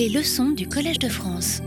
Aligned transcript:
Les 0.00 0.08
leçons 0.08 0.52
du 0.52 0.66
Collège 0.66 0.98
de 0.98 1.10
France. 1.10 1.60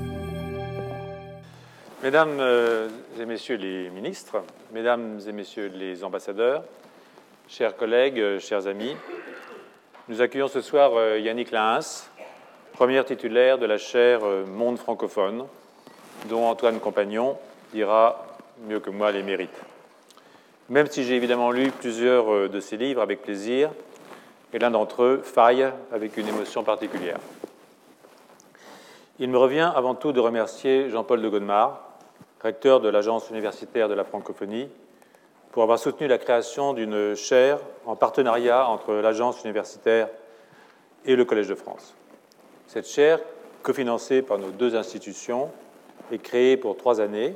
Mesdames 2.02 2.40
euh, 2.40 2.90
et 3.22 3.26
messieurs 3.26 3.58
les 3.58 3.92
ministres, 3.92 4.42
mesdames 4.72 5.20
et 5.28 5.32
messieurs 5.32 5.72
les 5.72 6.04
ambassadeurs, 6.04 6.64
chers 7.48 7.78
collègues, 7.78 8.20
euh, 8.20 8.40
chers 8.40 8.66
amis, 8.66 8.96
nous 10.10 10.20
accueillons 10.20 10.48
ce 10.48 10.62
soir 10.62 10.94
euh, 10.96 11.20
Yannick 11.20 11.52
Lahens, 11.52 12.10
première 12.72 13.06
titulaire 13.06 13.60
de 13.60 13.68
la 13.68 13.78
chaire 13.78 14.22
Monde 14.48 14.80
francophone, 14.80 15.46
dont 16.28 16.48
Antoine 16.48 16.80
Compagnon 16.80 17.38
dira 17.72 18.26
mieux 18.68 18.80
que 18.80 18.90
moi 18.90 19.12
les 19.12 19.22
mérites. 19.22 19.62
Même 20.70 20.88
si 20.88 21.04
j'ai 21.04 21.18
évidemment 21.18 21.52
lu 21.52 21.70
plusieurs 21.70 22.50
de 22.50 22.60
ses 22.60 22.78
livres 22.78 23.04
avec 23.04 23.22
plaisir, 23.22 23.70
et 24.54 24.58
l'un 24.58 24.72
d'entre 24.72 25.04
eux, 25.04 25.22
Faille, 25.24 25.68
avec 25.92 26.18
une 26.18 26.30
émotion 26.30 26.64
particulière. 26.64 27.20
Il 29.20 29.30
me 29.30 29.38
revient 29.38 29.72
avant 29.76 29.94
tout 29.94 30.12
de 30.12 30.20
remercier 30.20 30.90
Jean-Paul 30.90 31.22
de 31.22 31.30
Godemar, 31.30 31.82
recteur 32.42 32.80
de 32.82 32.90
l'Agence 32.90 33.30
universitaire 33.30 33.88
de 33.88 33.94
la 33.94 34.04
francophonie, 34.04 34.70
pour 35.52 35.62
avoir 35.62 35.78
soutenu 35.78 36.08
la 36.08 36.18
création 36.18 36.74
d'une 36.74 37.14
chaire 37.14 37.60
en 37.86 37.96
partenariat 37.96 38.68
entre 38.68 38.96
l'Agence 38.96 39.44
universitaire 39.44 40.10
et 41.06 41.16
le 41.16 41.26
Collège 41.26 41.48
de 41.48 41.56
France. 41.56 41.94
Cette 42.66 42.88
chaire, 42.88 43.20
cofinancée 43.62 44.24
par 44.24 44.40
nos 44.40 44.50
deux 44.50 44.76
institutions, 44.76 45.52
est 46.12 46.18
créée 46.18 46.58
pour 46.58 46.76
trois 46.76 47.00
années 47.00 47.36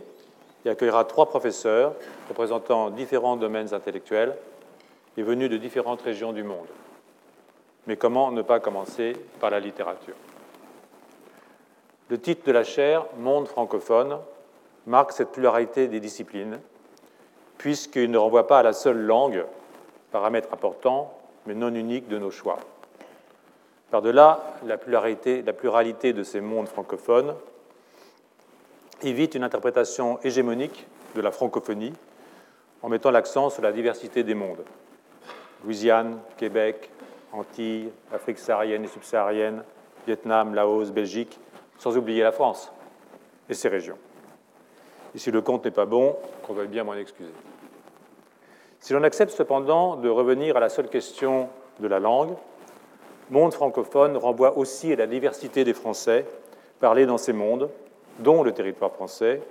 et 0.66 0.70
accueillera 0.70 1.06
trois 1.06 1.28
professeurs 1.28 1.94
représentant 2.28 2.90
différents 2.90 3.38
domaines 3.38 3.76
intellectuels 3.76 4.36
et 5.16 5.22
venus 5.22 5.50
de 5.50 5.58
différentes 5.58 6.02
régions 6.02 6.34
du 6.34 6.42
monde. 6.42 6.68
Mais 7.86 7.98
comment 7.98 8.32
ne 8.32 8.42
pas 8.42 8.60
commencer 8.60 9.14
par 9.40 9.52
la 9.52 9.60
littérature? 9.60 10.16
Le 12.10 12.20
titre 12.20 12.46
de 12.46 12.52
la 12.52 12.64
chaire, 12.64 13.06
Monde 13.18 13.48
francophone, 13.48 14.18
marque 14.86 15.12
cette 15.12 15.32
pluralité 15.32 15.88
des 15.88 16.00
disciplines, 16.00 16.60
puisqu'il 17.58 18.10
ne 18.10 18.18
renvoie 18.18 18.48
pas 18.48 18.60
à 18.60 18.64
la 18.64 18.74
seule 18.74 19.02
langue, 19.02 19.46
paramètre 20.12 20.54
important, 20.54 21.14
mais 21.46 21.54
non 21.54 21.74
unique 21.74 22.08
de 22.08 22.18
nos 22.18 22.32
choix. 22.32 22.60
Par-delà 23.92 24.42
la 24.66 24.78
pluralité, 24.78 25.42
la 25.42 25.54
pluralité 25.54 26.14
de 26.14 26.24
ces 26.24 26.40
mondes 26.40 26.70
francophones, 26.70 27.36
évite 29.04 29.36
une 29.36 29.44
interprétation 29.44 30.20
hégémonique 30.24 30.88
de 31.16 31.22
la 31.22 31.32
francophonie 31.32 31.94
en 32.82 32.90
mettant 32.90 33.12
l'accent 33.12 33.50
sur 33.50 33.62
la 33.62 33.72
diversité 33.72 34.24
des 34.24 34.34
mondes. 34.34 34.64
Louisiane, 35.64 36.20
Québec, 36.38 36.90
Antilles, 37.34 37.92
Afrique 38.14 38.40
saharienne 38.40 38.86
et 38.86 38.88
subsaharienne, 38.88 39.64
Vietnam, 40.06 40.56
Laos, 40.56 40.92
Belgique, 40.92 41.40
sans 41.78 41.98
oublier 41.98 42.24
la 42.24 42.32
France 42.32 42.72
et 43.50 43.54
ses 43.54 43.70
régions. 43.70 43.98
Et 45.16 45.20
si 45.20 45.32
le 45.32 45.42
compte 45.42 45.66
n'est 45.66 45.72
pas 45.72 45.86
bon, 45.86 46.16
qu'on 46.46 46.54
veuille 46.54 46.68
bien 46.68 46.84
m'en 46.84 46.94
excuser. 46.94 47.32
Si 48.80 48.94
l'on 48.94 49.04
accepte 49.04 49.32
cependant 49.32 49.96
de 49.96 50.10
revenir 50.10 50.58
à 50.58 50.60
la 50.60 50.70
seule 50.70 50.90
question 50.90 51.50
de 51.80 51.88
la 51.88 52.00
langue, 52.00 52.36
monde 53.30 53.54
francophone 53.54 54.16
renvoie 54.18 54.58
aussi 54.58 54.94
à 54.94 54.96
la 54.96 55.08
diversité 55.08 55.64
des 55.64 55.74
Français 55.74 56.26
parlés 56.80 57.06
dans 57.06 57.18
ces 57.18 57.34
mondes, 57.34 57.70
dont 58.20 58.44
le 58.44 58.52
territoire 58.52 58.92
français, 58.92 59.42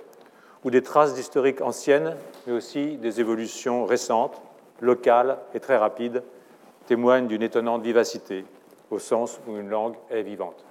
où 0.63 0.71
des 0.71 0.81
traces 0.81 1.13
d'historique 1.13 1.61
anciennes, 1.61 2.15
mais 2.45 2.53
aussi 2.53 2.97
des 2.97 3.19
évolutions 3.19 3.85
récentes, 3.85 4.41
locales 4.81 5.37
et 5.53 5.59
très 5.59 5.77
rapides, 5.77 6.23
témoigne 6.87 7.27
d'une 7.27 7.43
étonnante 7.43 7.83
vivacité, 7.83 8.45
au 8.89 8.99
sens 8.99 9.39
où 9.47 9.57
une 9.57 9.69
langue 9.69 9.95
est 10.09 10.23
vivante. 10.23 10.66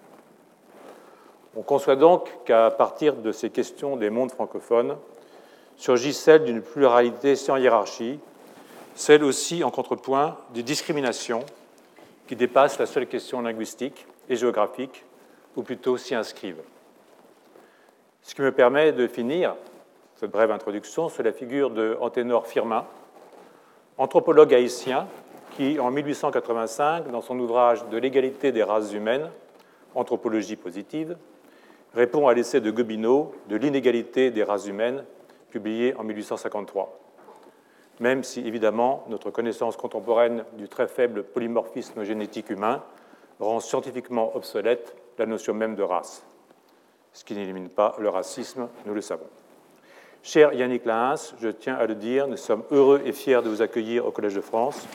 On 1.59 1.63
conçoit 1.63 1.97
donc 1.97 2.29
qu'à 2.45 2.71
partir 2.71 3.15
de 3.15 3.33
ces 3.33 3.49
questions 3.49 3.97
des 3.97 4.11
mondes 4.11 4.31
francophones, 4.31 4.99
surgit 5.77 6.13
celle 6.13 6.45
d'une 6.45 6.61
pluralité 6.61 7.35
sans 7.35 7.57
hiérarchie, 7.57 8.21
celle 8.95 9.25
aussi 9.25 9.65
en 9.65 9.71
contrepoint 9.71 10.37
des 10.53 10.63
discriminations 10.63 11.45
qui 12.27 12.37
dépassent 12.37 12.79
la 12.79 12.85
seule 12.85 13.07
question 13.07 13.41
linguistique 13.41 14.07
et 14.29 14.37
géographique, 14.37 15.05
ou 15.57 15.63
plutôt 15.63 15.97
s'y 15.97 16.15
inscrivent. 16.15 16.63
Ce 18.21 18.35
qui 18.35 18.43
me 18.43 18.53
permet 18.53 18.93
de 18.93 19.07
finir 19.07 19.55
cette 20.17 20.31
brève 20.31 20.51
introduction 20.51 21.09
sur 21.09 21.23
la 21.23 21.33
figure 21.33 21.71
de 21.71 21.97
Anténor 22.03 22.47
Firmin, 22.47 22.85
anthropologue 23.97 24.53
haïtien 24.53 25.09
qui, 25.57 25.81
en 25.81 25.91
1885, 25.91 27.11
dans 27.11 27.23
son 27.23 27.39
ouvrage 27.39 27.87
De 27.87 27.97
l'égalité 27.97 28.53
des 28.53 28.63
races 28.63 28.93
humaines, 28.93 29.31
Anthropologie 29.95 30.57
positive, 30.57 31.17
répond 31.97 32.29
à 32.29 32.35
l'essai 32.35 32.61
de 32.61 32.71
Gobineau 32.71 33.35
de 33.49 33.57
l'inégalité 33.57 34.31
des 34.31 34.45
races 34.45 34.67
humaines, 34.67 35.05
publié 35.51 35.95
en 35.97 36.05
1853. 36.05 37.01
Même 38.01 38.23
si, 38.23 38.47
évidemment, 38.47 39.05
notre 39.09 39.31
connaissance 39.31 39.79
contemporaine 39.79 40.45
du 40.59 40.69
très 40.69 40.87
faible 40.87 41.25
polymorphisme 41.25 42.05
génétique 42.05 42.51
humain 42.51 42.83
rend 43.41 43.61
scientifiquement 43.61 44.37
obsolète 44.37 44.95
la 45.19 45.25
notion 45.25 45.55
même 45.55 45.75
de 45.75 45.83
race, 45.83 46.23
ce 47.15 47.25
qui 47.25 47.35
n'élimine 47.35 47.71
pas 47.71 47.97
le 47.99 48.11
racisme, 48.11 48.69
nous 48.85 48.93
le 48.93 49.01
savons. 49.01 49.29
Cher 50.23 50.53
Yannick 50.53 50.85
Lahens, 50.85 51.35
je 51.41 51.49
tiens 51.49 51.77
à 51.77 51.87
le 51.87 51.95
dire, 51.95 52.29
nous 52.29 52.37
sommes 52.37 52.65
heureux 52.71 53.01
et 53.07 53.13
fiers 53.13 53.41
de 53.43 53.49
vous 53.49 53.63
accueillir 53.63 54.05
au 54.05 54.11
Collège 54.11 54.35
de 54.35 54.41
France. 54.43 54.87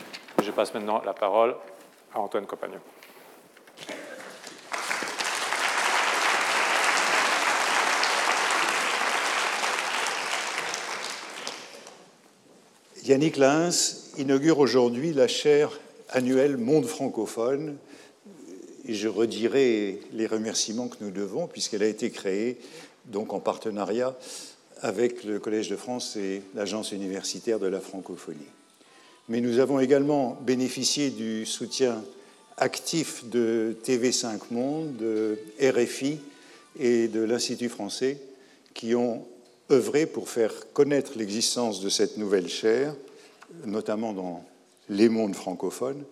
Je 0.44 0.51
passe 0.51 0.72
maintenant 0.75 1.01
la 1.03 1.13
parole 1.13 1.56
à 2.13 2.19
Antoine 2.19 2.45
Compagnon. 2.45 2.79
Yannick 13.06 13.38
Lins 13.38 14.09
inaugure 14.17 14.59
aujourd'hui 14.59 15.13
la 15.13 15.28
chaire 15.28 15.79
annuelle 16.09 16.57
Monde 16.57 16.85
francophone. 16.85 17.78
Et 18.88 18.94
je 18.94 19.07
redirai 19.07 20.00
les 20.13 20.28
remerciements 20.28 20.88
que 20.88 20.97
nous 21.01 21.12
devons, 21.12 21.47
puisqu'elle 21.47 21.84
a 21.84 21.88
été 21.88 22.09
créée 22.09 22.57
donc 23.06 23.34
en 23.34 23.39
partenariat 23.39 24.16
avec 24.81 25.23
le 25.23 25.39
Collège 25.39 25.69
de 25.69 25.75
France 25.75 26.16
et 26.16 26.41
l'Agence 26.56 26.91
universitaire 26.91 27.59
de 27.59 27.67
la 27.67 27.79
francophonie 27.79 28.47
mais 29.31 29.39
nous 29.39 29.59
avons 29.59 29.79
également 29.79 30.38
bénéficié 30.41 31.09
du 31.09 31.45
soutien 31.45 32.03
actif 32.57 33.23
de 33.29 33.78
TV5 33.85 34.39
Monde, 34.51 34.97
de 34.97 35.39
RFI 35.62 36.19
et 36.78 37.07
de 37.07 37.22
l'Institut 37.22 37.69
français 37.69 38.18
qui 38.73 38.94
ont 38.94 39.25
œuvré 39.72 40.06
pour 40.06 40.30
faire 40.30 40.72
connaître 40.74 41.14
l'existence 41.18 41.82
de 41.82 41.90
cette 41.90 42.18
nouvelle 42.18 42.50
chaire, 42.50 42.96
notamment 43.66 44.14
dans 44.14 44.46
les 44.90 45.09
mondes 45.09 45.36
francophones, 45.36 46.04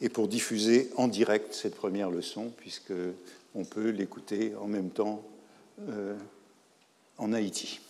et 0.00 0.08
pour 0.08 0.28
diffuser 0.28 0.90
en 0.96 1.08
direct 1.08 1.54
cette 1.54 1.74
première 1.74 2.10
leçon, 2.10 2.52
puisqu'on 2.56 3.64
peut 3.64 3.90
l'écouter 3.90 4.52
en 4.60 4.66
même 4.66 4.90
temps 4.90 5.22
euh, 5.88 6.14
en 7.18 7.32
Haïti. 7.32 7.80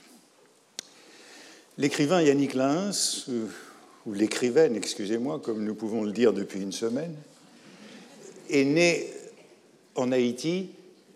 L'écrivain 1.78 2.21
Yannick 2.21 2.55
Lins, 2.55 3.25
euh, 3.31 3.47
ou 4.05 4.15
l'écrivaine, 4.15 4.77
excusez-moi, 4.77 5.41
comme 5.41 5.65
nous 5.65 5.75
pouvons 5.75 6.03
le 6.03 6.12
dire 6.12 6.32
depuis 6.32 6.61
une 6.61 6.72
semaine, 6.72 7.15
est 8.50 8.65
née 8.65 9.09
en 9.94 10.12
Haïti 10.12 10.71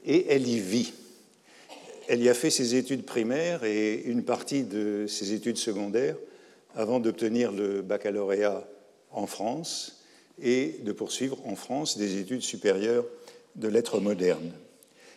et 0.05 0.27
elle 0.29 0.47
y 0.47 0.61
vit. 0.61 0.93
Elle 2.09 2.23
y 2.23 2.29
a 2.29 2.35
fait 2.35 2.51
ses 2.51 2.77
études 2.77 3.05
primaires 3.05 3.65
et 3.65 3.95
une 4.05 4.25
partie 4.25 4.63
de 4.63 5.07
ses 5.09 5.33
études 5.33 5.57
secondaires 5.57 6.17
avant 6.77 7.01
d'obtenir 7.01 7.51
le 7.51 7.83
baccalauréat 7.83 8.69
en 9.11 9.27
France 9.27 10.05
et 10.41 10.77
de 10.85 10.93
poursuivre 10.93 11.39
en 11.47 11.57
France 11.57 11.99
des 11.99 12.19
études 12.21 12.43
supérieures 12.43 13.07
de 13.57 13.67
lettres 13.67 13.99
modernes. 13.99 14.53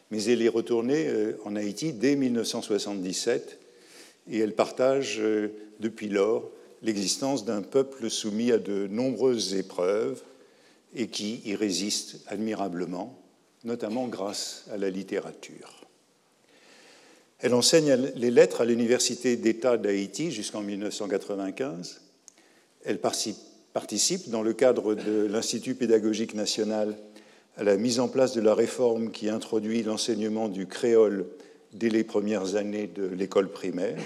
Mais 0.09 0.23
elle 0.23 0.41
est 0.41 0.49
retournée 0.49 1.07
euh, 1.07 1.39
en 1.45 1.55
Haïti 1.55 1.93
dès 1.93 2.15
1977 2.15 3.59
et 4.31 4.39
elle 4.39 4.55
partage 4.55 5.19
euh, 5.19 5.49
depuis 5.79 6.09
lors 6.09 6.49
l'existence 6.81 7.45
d'un 7.45 7.61
peuple 7.61 8.09
soumis 8.09 8.51
à 8.51 8.57
de 8.57 8.87
nombreuses 8.87 9.53
épreuves 9.53 10.23
et 10.95 11.07
qui 11.07 11.41
y 11.45 11.55
résiste 11.55 12.21
admirablement, 12.25 13.21
notamment 13.63 14.07
grâce 14.07 14.65
à 14.71 14.77
la 14.77 14.89
littérature. 14.89 15.78
Elle 17.41 17.53
enseigne 17.53 18.11
les 18.15 18.31
lettres 18.31 18.61
à 18.61 18.65
l'Université 18.65 19.37
d'État 19.37 19.77
d'Haïti 19.77 20.29
jusqu'en 20.29 20.61
1995. 20.61 22.01
Elle 22.83 22.99
participe, 22.99 24.29
dans 24.29 24.41
le 24.41 24.51
cadre 24.51 24.93
de 24.93 25.25
l'Institut 25.25 25.75
pédagogique 25.75 26.33
national, 26.33 26.97
à 27.55 27.63
la 27.63 27.77
mise 27.77 28.01
en 28.01 28.09
place 28.09 28.33
de 28.33 28.41
la 28.41 28.53
réforme 28.53 29.11
qui 29.11 29.29
introduit 29.29 29.83
l'enseignement 29.83 30.49
du 30.49 30.67
créole 30.67 31.27
dès 31.71 31.89
les 31.89 32.03
premières 32.03 32.55
années 32.55 32.87
de 32.87 33.05
l'école 33.05 33.49
primaire. 33.49 33.97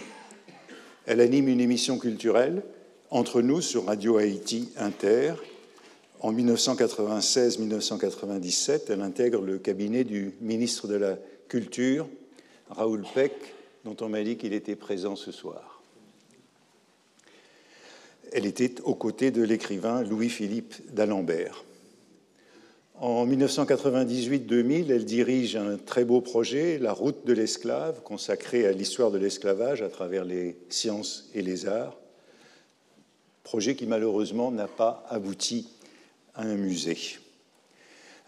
Elle 1.07 1.19
anime 1.19 1.47
une 1.47 1.59
émission 1.59 1.97
culturelle 1.97 2.61
entre 3.09 3.41
nous 3.41 3.61
sur 3.61 3.85
Radio 3.85 4.17
Haïti 4.17 4.69
Inter 4.77 5.33
En 6.19 6.31
1996-1997, 6.33 8.81
elle 8.89 9.01
intègre 9.01 9.41
le 9.41 9.57
cabinet 9.57 10.03
du 10.03 10.33
ministre 10.39 10.87
de 10.87 10.95
la 10.95 11.17
Culture, 11.47 12.07
Raoul 12.69 13.03
Peck, 13.13 13.33
dont 13.85 13.95
on 14.01 14.09
m'a 14.09 14.23
dit 14.23 14.37
qu'il 14.37 14.53
était 14.53 14.75
présent 14.75 15.15
ce 15.15 15.31
soir. 15.31 15.81
Elle 18.31 18.45
était 18.45 18.81
aux 18.81 18.95
côtés 18.95 19.31
de 19.31 19.43
l'écrivain 19.43 20.03
Louis-Philippe 20.03 20.93
d'Alembert. 20.93 21.63
En 22.95 23.27
1998-2000, 23.27 24.91
elle 24.91 25.05
dirige 25.05 25.55
un 25.55 25.77
très 25.77 26.05
beau 26.05 26.21
projet, 26.21 26.79
La 26.79 26.93
route 26.93 27.25
de 27.25 27.33
l'esclave, 27.33 28.01
consacré 28.03 28.65
à 28.65 28.71
l'histoire 28.71 29.11
de 29.11 29.17
l'esclavage 29.17 29.81
à 29.81 29.89
travers 29.89 30.25
les 30.25 30.55
sciences 30.69 31.29
et 31.33 31.41
les 31.41 31.67
arts, 31.67 31.97
projet 33.43 33.75
qui 33.75 33.85
malheureusement 33.85 34.51
n'a 34.51 34.67
pas 34.67 35.05
abouti 35.09 35.67
à 36.33 36.43
un 36.43 36.55
musée. 36.55 37.19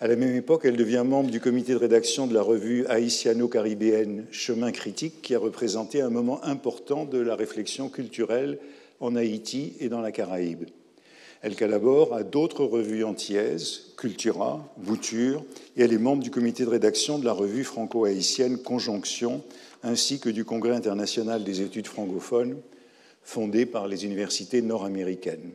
À 0.01 0.07
la 0.07 0.17
même 0.17 0.35
époque, 0.35 0.63
elle 0.65 0.75
devient 0.75 1.05
membre 1.05 1.31
du 1.31 1.39
comité 1.39 1.71
de 1.71 1.77
rédaction 1.77 2.27
de 2.27 2.33
la 2.33 2.41
revue 2.41 2.85
haïtiano-caribéenne 2.87 4.25
Chemin 4.29 4.73
critique, 4.73 5.21
qui 5.21 5.33
a 5.33 5.39
représenté 5.39 6.01
un 6.01 6.09
moment 6.09 6.43
important 6.43 7.05
de 7.05 7.17
la 7.17 7.33
réflexion 7.35 7.87
culturelle 7.87 8.59
en 8.99 9.15
Haïti 9.15 9.73
et 9.79 9.87
dans 9.87 10.01
la 10.01 10.11
Caraïbe. 10.11 10.65
Elle 11.41 11.55
collabore 11.55 12.13
à 12.13 12.23
d'autres 12.23 12.65
revues 12.65 13.05
antillaises, 13.05 13.93
Cultura, 13.97 14.67
Bouture, 14.75 15.45
et 15.77 15.83
elle 15.83 15.93
est 15.93 15.97
membre 15.97 16.23
du 16.23 16.31
comité 16.31 16.65
de 16.65 16.69
rédaction 16.69 17.17
de 17.17 17.23
la 17.23 17.31
revue 17.31 17.63
franco-haïtienne 17.63 18.57
Conjonction, 18.57 19.43
ainsi 19.81 20.19
que 20.19 20.29
du 20.29 20.43
Congrès 20.43 20.75
international 20.75 21.45
des 21.45 21.61
études 21.61 21.87
francophones, 21.87 22.57
fondé 23.23 23.65
par 23.65 23.87
les 23.87 24.03
universités 24.03 24.61
nord-américaines. 24.61 25.51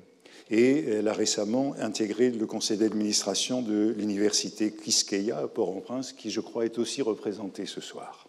Et 0.50 0.84
elle 0.84 1.06
a 1.06 1.12
récemment 1.12 1.74
intégré 1.78 2.30
le 2.30 2.44
conseil 2.46 2.76
d'administration 2.76 3.62
de 3.62 3.94
l'université 3.96 4.72
Quisqueya 4.72 5.38
à 5.38 5.46
Port-au-Prince, 5.46 6.12
qui, 6.12 6.30
je 6.30 6.40
crois, 6.40 6.64
est 6.64 6.78
aussi 6.78 7.02
représenté 7.02 7.66
ce 7.66 7.80
soir. 7.80 8.28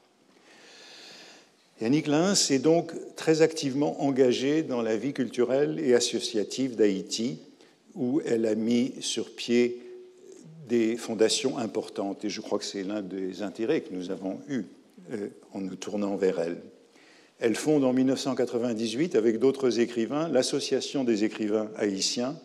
Yannick 1.82 2.06
Lins 2.06 2.36
est 2.52 2.60
donc 2.60 2.94
très 3.16 3.42
activement 3.42 4.04
engagée 4.04 4.62
dans 4.62 4.84
la 4.84 4.96
vie 4.98 5.14
culturelle 5.14 5.80
et 5.80 5.96
associative 5.96 6.76
d'Haïti, 6.76 7.40
où 7.96 8.22
elle 8.24 8.46
a 8.46 8.54
mis 8.54 8.94
sur 9.00 9.34
pied 9.34 9.82
des 10.70 10.96
fondations 10.98 11.58
importantes. 11.58 12.24
Et 12.24 12.30
je 12.30 12.40
crois 12.40 12.60
que 12.60 12.66
c'est 12.66 12.84
l'un 12.84 13.02
des 13.02 13.42
intérêts 13.42 13.82
que 13.82 13.94
nous 13.94 14.12
avons 14.12 14.40
eus 14.48 14.66
euh, 15.12 15.30
en 15.54 15.62
nous 15.62 15.76
tournant 15.76 16.16
vers 16.16 16.40
elle. 16.40 16.62
Elle 17.42 17.56
fonde 17.56 17.84
en 17.84 17.92
1998, 17.92 19.16
avec 19.16 19.40
d'autres 19.40 19.80
écrivains, 19.80 20.30
l'Association 20.30 21.04
des 21.04 21.24
écrivains 21.24 21.70
haïtiens, 21.76 22.36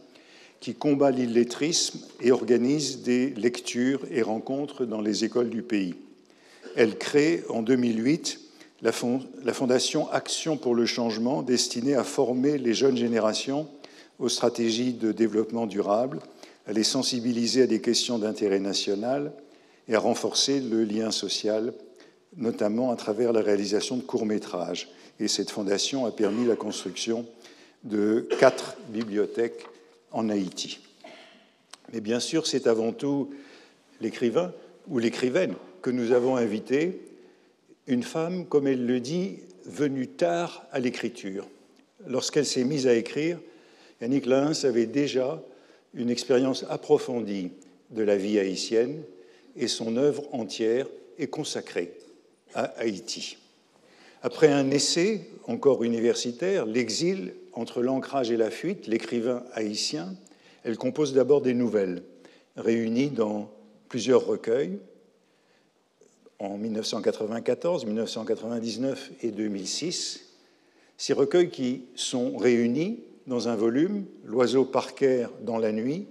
qui 0.59 0.75
combat 0.75 1.11
l'illettrisme 1.11 2.01
et 2.23 2.33
organise 2.33 3.03
des 3.03 3.29
lectures 3.31 4.01
et 4.11 4.23
rencontres 4.23 4.87
dans 4.87 5.03
les 5.03 5.23
écoles 5.23 5.51
du 5.51 5.61
pays. 5.61 5.95
Elle 6.77 6.97
crée 6.97 7.45
en 7.51 7.61
2008 7.61 8.41
la, 8.81 8.93
Fondation 9.53 10.11
Action 10.11 10.57
pour 10.57 10.75
le 10.75 10.87
changement, 10.87 11.43
destinée 11.43 11.95
à 11.95 12.03
former 12.03 12.57
les 12.57 12.73
jeunes 12.73 12.97
générations 12.97 13.69
aux 14.19 14.31
stratégies 14.31 14.95
de 14.95 15.13
développement 15.13 15.67
durable, 15.67 16.21
à 16.67 16.73
les 16.73 16.85
sensibiliser 16.85 17.63
à 17.63 17.67
des 17.67 17.83
questions 17.83 18.19
d'intérêt 18.19 18.61
national 18.61 19.33
et 19.89 19.95
à 19.95 19.99
renforcer 19.99 20.61
le 20.61 20.85
lien 20.85 21.11
social, 21.11 21.75
notamment 22.37 22.91
à 22.91 22.97
travers 22.97 23.33
la 23.33 23.41
réalisation 23.41 23.97
de 23.97 24.03
courts-métrages. 24.03 24.88
Et 25.19 25.29
cette 25.29 25.50
fondation 25.50 26.06
a 26.06 26.11
permis 26.11 26.47
la 26.47 26.56
construction 26.56 27.27
de 27.85 28.29
quatre 28.38 28.77
bibliothèques 28.88 29.67
en 30.12 30.29
Haïti. 30.29 30.81
Mais 31.93 32.00
bien 32.00 32.21
sûr, 32.21 32.47
c'est 32.47 32.67
avant 32.67 32.93
tout 32.93 33.31
l'écrivain 34.00 34.53
ou 34.88 34.99
l'écrivaine 34.99 35.55
que 35.83 35.91
nous 35.91 36.12
avons 36.12 36.37
invité 36.37 37.00
une 37.87 38.03
femme, 38.03 38.47
comme 38.47 38.67
elle 38.67 38.85
le 38.85 39.00
dit, 39.00 39.38
venue 39.65 40.09
tard 40.09 40.67
à 40.73 40.81
l'écriture. 40.81 41.47
Lorsqu'elle 42.06 42.47
s'est 42.47 42.65
mise 42.65 42.87
à 42.87 42.94
écrire, 42.94 43.38
Yannick 44.00 44.27
Lins 44.27 44.65
avait 44.65 44.87
déjà 44.87 45.43
une 45.94 46.11
expérience 46.11 46.65
approfondie 46.69 47.53
de 47.91 48.03
la 48.03 48.17
vie 48.17 48.38
haïtienne 48.38 49.03
et 49.56 49.69
son 49.69 49.97
œuvre 49.97 50.25
entière 50.33 50.87
est 51.19 51.29
consacrée 51.29 51.93
à 52.55 52.65
Haïti. 52.79 53.39
Après 54.23 54.49
un 54.49 54.71
essai, 54.71 55.29
encore 55.47 55.85
universitaire, 55.85 56.67
L'exil 56.67 57.35
entre 57.53 57.83
l'ancrage 57.83 58.31
et 58.31 58.37
la 58.37 58.51
fuite, 58.51 58.87
l'écrivain 58.87 59.45
haïtien, 59.53 60.15
elle 60.65 60.77
compose 60.77 61.15
d'abord 61.15 61.43
des 61.43 61.55
nouvelles, 61.55 62.03
réunies 62.57 63.11
dans 63.11 63.51
plusieurs 63.89 64.27
recueils, 64.27 64.79
en 66.39 66.59
1994, 66.59 67.87
1999 67.87 69.13
et 69.23 69.31
2006. 69.31 70.29
Ces 70.99 71.13
recueils 71.13 71.51
qui 71.51 71.85
sont 71.95 72.37
réunis 72.37 73.01
dans 73.27 73.49
un 73.49 73.57
volume, 73.57 74.05
L'oiseau 74.25 74.65
Parker 74.65 75.29
dans 75.43 75.59
la 75.59 75.73
nuit, 75.73 76.07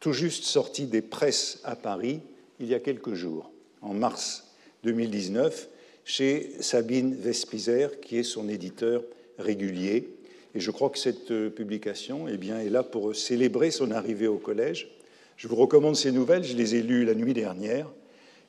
tout 0.00 0.12
juste 0.12 0.44
sorti 0.44 0.86
des 0.86 1.02
presses 1.02 1.60
à 1.64 1.76
Paris 1.76 2.20
il 2.58 2.68
y 2.68 2.74
a 2.74 2.80
quelques 2.80 3.14
jours, 3.14 3.50
en 3.82 3.92
mars 3.92 4.54
2019, 4.84 5.68
chez 6.06 6.52
Sabine 6.60 7.16
Vespizer, 7.16 8.00
qui 8.00 8.16
est 8.16 8.22
son 8.22 8.48
éditeur 8.48 9.02
régulier. 9.38 10.08
Et 10.54 10.60
je 10.60 10.70
crois 10.70 10.88
que 10.88 10.98
cette 10.98 11.50
publication 11.50 12.28
eh 12.28 12.38
bien, 12.38 12.60
est 12.60 12.70
là 12.70 12.84
pour 12.84 13.14
célébrer 13.14 13.72
son 13.72 13.90
arrivée 13.90 14.28
au 14.28 14.38
collège. 14.38 14.88
Je 15.36 15.48
vous 15.48 15.56
recommande 15.56 15.96
ces 15.96 16.12
nouvelles, 16.12 16.44
je 16.44 16.56
les 16.56 16.76
ai 16.76 16.82
lues 16.82 17.04
la 17.04 17.14
nuit 17.14 17.34
dernière 17.34 17.92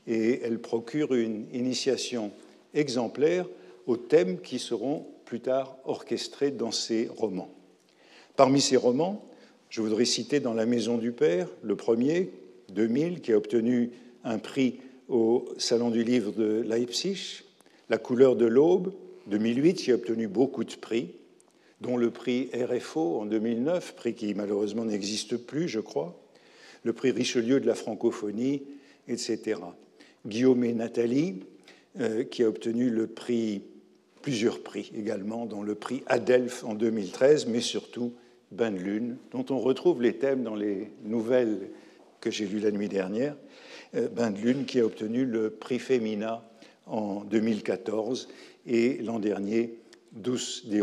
et 0.06 0.40
elles 0.44 0.60
procurent 0.60 1.16
une 1.16 1.48
initiation 1.52 2.32
exemplaire 2.74 3.48
aux 3.88 3.98
thèmes 3.98 4.40
qui 4.40 4.60
seront 4.60 5.08
plus 5.26 5.42
tard 5.42 5.78
orchestrés 5.84 6.52
dans 6.52 6.72
ces 6.72 7.10
romans. 7.18 7.50
Parmi 8.36 8.62
ces 8.62 8.78
romans, 8.78 9.26
je 9.70 9.82
voudrais 9.82 10.06
citer 10.06 10.40
Dans 10.40 10.54
la 10.54 10.68
maison 10.68 10.98
du 10.98 11.12
Père, 11.12 11.50
le 11.64 11.76
premier, 11.76 12.30
2000, 12.70 13.20
qui 13.20 13.34
a 13.34 13.38
obtenu 13.38 13.92
un 14.24 14.38
prix 14.38 14.80
au 15.10 15.46
Salon 15.58 15.90
du 15.90 16.04
livre 16.04 16.32
de 16.32 16.62
Leipzig, 16.62 17.44
La 17.90 17.98
couleur 17.98 18.36
de 18.36 18.46
l'aube, 18.46 18.94
2008, 19.28 19.76
qui 19.76 19.92
a 19.92 19.96
obtenu 19.96 20.28
beaucoup 20.28 20.64
de 20.64 20.76
prix, 20.76 21.16
dont 21.80 21.96
le 21.96 22.12
prix 22.12 22.50
RFO 22.54 23.22
en 23.22 23.26
2009, 23.26 23.96
prix 23.96 24.14
qui 24.14 24.34
malheureusement 24.34 24.86
n'existe 24.86 25.38
plus, 25.38 25.68
je 25.70 25.80
crois, 25.80 26.20
le 26.84 26.94
prix 26.94 27.12
Richelieu 27.12 27.60
de 27.60 27.68
la 27.68 27.76
francophonie, 27.76 28.64
etc. 29.08 29.62
Guillaume 30.26 30.64
et 30.64 30.74
Nathalie, 30.74 31.44
euh, 32.00 32.24
qui 32.24 32.44
a 32.44 32.50
obtenu 32.50 32.90
le 32.90 33.08
prix, 33.08 33.62
plusieurs 34.22 34.62
prix 34.62 34.92
également, 34.96 35.46
dont 35.46 35.62
le 35.62 35.76
prix 35.76 36.04
Adelph 36.08 36.64
en 36.64 36.74
2013, 36.74 37.48
mais 37.48 37.62
surtout 37.62 38.14
Bain 38.52 38.72
de 38.72 38.78
Lune, 38.78 39.18
dont 39.32 39.46
on 39.50 39.60
retrouve 39.60 40.02
les 40.02 40.18
thèmes 40.18 40.44
dans 40.44 40.56
les 40.56 40.92
nouvelles 41.04 41.70
que 42.20 42.32
j'ai 42.32 42.46
lues 42.46 42.60
la 42.60 42.72
nuit 42.72 42.90
dernière. 42.90 43.36
Euh, 43.96 44.08
Bain 44.10 44.32
de 44.32 44.40
Lune, 44.40 44.66
qui 44.66 44.80
a 44.80 44.86
obtenu 44.86 45.26
le 45.26 45.50
prix 45.50 45.80
Femina 45.80 46.44
en 46.88 47.24
2014 47.24 48.28
et 48.66 48.98
l'an 48.98 49.20
dernier, 49.20 49.80
Douce 50.12 50.66
des. 50.66 50.82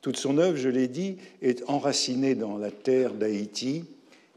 Toute 0.00 0.16
son 0.16 0.38
œuvre, 0.38 0.56
je 0.56 0.68
l'ai 0.68 0.88
dit, 0.88 1.16
est 1.42 1.62
enracinée 1.68 2.34
dans 2.34 2.56
la 2.56 2.70
terre 2.70 3.12
d'Haïti, 3.12 3.84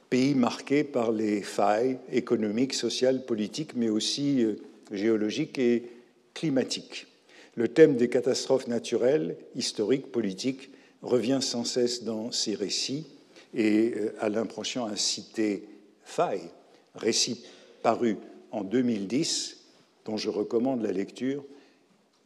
pays 0.09 0.35
marqué 0.35 0.83
par 0.83 1.11
les 1.11 1.41
failles 1.41 1.99
économiques, 2.11 2.73
sociales, 2.73 3.25
politiques, 3.25 3.75
mais 3.75 3.89
aussi 3.89 4.43
euh, 4.43 4.55
géologiques 4.91 5.57
et 5.57 5.89
climatiques. 6.33 7.07
Le 7.55 7.67
thème 7.67 7.95
des 7.95 8.09
catastrophes 8.09 8.67
naturelles, 8.67 9.37
historiques, 9.55 10.11
politiques, 10.11 10.71
revient 11.01 11.39
sans 11.41 11.63
cesse 11.63 12.03
dans 12.03 12.31
ses 12.31 12.55
récits, 12.55 13.07
et 13.53 13.93
euh, 13.95 14.15
Alain 14.19 14.45
Prochian 14.45 14.85
a 14.85 14.95
cité 14.95 15.63
Faille, 16.03 16.49
récit 16.95 17.43
paru 17.81 18.17
en 18.51 18.63
2010, 18.63 19.62
dont 20.05 20.17
je 20.17 20.29
recommande 20.29 20.81
la 20.81 20.91
lecture, 20.91 21.43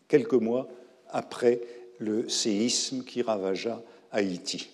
quelques 0.08 0.34
mois 0.34 0.68
après 1.10 1.62
le 2.00 2.28
séisme 2.30 3.04
qui 3.04 3.22
ravagea 3.22 3.82
Haïti. 4.12 4.70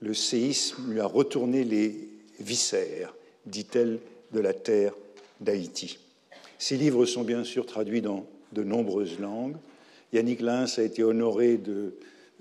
Le 0.00 0.14
séisme 0.14 0.92
lui 0.92 1.00
a 1.00 1.06
retourné 1.06 1.64
les 1.64 2.08
viscères, 2.40 3.14
dit-elle, 3.46 3.98
de 4.32 4.40
la 4.40 4.52
terre 4.52 4.94
d'Haïti. 5.40 5.98
Ces 6.58 6.76
livres 6.76 7.06
sont 7.06 7.22
bien 7.22 7.44
sûr 7.44 7.66
traduits 7.66 8.02
dans 8.02 8.26
de 8.52 8.62
nombreuses 8.62 9.18
langues. 9.18 9.56
Yannick 10.12 10.40
Lins 10.40 10.78
a 10.78 10.82
été 10.82 11.02
honoré 11.02 11.56
de 11.56 11.94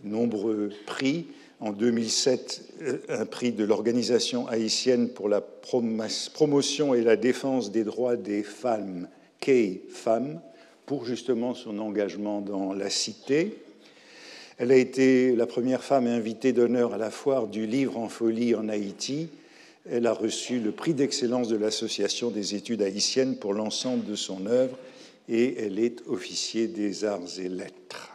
nombreux 0.04 0.72
prix. 0.86 1.28
En 1.60 1.72
2007, 1.72 2.62
euh, 2.82 2.98
un 3.10 3.26
prix 3.26 3.52
de 3.52 3.64
l'Organisation 3.64 4.48
haïtienne 4.48 5.10
pour 5.10 5.30
la 5.30 5.42
promotion 5.42 6.94
et 6.94 7.02
la 7.02 7.16
défense 7.16 7.72
des 7.72 7.84
droits 7.84 8.16
des 8.16 8.44
femmes, 8.44 9.08
Kay 9.44 9.82
Femmes, 9.90 10.40
pour 10.86 11.06
justement 11.06 11.54
son 11.54 11.80
engagement 11.80 12.40
dans 12.40 12.74
la 12.74 12.90
cité. 12.90 13.58
Elle 14.58 14.72
a 14.72 14.78
été 14.78 15.36
la 15.36 15.46
première 15.46 15.84
femme 15.84 16.08
invitée 16.08 16.54
d'honneur 16.54 16.94
à 16.94 16.98
la 16.98 17.12
foire 17.12 17.48
du 17.48 17.68
livre 17.68 17.98
en 17.98 18.08
folie 18.08 18.56
en 18.56 18.70
Haïti 18.70 19.28
elle 19.90 20.08
a 20.08 20.14
reçu 20.14 20.60
le 20.60 20.72
prix 20.72 20.94
d'excellence 20.94 21.50
de 21.50 21.58
l'Association 21.58 22.30
des 22.30 22.56
études 22.56 22.82
haïtiennes 22.82 23.36
pour 23.36 23.54
l'ensemble 23.54 24.06
de 24.06 24.16
son 24.16 24.46
œuvre 24.46 24.78
et 25.28 25.56
elle 25.60 25.80
est 25.80 26.08
officier 26.08 26.68
des 26.68 27.04
arts 27.04 27.40
et 27.40 27.50
lettres. 27.50 28.12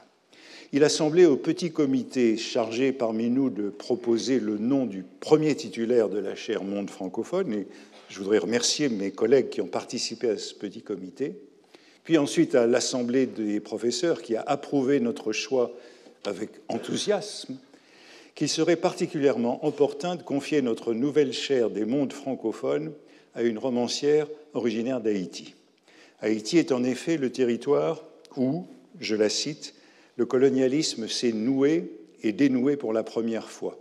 Il 0.72 0.84
a 0.84 0.88
semblé 0.88 1.24
au 1.24 1.36
petit 1.36 1.70
comité 1.70 2.36
chargé 2.36 2.92
parmi 2.92 3.30
nous 3.30 3.48
de 3.50 3.70
proposer 3.70 4.38
le 4.40 4.58
nom 4.58 4.86
du 4.86 5.04
premier 5.20 5.54
titulaire 5.54 6.08
de 6.08 6.18
la 6.18 6.34
chaire 6.34 6.62
Monde 6.62 6.90
francophone, 6.90 7.52
et 7.52 7.66
je 8.08 8.18
voudrais 8.18 8.38
remercier 8.38 8.88
mes 8.88 9.10
collègues 9.10 9.50
qui 9.50 9.60
ont 9.60 9.68
participé 9.68 10.30
à 10.30 10.38
ce 10.38 10.54
petit 10.54 10.82
comité, 10.82 11.34
puis 12.04 12.18
ensuite 12.18 12.54
à 12.54 12.66
l'Assemblée 12.66 13.26
des 13.26 13.60
professeurs 13.60 14.22
qui 14.22 14.34
a 14.34 14.42
approuvé 14.42 14.98
notre 15.00 15.32
choix 15.32 15.72
avec 16.24 16.50
enthousiasme, 16.68 17.56
qu'il 18.34 18.48
serait 18.48 18.76
particulièrement 18.76 19.64
opportun 19.66 20.16
de 20.16 20.22
confier 20.22 20.62
notre 20.62 20.94
nouvelle 20.94 21.32
chaire 21.32 21.70
des 21.70 21.84
mondes 21.84 22.12
francophones 22.12 22.92
à 23.34 23.42
une 23.42 23.58
romancière 23.58 24.26
originaire 24.54 25.00
d'Haïti. 25.00 25.54
Haïti 26.20 26.58
est 26.58 26.72
en 26.72 26.82
effet 26.84 27.16
le 27.16 27.30
territoire 27.30 28.04
où, 28.36 28.64
je 29.00 29.14
la 29.14 29.28
cite, 29.28 29.74
le 30.16 30.26
colonialisme 30.26 31.08
s'est 31.08 31.32
noué 31.32 31.92
et 32.22 32.32
dénoué 32.32 32.76
pour 32.76 32.92
la 32.92 33.02
première 33.02 33.50
fois. 33.50 33.78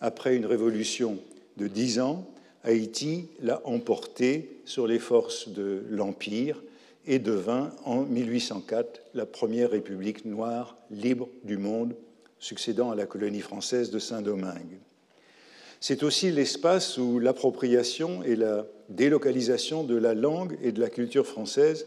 Après 0.00 0.36
une 0.36 0.46
révolution 0.46 1.18
de 1.56 1.66
dix 1.66 1.98
ans, 1.98 2.26
Haïti 2.64 3.28
l'a 3.40 3.60
emporté 3.64 4.60
sur 4.64 4.86
les 4.86 4.98
forces 4.98 5.48
de 5.48 5.84
l'Empire 5.90 6.62
et 7.06 7.18
devint 7.18 7.70
en 7.84 8.02
1804 8.02 9.00
la 9.14 9.26
première 9.26 9.70
république 9.70 10.24
noire 10.24 10.76
libre 10.90 11.28
du 11.44 11.58
monde, 11.58 11.94
succédant 12.38 12.90
à 12.90 12.94
la 12.94 13.06
colonie 13.06 13.40
française 13.40 13.90
de 13.90 13.98
Saint-Domingue. 13.98 14.78
C'est 15.80 16.02
aussi 16.02 16.30
l'espace 16.30 16.96
où 16.96 17.18
l'appropriation 17.18 18.22
et 18.22 18.36
la 18.36 18.66
délocalisation 18.88 19.84
de 19.84 19.96
la 19.96 20.14
langue 20.14 20.56
et 20.62 20.72
de 20.72 20.80
la 20.80 20.88
culture 20.88 21.26
française 21.26 21.86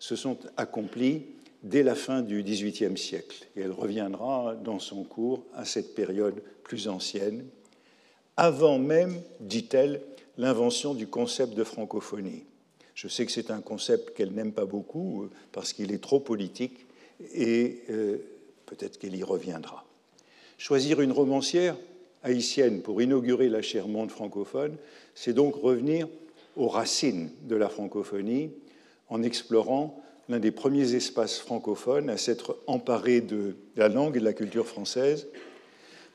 se 0.00 0.16
sont 0.16 0.36
accomplies 0.56 1.22
dès 1.62 1.84
la 1.84 1.94
fin 1.94 2.22
du 2.22 2.42
XVIIIe 2.42 2.98
siècle. 2.98 3.46
Et 3.56 3.60
elle 3.60 3.70
reviendra 3.70 4.56
dans 4.64 4.80
son 4.80 5.04
cours 5.04 5.44
à 5.54 5.64
cette 5.64 5.94
période 5.94 6.42
plus 6.64 6.88
ancienne, 6.88 7.44
avant 8.36 8.78
même, 8.78 9.20
dit-elle, 9.40 10.00
l'invention 10.38 10.94
du 10.94 11.06
concept 11.06 11.54
de 11.54 11.64
francophonie. 11.64 12.44
Je 12.94 13.08
sais 13.08 13.26
que 13.26 13.32
c'est 13.32 13.50
un 13.50 13.60
concept 13.60 14.16
qu'elle 14.16 14.32
n'aime 14.32 14.52
pas 14.52 14.64
beaucoup 14.64 15.24
euh, 15.24 15.30
parce 15.52 15.72
qu'il 15.72 15.92
est 15.92 16.02
trop 16.02 16.20
politique 16.20 16.86
et 17.34 17.82
euh, 17.90 18.18
peut-être 18.66 18.98
qu'elle 18.98 19.14
y 19.14 19.22
reviendra. 19.22 19.84
Choisir 20.58 21.00
une 21.00 21.12
romancière 21.12 21.76
haïtienne 22.22 22.80
pour 22.80 23.02
inaugurer 23.02 23.48
la 23.48 23.62
chaire 23.62 23.88
monde 23.88 24.10
francophone, 24.10 24.76
c'est 25.14 25.34
donc 25.34 25.54
revenir 25.54 26.08
aux 26.56 26.68
racines 26.68 27.30
de 27.42 27.56
la 27.56 27.68
francophonie 27.68 28.50
en 29.08 29.22
explorant 29.22 30.02
l'un 30.28 30.40
des 30.40 30.50
premiers 30.50 30.94
espaces 30.94 31.38
francophones 31.38 32.10
à 32.10 32.16
s'être 32.16 32.58
emparé 32.66 33.20
de 33.20 33.56
la 33.76 33.88
langue 33.88 34.16
et 34.16 34.20
de 34.20 34.24
la 34.24 34.32
culture 34.32 34.66
française 34.66 35.28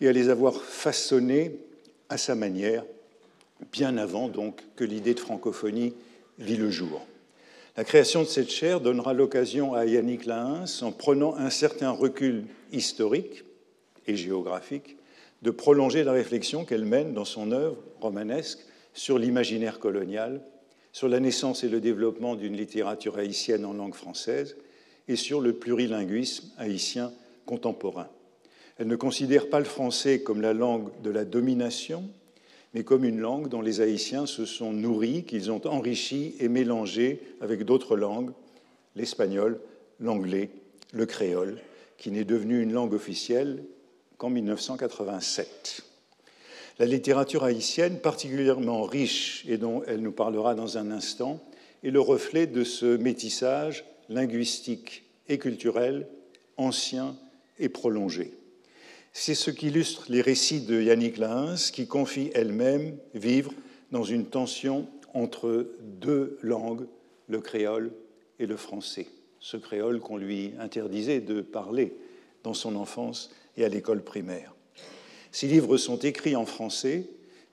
et 0.01 0.07
à 0.07 0.11
les 0.11 0.29
avoir 0.29 0.55
façonnés 0.55 1.59
à 2.09 2.17
sa 2.17 2.35
manière, 2.35 2.83
bien 3.71 3.97
avant 3.97 4.27
donc 4.27 4.61
que 4.75 4.83
l'idée 4.83 5.13
de 5.13 5.19
francophonie 5.19 5.93
vit 6.39 6.57
le 6.57 6.69
jour. 6.69 7.05
La 7.77 7.83
création 7.83 8.21
de 8.21 8.27
cette 8.27 8.49
chaire 8.49 8.81
donnera 8.81 9.13
l'occasion 9.13 9.73
à 9.73 9.85
Yannick 9.85 10.25
Lahens, 10.25 10.81
en 10.81 10.91
prenant 10.91 11.35
un 11.35 11.49
certain 11.49 11.91
recul 11.91 12.45
historique 12.71 13.43
et 14.07 14.15
géographique, 14.15 14.97
de 15.41 15.51
prolonger 15.51 16.03
la 16.03 16.11
réflexion 16.11 16.65
qu'elle 16.65 16.85
mène 16.85 17.13
dans 17.13 17.25
son 17.25 17.51
œuvre 17.51 17.77
romanesque 17.99 18.59
sur 18.93 19.17
l'imaginaire 19.17 19.79
colonial 19.79 20.41
sur 20.91 21.07
la 21.07 21.19
naissance 21.19 21.63
et 21.63 21.69
le 21.69 21.79
développement 21.79 22.35
d'une 22.35 22.55
littérature 22.55 23.17
haïtienne 23.17 23.65
en 23.65 23.73
langue 23.73 23.93
française 23.93 24.57
et 25.07 25.15
sur 25.15 25.41
le 25.41 25.53
plurilinguisme 25.53 26.49
haïtien 26.57 27.11
contemporain. 27.45 28.07
Elle 28.77 28.87
ne 28.87 28.95
considère 28.95 29.49
pas 29.49 29.59
le 29.59 29.65
français 29.65 30.21
comme 30.21 30.41
la 30.41 30.53
langue 30.53 30.89
de 31.01 31.09
la 31.09 31.25
domination, 31.25 32.03
mais 32.73 32.83
comme 32.83 33.03
une 33.03 33.19
langue 33.19 33.49
dont 33.49 33.61
les 33.61 33.81
Haïtiens 33.81 34.25
se 34.25 34.45
sont 34.45 34.71
nourris, 34.71 35.23
qu'ils 35.23 35.51
ont 35.51 35.65
enrichi 35.67 36.35
et 36.39 36.47
mélangé 36.47 37.21
avec 37.41 37.63
d'autres 37.63 37.97
langues, 37.97 38.31
l'espagnol, 38.95 39.59
l'anglais, 39.99 40.49
le 40.93 41.05
créole, 41.05 41.59
qui 41.97 42.11
n'est 42.11 42.23
devenu 42.23 42.61
une 42.61 42.73
langue 42.73 42.93
officielle 42.93 43.63
qu'en 44.17 44.29
1987. 44.29 45.83
La 46.79 46.85
littérature 46.85 47.43
haïtienne, 47.43 47.99
particulièrement 47.99 48.83
riche 48.83 49.45
et 49.47 49.57
dont 49.57 49.83
elle 49.85 50.01
nous 50.01 50.11
parlera 50.11 50.55
dans 50.55 50.77
un 50.77 50.91
instant, 50.91 51.39
est 51.83 51.91
le 51.91 51.99
reflet 51.99 52.47
de 52.47 52.63
ce 52.63 52.97
métissage 52.97 53.85
linguistique 54.09 55.03
et 55.27 55.37
culturel 55.37 56.07
ancien 56.57 57.15
et 57.59 57.69
prolongé. 57.69 58.33
C'est 59.13 59.35
ce 59.35 59.51
qu'illustre 59.51 60.05
les 60.09 60.21
récits 60.21 60.61
de 60.61 60.81
Yannick 60.81 61.17
Lahens, 61.17 61.71
qui 61.71 61.85
confie 61.85 62.31
elle-même 62.33 62.97
vivre 63.13 63.51
dans 63.91 64.03
une 64.03 64.25
tension 64.25 64.87
entre 65.13 65.69
deux 65.99 66.37
langues, 66.41 66.87
le 67.27 67.41
créole 67.41 67.91
et 68.39 68.45
le 68.45 68.57
français. 68.57 69.07
Ce 69.39 69.57
créole 69.57 69.99
qu'on 69.99 70.17
lui 70.17 70.53
interdisait 70.59 71.19
de 71.19 71.41
parler 71.41 71.93
dans 72.43 72.53
son 72.53 72.75
enfance 72.75 73.31
et 73.57 73.65
à 73.65 73.69
l'école 73.69 74.03
primaire. 74.03 74.55
Ces 75.31 75.47
livres 75.47 75.77
sont 75.77 75.99
écrits 75.99 76.35
en 76.35 76.45
français, 76.45 77.05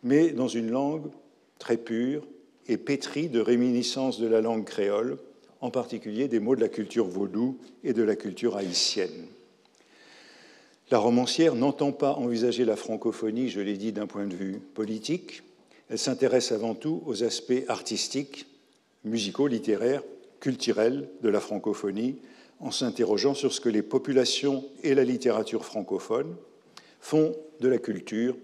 mais 0.03 0.31
dans 0.31 0.49
une 0.49 0.71
langue 0.71 1.11
très 1.59 1.77
pure 1.77 2.25
et 2.67 2.77
pétrie 2.77 3.29
de 3.29 3.41
réminiscences 3.41 4.21
de 4.21 4.27
la 4.27 4.41
langue 4.41 4.65
créole, 4.65 5.19
en 5.61 5.71
particulier 5.71 6.29
des 6.29 6.39
mots 6.39 6.55
de 6.55 6.61
la 6.61 6.69
culture 6.69 7.09
vaudou 7.09 7.59
et 7.83 7.93
de 7.93 8.03
la 8.03 8.15
culture 8.15 8.57
haïtienne. 8.57 9.27
La 10.91 10.99
romancière 10.99 11.55
n'entend 11.55 11.93
pas 11.93 12.15
envisager 12.15 12.65
la 12.65 12.77
francophonie, 12.77 13.51
je 13.51 13.61
l'ai 13.61 13.77
dit, 13.77 13.93
d'un 13.93 14.07
point 14.07 14.27
de 14.27 14.35
vue 14.35 14.61
politique. 14.75 15.43
Elle 15.91 15.99
s'intéresse 15.99 16.51
avant 16.51 16.75
tout 16.75 17.03
aux 17.05 17.25
aspects 17.25 17.65
artistiques, 17.69 18.47
musicaux, 19.05 19.49
littéraires, 19.49 20.03
culturels 20.41 21.09
de 21.23 21.29
la 21.29 21.41
francophonie, 21.41 22.17
en 22.61 22.71
s'interrogeant 22.71 23.35
sur 23.35 23.53
ce 23.53 23.61
que 23.61 23.69
les 23.69 23.83
populations 23.83 24.65
et 24.83 24.95
la 24.95 25.05
littérature 25.05 25.65
francophone 25.65 26.35
font 27.01 27.35
de 27.61 27.69
la 27.69 27.79
culture 27.79 28.37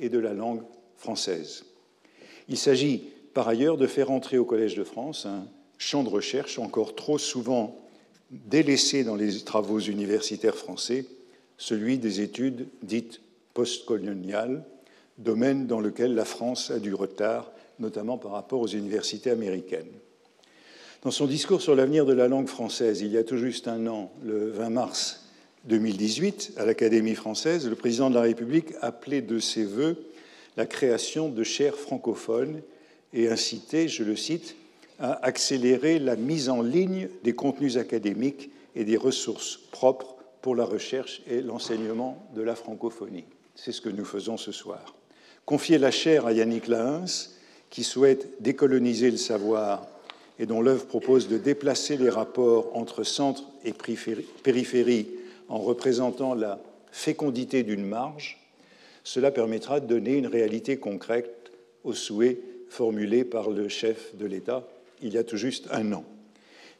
et 0.00 0.08
de 0.08 0.18
la 0.18 0.34
langue 0.34 0.62
française. 0.96 1.64
Il 2.48 2.58
s'agit 2.58 3.04
par 3.32 3.48
ailleurs 3.48 3.76
de 3.76 3.86
faire 3.86 4.10
entrer 4.10 4.38
au 4.38 4.44
Collège 4.44 4.74
de 4.74 4.84
France 4.84 5.24
un 5.24 5.46
champ 5.78 6.02
de 6.02 6.08
recherche 6.08 6.58
encore 6.58 6.94
trop 6.94 7.18
souvent 7.18 7.78
délaissé 8.30 9.04
dans 9.04 9.16
les 9.16 9.40
travaux 9.40 9.78
universitaires 9.78 10.56
français, 10.56 11.06
celui 11.62 11.96
des 11.98 12.20
études 12.20 12.66
dites 12.82 13.20
postcoloniales, 13.54 14.64
domaine 15.18 15.68
dans 15.68 15.78
lequel 15.78 16.12
la 16.16 16.24
France 16.24 16.72
a 16.72 16.80
du 16.80 16.92
retard, 16.92 17.52
notamment 17.78 18.18
par 18.18 18.32
rapport 18.32 18.60
aux 18.60 18.66
universités 18.66 19.30
américaines. 19.30 19.92
Dans 21.02 21.12
son 21.12 21.26
discours 21.26 21.62
sur 21.62 21.76
l'avenir 21.76 22.04
de 22.04 22.14
la 22.14 22.26
langue 22.26 22.48
française, 22.48 23.00
il 23.02 23.12
y 23.12 23.16
a 23.16 23.22
tout 23.22 23.36
juste 23.36 23.68
un 23.68 23.86
an, 23.86 24.10
le 24.24 24.50
20 24.50 24.70
mars 24.70 25.28
2018, 25.66 26.54
à 26.56 26.66
l'Académie 26.66 27.14
française, 27.14 27.68
le 27.68 27.76
président 27.76 28.10
de 28.10 28.16
la 28.16 28.22
République 28.22 28.74
appelait 28.80 29.22
de 29.22 29.38
ses 29.38 29.64
voeux 29.64 29.96
la 30.56 30.66
création 30.66 31.28
de 31.28 31.44
chaires 31.44 31.76
francophones 31.76 32.60
et 33.12 33.28
incitait, 33.28 33.86
je 33.86 34.02
le 34.02 34.16
cite, 34.16 34.56
à 34.98 35.24
accélérer 35.24 36.00
la 36.00 36.16
mise 36.16 36.48
en 36.48 36.60
ligne 36.60 37.08
des 37.22 37.34
contenus 37.34 37.76
académiques 37.76 38.50
et 38.74 38.84
des 38.84 38.96
ressources 38.96 39.60
propres 39.70 40.11
pour 40.42 40.54
la 40.54 40.64
recherche 40.64 41.22
et 41.26 41.40
l'enseignement 41.40 42.28
de 42.34 42.42
la 42.42 42.54
francophonie. 42.54 43.24
C'est 43.54 43.72
ce 43.72 43.80
que 43.80 43.88
nous 43.88 44.04
faisons 44.04 44.36
ce 44.36 44.52
soir. 44.52 44.94
Confier 45.44 45.78
la 45.78 45.90
chaire 45.90 46.26
à 46.26 46.32
Yannick 46.32 46.68
Lahens, 46.68 47.38
qui 47.70 47.84
souhaite 47.84 48.42
décoloniser 48.42 49.10
le 49.10 49.16
savoir 49.16 49.86
et 50.38 50.46
dont 50.46 50.60
l'œuvre 50.60 50.86
propose 50.86 51.28
de 51.28 51.38
déplacer 51.38 51.96
les 51.96 52.10
rapports 52.10 52.76
entre 52.76 53.04
centre 53.04 53.44
et 53.64 53.72
périphérie 54.42 55.08
en 55.48 55.58
représentant 55.58 56.34
la 56.34 56.60
fécondité 56.90 57.62
d'une 57.62 57.84
marge, 57.84 58.38
cela 59.04 59.30
permettra 59.30 59.80
de 59.80 59.86
donner 59.86 60.16
une 60.16 60.26
réalité 60.26 60.76
concrète 60.78 61.50
aux 61.84 61.94
souhaits 61.94 62.38
formulés 62.68 63.24
par 63.24 63.50
le 63.50 63.68
chef 63.68 64.16
de 64.16 64.26
l'État 64.26 64.66
il 65.02 65.14
y 65.14 65.18
a 65.18 65.24
tout 65.24 65.36
juste 65.36 65.68
un 65.70 65.92
an. 65.92 66.04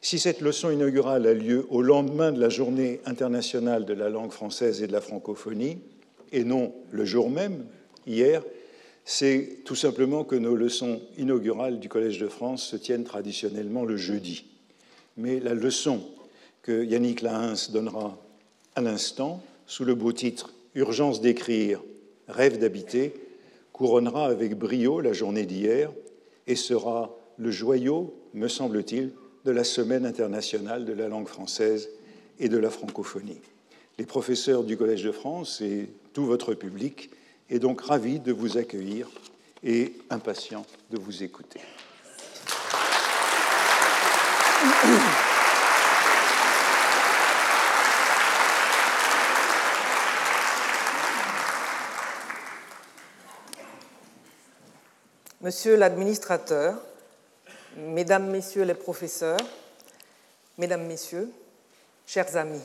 Si 0.03 0.19
cette 0.19 0.41
leçon 0.41 0.69
inaugurale 0.69 1.25
a 1.25 1.33
lieu 1.33 1.65
au 1.69 1.81
lendemain 1.81 2.33
de 2.33 2.39
la 2.41 2.49
journée 2.49 2.99
internationale 3.05 3.85
de 3.85 3.93
la 3.93 4.09
langue 4.09 4.33
française 4.33 4.83
et 4.83 4.87
de 4.87 4.91
la 4.91 4.99
francophonie, 4.99 5.77
et 6.33 6.43
non 6.43 6.73
le 6.91 7.05
jour 7.05 7.29
même, 7.29 7.65
hier, 8.05 8.43
c'est 9.05 9.59
tout 9.63 9.75
simplement 9.75 10.25
que 10.25 10.35
nos 10.35 10.57
leçons 10.57 10.99
inaugurales 11.17 11.79
du 11.79 11.87
Collège 11.87 12.19
de 12.19 12.27
France 12.27 12.63
se 12.63 12.75
tiennent 12.75 13.05
traditionnellement 13.05 13.85
le 13.85 13.95
jeudi. 13.95 14.43
Mais 15.15 15.39
la 15.39 15.53
leçon 15.53 16.01
que 16.63 16.83
Yannick 16.83 17.21
Lahens 17.21 17.71
donnera 17.71 18.17
à 18.75 18.81
l'instant, 18.81 19.41
sous 19.67 19.85
le 19.85 19.95
beau 19.95 20.11
titre 20.11 20.53
Urgence 20.75 21.21
d'écrire, 21.21 21.81
rêve 22.27 22.59
d'habiter, 22.59 23.13
couronnera 23.71 24.25
avec 24.25 24.57
brio 24.57 24.99
la 24.99 25.13
journée 25.13 25.45
d'hier 25.45 25.93
et 26.45 26.57
sera 26.57 27.17
le 27.37 27.51
joyau, 27.51 28.13
me 28.33 28.49
semble-t-il, 28.49 29.13
de 29.45 29.51
la 29.51 29.63
Semaine 29.63 30.05
internationale 30.05 30.85
de 30.85 30.93
la 30.93 31.07
langue 31.07 31.27
française 31.27 31.89
et 32.39 32.49
de 32.49 32.57
la 32.57 32.69
francophonie. 32.69 33.41
Les 33.97 34.05
professeurs 34.05 34.63
du 34.63 34.77
Collège 34.77 35.03
de 35.03 35.11
France 35.11 35.61
et 35.61 35.89
tout 36.13 36.25
votre 36.25 36.53
public 36.53 37.09
est 37.49 37.59
donc 37.59 37.81
ravi 37.81 38.19
de 38.19 38.31
vous 38.31 38.57
accueillir 38.57 39.09
et 39.63 39.93
impatient 40.09 40.65
de 40.91 40.97
vous 40.97 41.23
écouter. 41.23 41.59
Monsieur 55.41 55.75
l'administrateur, 55.75 56.81
Mesdames, 57.75 58.29
Messieurs 58.29 58.63
les 58.63 58.75
professeurs, 58.75 59.39
Mesdames, 60.59 60.85
Messieurs, 60.85 61.31
chers 62.05 62.37
amis, 62.37 62.61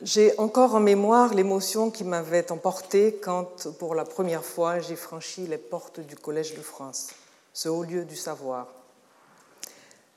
j'ai 0.00 0.32
encore 0.38 0.74
en 0.74 0.80
mémoire 0.80 1.34
l'émotion 1.34 1.90
qui 1.90 2.02
m'avait 2.04 2.50
emportée 2.50 3.18
quand, 3.22 3.68
pour 3.78 3.94
la 3.94 4.06
première 4.06 4.44
fois, 4.44 4.80
j'ai 4.80 4.96
franchi 4.96 5.46
les 5.46 5.58
portes 5.58 6.00
du 6.00 6.16
Collège 6.16 6.54
de 6.54 6.62
France, 6.62 7.10
ce 7.52 7.68
haut 7.68 7.82
lieu 7.82 8.06
du 8.06 8.16
savoir. 8.16 8.68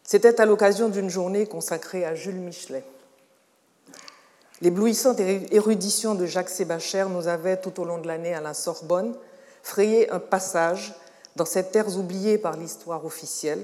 C'était 0.04 0.40
à 0.40 0.46
l'occasion 0.46 0.88
d'une 0.88 1.10
journée 1.10 1.46
consacrée 1.46 2.06
à 2.06 2.16
Jules 2.16 2.36
Michelet. 2.36 2.86
L'éblouissante 4.62 5.20
érudition 5.20 6.16
de 6.16 6.26
Jacques 6.26 6.50
Sébacher 6.50 7.06
nous 7.10 7.28
avait, 7.28 7.58
tout 7.58 7.82
au 7.82 7.86
long 7.86 7.98
de 7.98 8.08
l'année 8.08 8.34
à 8.34 8.40
la 8.40 8.54
Sorbonne, 8.54 9.14
frayé 9.62 10.10
un 10.10 10.20
passage 10.20 10.96
dans 11.38 11.46
ces 11.46 11.66
terres 11.66 11.98
oubliées 11.98 12.40
par 12.40 12.58
l'histoire 12.58 13.06
officielle, 13.06 13.64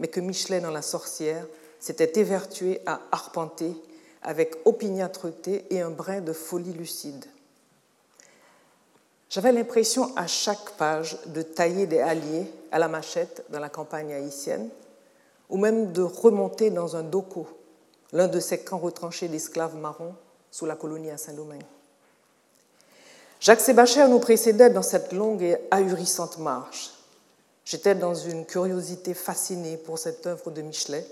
mais 0.00 0.08
que 0.08 0.18
Michelet, 0.18 0.60
dans 0.60 0.72
La 0.72 0.82
Sorcière, 0.82 1.46
s'était 1.78 2.20
évertué 2.20 2.80
à 2.84 3.00
arpenter 3.12 3.74
avec 4.22 4.56
opiniâtreté 4.64 5.64
et 5.70 5.80
un 5.80 5.90
brin 5.90 6.20
de 6.20 6.32
folie 6.32 6.72
lucide. 6.72 7.24
J'avais 9.30 9.52
l'impression 9.52 10.14
à 10.16 10.26
chaque 10.26 10.72
page 10.72 11.16
de 11.26 11.42
tailler 11.42 11.86
des 11.86 12.00
alliés 12.00 12.50
à 12.72 12.80
la 12.80 12.88
machette 12.88 13.44
dans 13.50 13.60
la 13.60 13.68
campagne 13.68 14.12
haïtienne, 14.12 14.68
ou 15.48 15.58
même 15.58 15.92
de 15.92 16.02
remonter 16.02 16.70
dans 16.70 16.96
un 16.96 17.02
doko, 17.04 17.46
l'un 18.12 18.26
de 18.26 18.40
ces 18.40 18.58
camps 18.58 18.78
retranchés 18.78 19.28
d'esclaves 19.28 19.76
marrons 19.76 20.14
sous 20.50 20.66
la 20.66 20.74
colonie 20.74 21.10
à 21.10 21.18
Saint-Domingue. 21.18 21.62
Jacques 23.38 23.60
Sébacher 23.60 24.08
nous 24.08 24.20
précédait 24.20 24.70
dans 24.70 24.82
cette 24.82 25.12
longue 25.12 25.42
et 25.42 25.56
ahurissante 25.70 26.38
marche. 26.38 26.90
J'étais 27.64 27.94
dans 27.94 28.14
une 28.14 28.44
curiosité 28.44 29.14
fascinée 29.14 29.76
pour 29.76 29.98
cette 29.98 30.26
œuvre 30.26 30.50
de 30.50 30.62
Michelet 30.62 31.06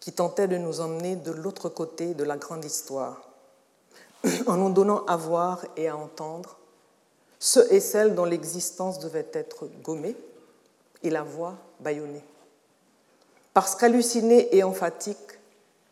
qui 0.00 0.12
tentait 0.12 0.48
de 0.48 0.56
nous 0.56 0.80
emmener 0.80 1.16
de 1.16 1.32
l'autre 1.32 1.68
côté 1.68 2.14
de 2.14 2.24
la 2.24 2.36
grande 2.36 2.64
histoire, 2.64 3.28
en 4.46 4.56
nous 4.56 4.72
donnant 4.72 5.04
à 5.06 5.16
voir 5.16 5.64
et 5.76 5.88
à 5.88 5.96
entendre 5.96 6.56
ceux 7.40 7.72
et 7.72 7.80
celles 7.80 8.14
dont 8.14 8.24
l'existence 8.24 8.98
devait 8.98 9.28
être 9.32 9.66
gommée 9.82 10.16
et 11.02 11.10
la 11.10 11.22
voix 11.22 11.54
bâillonnée. 11.80 12.24
Parce 13.54 13.74
qu'halluciné 13.74 14.56
et 14.56 14.62
emphatique, 14.62 15.18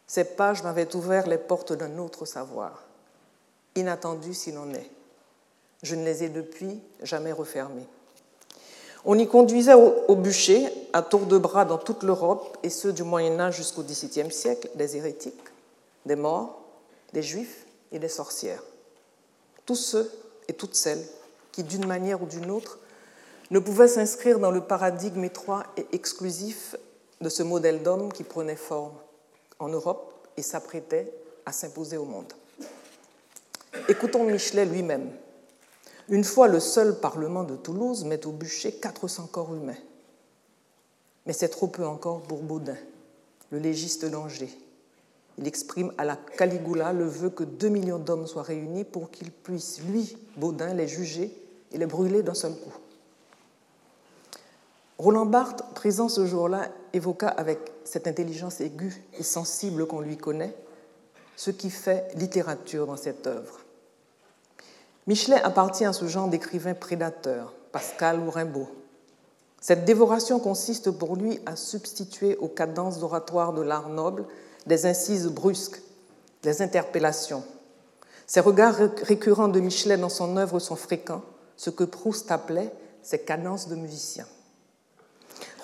ces 0.07 0.25
pages 0.25 0.63
m'avaient 0.63 0.95
ouvert 0.95 1.27
les 1.27 1.39
portes 1.39 1.73
d'un 1.73 1.99
autre 1.99 2.25
savoir, 2.25 2.85
inattendu 3.75 4.35
s'il 4.35 4.57
en 4.59 4.73
est. 4.73 4.91
Je 5.83 5.95
ne 5.95 6.05
les 6.05 6.25
ai 6.25 6.29
depuis 6.29 6.81
jamais 7.03 7.33
refermées. 7.33 7.87
On 9.09 9.17
y 9.21 9.29
conduisait 9.29 9.75
au, 9.75 10.17
bûcher, 10.17 10.67
à 10.93 11.01
tour 11.01 11.27
de 11.27 11.39
bras 11.39 11.65
dans 11.65 11.79
toute 11.79 12.03
l'Europe, 12.03 12.59
et 12.65 12.71
ceux 12.71 12.93
du 12.93 13.05
Moyen 13.05 13.39
Âge 13.39 13.57
jusqu'au 13.57 13.83
XVIIe 13.83 14.33
siècle, 14.33 14.69
des 14.75 14.97
hérétiques, 14.97 15.35
des 16.07 16.17
morts, 16.17 16.61
des 17.13 17.23
juifs 17.23 17.67
et 17.92 18.01
des 18.01 18.09
sorcières. 18.09 18.64
Tous 19.64 19.77
ceux 19.77 20.11
et 20.49 20.55
toutes 20.55 20.75
celles 20.75 21.05
qui, 21.53 21.62
d'une 21.62 21.87
manière 21.87 22.21
ou 22.21 22.27
d'une 22.27 22.51
autre, 22.51 22.81
ne 23.53 23.61
pouvaient 23.61 23.87
s'inscrire 23.87 24.40
dans 24.40 24.51
le 24.51 24.61
paradigme 24.61 25.23
étroit 25.23 25.62
et 25.77 25.87
exclusif 25.92 26.75
de 27.21 27.29
ce 27.29 27.45
modèle 27.45 27.85
d'homme 27.85 28.12
qui 28.12 28.25
prenait 28.25 28.57
forme 28.57 28.95
en 29.61 29.69
Europe 29.69 30.12
et 30.37 30.42
s'apprêtait 30.42 31.12
à 31.47 31.53
s'imposer 31.53 31.97
au 31.97 32.05
monde. 32.05 32.33
Écoutons 33.88 34.25
Michelet 34.25 34.64
lui-même 34.64 35.12
une 36.09 36.25
fois, 36.25 36.49
le 36.49 36.61
seul 36.61 37.01
Parlement 37.01 37.45
de 37.45 37.57
Toulouse 37.57 38.05
met 38.05 38.27
au 38.27 38.33
bûcher 38.33 38.73
400 38.73 39.29
corps 39.33 39.55
humains. 39.55 39.77
Mais 41.27 41.33
c'est 41.33 41.49
trop 41.49 41.66
peu 41.66 41.85
encore 41.87 42.23
pour 42.23 42.42
Baudin, 42.42 42.77
le 43.51 43.59
légiste 43.59 44.05
d'Angers. 44.05 44.57
Il 45.38 45.47
exprime 45.47 45.92
à 45.99 46.05
la 46.05 46.16
Caligula 46.16 46.92
le 46.92 47.05
vœu 47.05 47.31
que 47.31 47.45
2 47.45 47.69
millions 47.69 47.99
d'hommes 47.99 48.27
soient 48.27 48.42
réunis 48.42 48.85
pour 48.85 49.11
qu'il 49.11 49.31
puisse, 49.31 49.81
lui, 49.83 50.16
Baudin, 50.37 50.73
les 50.73 50.88
juger 50.88 51.37
et 51.73 51.79
les 51.79 51.87
brûler 51.87 52.23
d'un 52.23 52.35
seul 52.35 52.53
coup. 52.53 52.73
Roland 54.99 55.27
Barthes, 55.27 55.62
présent 55.75 56.09
ce 56.09 56.25
jour-là, 56.25 56.69
évoqua 56.95 57.29
avec 57.29 57.59
cette 57.85 58.07
intelligence 58.07 58.61
aiguë 58.61 59.03
et 59.19 59.23
sensible 59.23 59.87
qu'on 59.87 60.01
lui 60.01 60.16
connaît 60.16 60.57
ce 61.37 61.51
qui 61.51 61.69
fait 61.69 62.09
littérature 62.14 62.87
dans 62.87 62.97
cette 62.97 63.27
œuvre. 63.27 63.65
Michelet 65.07 65.40
appartient 65.42 65.85
à 65.85 65.92
ce 65.92 66.07
genre 66.07 66.27
d'écrivain 66.27 66.75
prédateur, 66.75 67.55
Pascal 67.71 68.19
ou 68.19 68.29
Rimbaud. 68.29 68.69
Cette 69.61 69.85
dévoration 69.85 70.40
consiste 70.40 70.90
pour 70.90 71.14
lui 71.14 71.38
à 71.47 71.55
substituer 71.55 72.37
aux 72.38 72.49
cadences 72.49 73.03
oratoires 73.03 73.53
de 73.53 73.62
l'art 73.62 73.88
noble 73.88 74.25
des 74.66 74.85
incises 74.85 75.29
brusques, 75.29 75.81
des 76.42 76.61
interpellations. 76.61 77.45
Ces 78.27 78.40
regards 78.40 78.75
récurrents 79.03 79.47
de 79.47 79.61
Michelet 79.61 79.97
dans 79.97 80.09
son 80.09 80.37
œuvre 80.37 80.59
sont 80.59 80.75
fréquents, 80.75 81.23
ce 81.57 81.71
que 81.71 81.85
Proust 81.85 82.33
appelait 82.33 82.73
ses 83.03 83.21
cadences 83.21 83.69
de 83.69 83.77
musicien. 83.77 84.27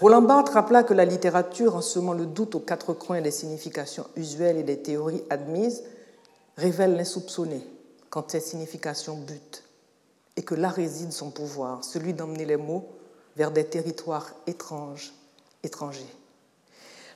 Roland 0.01 0.23
Barthes 0.23 0.51
rappela 0.51 0.85
que 0.85 0.95
la 0.95 1.05
littérature, 1.05 1.75
en 1.75 1.81
semant 1.81 2.13
le 2.13 2.27
doute 2.27 2.55
aux 2.55 2.61
quatre 2.61 2.93
coins 2.93 3.21
des 3.21 3.33
significations 3.33 4.07
usuelles 4.15 4.59
et 4.59 4.63
des 4.63 4.83
théories 4.83 5.25
admises, 5.31 5.83
révèle 6.57 6.97
l'insoupçonné, 6.97 7.67
quand 8.13 8.31
ces 8.31 8.41
significations 8.41 9.17
butent, 9.17 9.65
et 10.37 10.43
que 10.43 10.55
là 10.55 10.69
réside 10.69 11.13
son 11.13 11.31
pouvoir, 11.31 11.83
celui 11.83 12.13
d'emmener 12.13 12.45
les 12.45 12.59
mots 12.59 12.87
vers 13.37 13.51
des 13.51 13.65
territoires 13.65 14.35
étranges, 14.47 15.15
étrangers. 15.63 16.15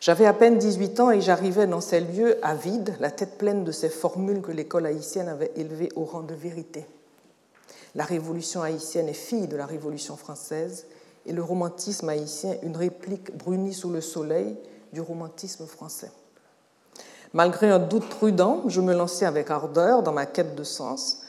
J'avais 0.01 0.25
à 0.25 0.33
peine 0.33 0.57
18 0.57 1.01
ans 1.01 1.11
et 1.11 1.21
j'arrivais 1.21 1.67
dans 1.67 1.83
ces 1.83 2.01
lieux 2.01 2.39
avides, 2.43 2.97
la 2.99 3.11
tête 3.11 3.37
pleine 3.37 3.63
de 3.63 3.73
ces 3.73 3.91
formules 3.91 4.41
que 4.41 4.53
l'école 4.53 4.87
haïtienne 4.87 5.29
avait 5.29 5.53
élevées 5.55 5.91
au 5.97 6.05
rang 6.05 6.23
de 6.23 6.35
vérité. 6.35 6.87
La 7.95 8.05
révolution 8.05 8.63
haïtienne 8.63 9.11
est 9.11 9.13
fille 9.13 9.49
de 9.49 9.57
la 9.57 9.67
révolution 9.67 10.17
française 10.17 10.87
et 11.27 11.33
le 11.35 11.43
romantisme 11.43 12.09
haïtien 12.09 12.57
une 12.63 12.77
réplique 12.77 13.37
brunie 13.37 13.75
sous 13.75 13.91
le 13.91 14.01
soleil 14.01 14.57
du 14.95 15.03
romantisme 15.03 15.67
français. 15.67 16.11
Malgré 17.33 17.71
un 17.71 17.79
doute 17.79 18.09
prudent, 18.09 18.63
je 18.69 18.81
me 18.81 18.95
lançais 18.95 19.27
avec 19.27 19.51
ardeur 19.51 20.03
dans 20.03 20.13
ma 20.13 20.27
quête 20.27 20.55
de 20.55 20.65
sens, 20.65 21.23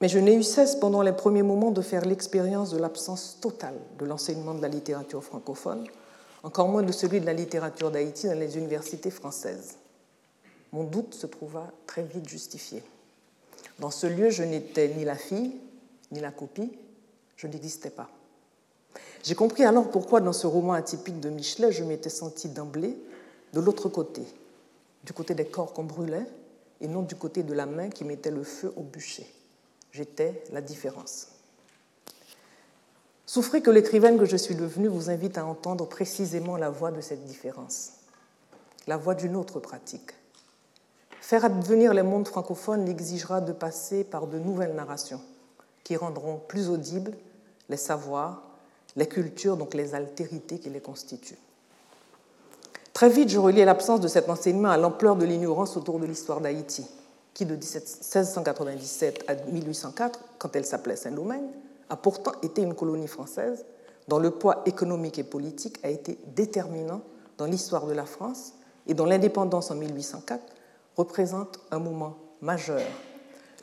mais 0.00 0.08
je 0.08 0.18
n'ai 0.18 0.34
eu 0.34 0.42
cesse 0.42 0.74
pendant 0.74 1.02
les 1.02 1.12
premiers 1.12 1.44
moments 1.44 1.70
de 1.70 1.80
faire 1.80 2.04
l'expérience 2.04 2.70
de 2.70 2.78
l'absence 2.78 3.38
totale 3.40 3.76
de 3.98 4.04
l'enseignement 4.04 4.54
de 4.54 4.60
la 4.62 4.68
littérature 4.68 5.22
francophone, 5.22 5.86
encore 6.42 6.68
moins 6.68 6.82
de 6.82 6.92
celui 6.92 7.20
de 7.20 7.26
la 7.26 7.32
littérature 7.32 7.90
d'Haïti 7.90 8.26
dans 8.26 8.38
les 8.38 8.58
universités 8.58 9.10
françaises. 9.10 9.76
Mon 10.72 10.84
doute 10.84 11.14
se 11.14 11.26
trouva 11.26 11.68
très 11.86 12.02
vite 12.02 12.28
justifié. 12.28 12.82
Dans 13.78 13.90
ce 13.90 14.06
lieu, 14.06 14.30
je 14.30 14.42
n'étais 14.42 14.88
ni 14.88 15.04
la 15.04 15.14
fille, 15.14 15.52
ni 16.10 16.20
la 16.20 16.30
copie, 16.30 16.72
je 17.36 17.46
n'existais 17.46 17.90
pas. 17.90 18.08
J'ai 19.22 19.34
compris 19.34 19.64
alors 19.64 19.88
pourquoi 19.88 20.20
dans 20.20 20.32
ce 20.32 20.46
roman 20.46 20.72
atypique 20.72 21.20
de 21.20 21.30
Michelet, 21.30 21.70
je 21.70 21.84
m'étais 21.84 22.10
sentie 22.10 22.48
d'emblée 22.48 22.96
de 23.52 23.60
l'autre 23.60 23.88
côté, 23.88 24.22
du 25.04 25.12
côté 25.12 25.34
des 25.34 25.46
corps 25.46 25.72
qu'on 25.72 25.84
brûlait 25.84 26.26
et 26.80 26.88
non 26.88 27.02
du 27.02 27.14
côté 27.14 27.42
de 27.42 27.54
la 27.54 27.66
main 27.66 27.88
qui 27.88 28.04
mettait 28.04 28.30
le 28.30 28.44
feu 28.44 28.72
au 28.76 28.82
bûcher. 28.82 29.26
J'étais 29.92 30.42
la 30.52 30.60
différence. 30.60 31.28
Souffrez 33.26 33.62
que 33.62 33.70
l'écrivaine 33.70 34.18
que 34.18 34.24
je 34.24 34.36
suis 34.36 34.54
devenue 34.54 34.88
vous 34.88 35.08
invite 35.08 35.38
à 35.38 35.46
entendre 35.46 35.86
précisément 35.86 36.56
la 36.56 36.70
voix 36.70 36.90
de 36.90 37.00
cette 37.00 37.24
différence, 37.24 37.92
la 38.86 38.96
voix 38.96 39.14
d'une 39.14 39.36
autre 39.36 39.60
pratique. 39.60 40.12
Faire 41.20 41.44
advenir 41.44 41.94
les 41.94 42.02
mondes 42.02 42.28
francophones 42.28 42.88
exigera 42.88 43.40
de 43.40 43.52
passer 43.52 44.04
par 44.04 44.26
de 44.26 44.38
nouvelles 44.38 44.74
narrations 44.74 45.22
qui 45.84 45.96
rendront 45.96 46.40
plus 46.48 46.68
audibles 46.68 47.12
les 47.68 47.76
savoirs, 47.76 48.42
les 48.96 49.06
cultures, 49.06 49.56
donc 49.56 49.74
les 49.74 49.94
altérités 49.94 50.58
qui 50.58 50.68
les 50.68 50.80
constituent. 50.80 51.38
Très 53.02 53.10
vite, 53.10 53.30
je 53.30 53.38
reliais 53.40 53.64
l'absence 53.64 53.98
de 53.98 54.06
cet 54.06 54.30
enseignement 54.30 54.68
à 54.68 54.76
l'ampleur 54.76 55.16
de 55.16 55.24
l'ignorance 55.24 55.76
autour 55.76 55.98
de 55.98 56.06
l'histoire 56.06 56.40
d'Haïti, 56.40 56.86
qui 57.34 57.44
de 57.44 57.56
1697 57.56 59.24
à 59.26 59.34
1804, 59.34 60.20
quand 60.38 60.54
elle 60.54 60.64
s'appelait 60.64 60.94
Saint-Domingue, 60.94 61.50
a 61.90 61.96
pourtant 61.96 62.30
été 62.44 62.62
une 62.62 62.74
colonie 62.74 63.08
française 63.08 63.64
dont 64.06 64.20
le 64.20 64.30
poids 64.30 64.62
économique 64.66 65.18
et 65.18 65.24
politique 65.24 65.80
a 65.82 65.90
été 65.90 66.16
déterminant 66.36 67.00
dans 67.38 67.46
l'histoire 67.46 67.88
de 67.88 67.92
la 67.92 68.04
France 68.04 68.52
et 68.86 68.94
dont 68.94 69.06
l'indépendance 69.06 69.72
en 69.72 69.74
1804 69.74 70.40
représente 70.96 71.58
un 71.72 71.80
moment 71.80 72.18
majeur, 72.40 72.86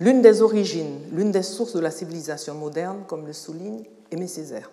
l'une 0.02 0.22
des 0.22 0.42
origines, 0.42 1.00
l'une 1.14 1.32
des 1.32 1.44
sources 1.44 1.76
de 1.76 1.80
la 1.80 1.92
civilisation 1.92 2.56
moderne, 2.56 3.04
comme 3.08 3.26
le 3.26 3.32
souligne 3.32 3.86
Aimé 4.12 4.28
Césaire. 4.28 4.70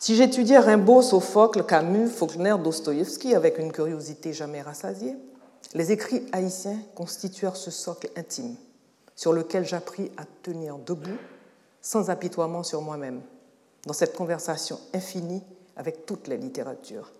Si 0.00 0.14
j'étudiais 0.14 0.58
Rimbaud, 0.58 1.02
Sophocle, 1.02 1.64
Camus, 1.64 2.08
Faulkner, 2.08 2.54
Dostoïevski 2.62 3.34
avec 3.34 3.58
une 3.58 3.72
curiosité 3.72 4.32
jamais 4.32 4.62
rassasiée, 4.62 5.16
les 5.74 5.90
écrits 5.90 6.24
haïtiens 6.30 6.78
constituèrent 6.94 7.56
ce 7.56 7.72
socle 7.72 8.08
intime 8.14 8.54
sur 9.16 9.32
lequel 9.32 9.66
j'appris 9.66 10.12
à 10.16 10.22
tenir 10.42 10.78
debout 10.78 11.18
sans 11.82 12.10
apitoiement 12.10 12.62
sur 12.62 12.80
moi-même, 12.80 13.22
dans 13.86 13.92
cette 13.92 14.14
conversation 14.14 14.78
infinie 14.94 15.42
avec 15.76 16.06
toutes 16.06 16.28
les 16.28 16.36
littératures. 16.36 17.10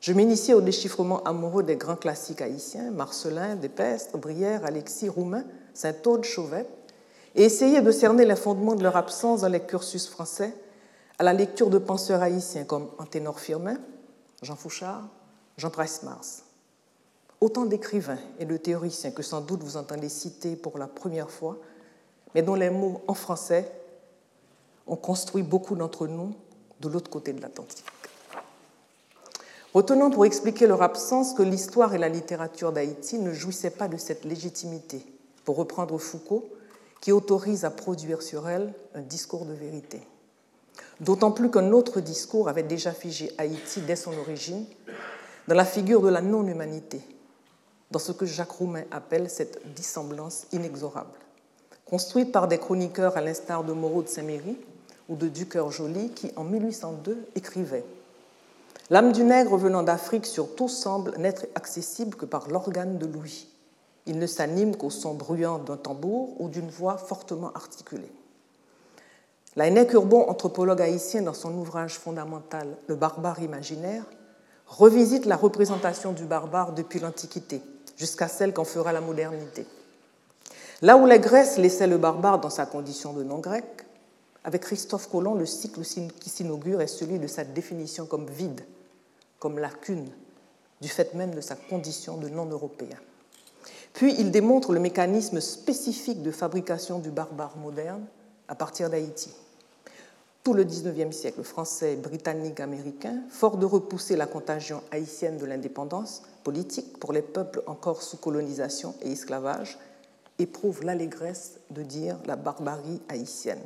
Je 0.00 0.12
m'initiais 0.12 0.54
au 0.54 0.60
déchiffrement 0.60 1.22
amoureux 1.22 1.62
des 1.62 1.76
grands 1.76 1.96
classiques 1.96 2.42
haïtiens, 2.42 2.90
Marcelin, 2.90 3.54
Despestre, 3.54 4.18
Brière, 4.18 4.64
Alexis, 4.64 5.08
Roumain, 5.08 5.44
Saint-Aude, 5.72 6.24
Chauvet, 6.24 6.66
et 7.36 7.44
essayais 7.44 7.82
de 7.82 7.90
cerner 7.92 8.24
les 8.24 8.36
fondements 8.36 8.74
de 8.74 8.82
leur 8.82 8.96
absence 8.96 9.42
dans 9.42 9.48
les 9.48 9.60
cursus 9.60 10.08
français 10.08 10.54
à 11.18 11.22
la 11.22 11.32
lecture 11.32 11.70
de 11.70 11.78
penseurs 11.78 12.22
haïtiens 12.22 12.64
comme 12.64 12.88
Anténor 12.98 13.38
Firmin, 13.38 13.78
Jean 14.42 14.56
Fouchard, 14.56 15.08
Jean 15.56 15.70
Price-Mars. 15.70 16.44
Autant 17.40 17.66
d'écrivains 17.66 18.18
et 18.38 18.44
de 18.44 18.56
théoriciens 18.56 19.10
que 19.10 19.22
sans 19.22 19.40
doute 19.40 19.62
vous 19.62 19.76
entendez 19.76 20.08
citer 20.08 20.56
pour 20.56 20.78
la 20.78 20.86
première 20.86 21.30
fois, 21.30 21.58
mais 22.34 22.42
dont 22.42 22.54
les 22.54 22.70
mots 22.70 23.02
en 23.06 23.14
français 23.14 23.70
ont 24.86 24.96
construit 24.96 25.42
beaucoup 25.42 25.76
d'entre 25.76 26.06
nous 26.06 26.34
de 26.80 26.88
l'autre 26.88 27.10
côté 27.10 27.32
de 27.32 27.40
l'Atlantique. 27.40 27.84
Retenons 29.72 30.10
pour 30.10 30.24
expliquer 30.24 30.66
leur 30.66 30.82
absence 30.82 31.34
que 31.34 31.42
l'histoire 31.42 31.94
et 31.94 31.98
la 31.98 32.08
littérature 32.08 32.72
d'Haïti 32.72 33.18
ne 33.18 33.32
jouissaient 33.32 33.70
pas 33.70 33.88
de 33.88 33.96
cette 33.96 34.24
légitimité, 34.24 35.04
pour 35.44 35.56
reprendre 35.56 35.98
Foucault, 35.98 36.48
qui 37.00 37.12
autorise 37.12 37.64
à 37.64 37.70
produire 37.70 38.22
sur 38.22 38.48
elle 38.48 38.72
un 38.94 39.00
discours 39.02 39.46
de 39.46 39.52
vérité. 39.52 40.00
D'autant 41.00 41.32
plus 41.32 41.50
qu'un 41.50 41.72
autre 41.72 42.00
discours 42.00 42.48
avait 42.48 42.62
déjà 42.62 42.92
figé 42.92 43.32
Haïti 43.38 43.80
dès 43.80 43.96
son 43.96 44.16
origine, 44.16 44.64
dans 45.48 45.54
la 45.54 45.64
figure 45.64 46.00
de 46.00 46.08
la 46.08 46.20
non-humanité, 46.20 47.00
dans 47.90 47.98
ce 47.98 48.12
que 48.12 48.26
Jacques 48.26 48.52
Roumain 48.52 48.84
appelle 48.90 49.28
cette 49.28 49.60
dissemblance 49.74 50.46
inexorable. 50.52 51.18
Construite 51.84 52.32
par 52.32 52.48
des 52.48 52.58
chroniqueurs 52.58 53.16
à 53.16 53.20
l'instar 53.20 53.64
de 53.64 53.72
Moreau 53.72 54.02
de 54.02 54.08
Saint-Méry 54.08 54.56
ou 55.08 55.16
de 55.16 55.28
Ducœur 55.28 55.70
Joly, 55.70 56.10
qui 56.10 56.30
en 56.36 56.44
1802 56.44 57.26
écrivait 57.34 57.84
L'âme 58.90 59.12
du 59.12 59.24
nègre 59.24 59.56
venant 59.56 59.82
d'Afrique 59.82 60.26
surtout 60.26 60.68
semble 60.68 61.16
n'être 61.18 61.46
accessible 61.54 62.16
que 62.16 62.26
par 62.26 62.48
l'organe 62.48 62.98
de 62.98 63.06
l'ouïe. 63.06 63.48
Il 64.06 64.18
ne 64.18 64.26
s'anime 64.26 64.76
qu'au 64.76 64.90
son 64.90 65.14
bruyant 65.14 65.58
d'un 65.58 65.78
tambour 65.78 66.38
ou 66.40 66.48
d'une 66.48 66.68
voix 66.68 66.98
fortement 66.98 67.50
articulée. 67.52 68.12
Laennec 69.56 69.92
Urbon, 69.92 70.28
anthropologue 70.28 70.82
haïtien, 70.82 71.22
dans 71.22 71.34
son 71.34 71.54
ouvrage 71.54 71.94
fondamental 71.94 72.76
Le 72.88 72.96
barbare 72.96 73.40
imaginaire, 73.40 74.04
revisite 74.66 75.26
la 75.26 75.36
représentation 75.36 76.12
du 76.12 76.24
barbare 76.24 76.72
depuis 76.72 76.98
l'Antiquité 76.98 77.62
jusqu'à 77.96 78.26
celle 78.26 78.52
qu'en 78.52 78.64
fera 78.64 78.92
la 78.92 79.00
modernité. 79.00 79.66
Là 80.82 80.96
où 80.96 81.06
la 81.06 81.18
Grèce 81.18 81.56
laissait 81.56 81.86
le 81.86 81.98
barbare 81.98 82.40
dans 82.40 82.50
sa 82.50 82.66
condition 82.66 83.12
de 83.12 83.22
non-grec, 83.22 83.86
avec 84.42 84.62
Christophe 84.62 85.08
Colomb, 85.08 85.34
le 85.34 85.46
cycle 85.46 85.80
qui 86.20 86.30
s'inaugure 86.30 86.80
est 86.80 86.88
celui 86.88 87.20
de 87.20 87.28
sa 87.28 87.44
définition 87.44 88.06
comme 88.06 88.26
vide, 88.26 88.62
comme 89.38 89.60
lacune, 89.60 90.08
du 90.80 90.88
fait 90.88 91.14
même 91.14 91.34
de 91.34 91.40
sa 91.40 91.54
condition 91.54 92.16
de 92.16 92.28
non-européen. 92.28 92.98
Puis 93.92 94.16
il 94.18 94.32
démontre 94.32 94.72
le 94.72 94.80
mécanisme 94.80 95.40
spécifique 95.40 96.22
de 96.22 96.32
fabrication 96.32 96.98
du 96.98 97.10
barbare 97.10 97.56
moderne 97.56 98.04
à 98.48 98.56
partir 98.56 98.90
d'Haïti. 98.90 99.30
Tout 100.44 100.52
le 100.52 100.64
XIXe 100.64 101.16
siècle 101.16 101.42
français, 101.42 101.96
britannique, 101.96 102.60
américain, 102.60 103.22
fort 103.30 103.56
de 103.56 103.64
repousser 103.64 104.14
la 104.14 104.26
contagion 104.26 104.82
haïtienne 104.90 105.38
de 105.38 105.46
l'indépendance 105.46 106.22
politique 106.44 106.98
pour 106.98 107.14
les 107.14 107.22
peuples 107.22 107.62
encore 107.66 108.02
sous 108.02 108.18
colonisation 108.18 108.94
et 109.00 109.12
esclavage, 109.12 109.78
éprouve 110.38 110.84
l'allégresse 110.84 111.54
de 111.70 111.82
dire 111.82 112.18
la 112.26 112.36
barbarie 112.36 113.00
haïtienne. 113.08 113.62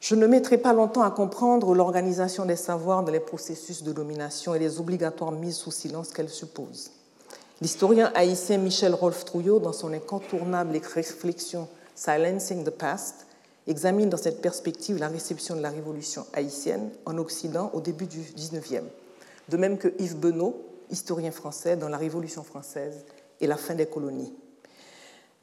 Je 0.00 0.14
ne 0.14 0.26
mettrai 0.26 0.58
pas 0.58 0.74
longtemps 0.74 1.02
à 1.02 1.10
comprendre 1.10 1.74
l'organisation 1.74 2.44
des 2.44 2.56
savoirs 2.56 3.02
dans 3.02 3.12
les 3.12 3.20
processus 3.20 3.82
de 3.82 3.92
domination 3.92 4.54
et 4.54 4.58
les 4.58 4.80
obligatoires 4.80 5.32
mises 5.32 5.56
sous 5.56 5.70
silence 5.70 6.10
qu'elle 6.10 6.28
suppose. 6.28 6.90
L'historien 7.62 8.12
haïtien 8.14 8.58
Michel 8.58 8.94
Rolf 8.94 9.24
Trouillot, 9.24 9.60
dans 9.60 9.72
son 9.72 9.94
incontournable 9.94 10.78
réflexion 10.94 11.68
Silencing 11.94 12.64
the 12.64 12.70
Past, 12.70 13.26
examine 13.70 14.10
dans 14.10 14.16
cette 14.16 14.42
perspective 14.42 14.98
la 14.98 15.08
réception 15.08 15.56
de 15.56 15.62
la 15.62 15.70
révolution 15.70 16.26
haïtienne 16.32 16.90
en 17.06 17.16
Occident 17.18 17.70
au 17.72 17.80
début 17.80 18.06
du 18.06 18.20
XIXe, 18.20 18.82
de 19.48 19.56
même 19.56 19.78
que 19.78 19.94
Yves 19.98 20.18
Benot, 20.18 20.60
historien 20.90 21.30
français, 21.30 21.76
dans 21.76 21.88
la 21.88 21.96
Révolution 21.96 22.42
française 22.42 23.04
et 23.40 23.46
la 23.46 23.56
fin 23.56 23.74
des 23.74 23.86
colonies. 23.86 24.34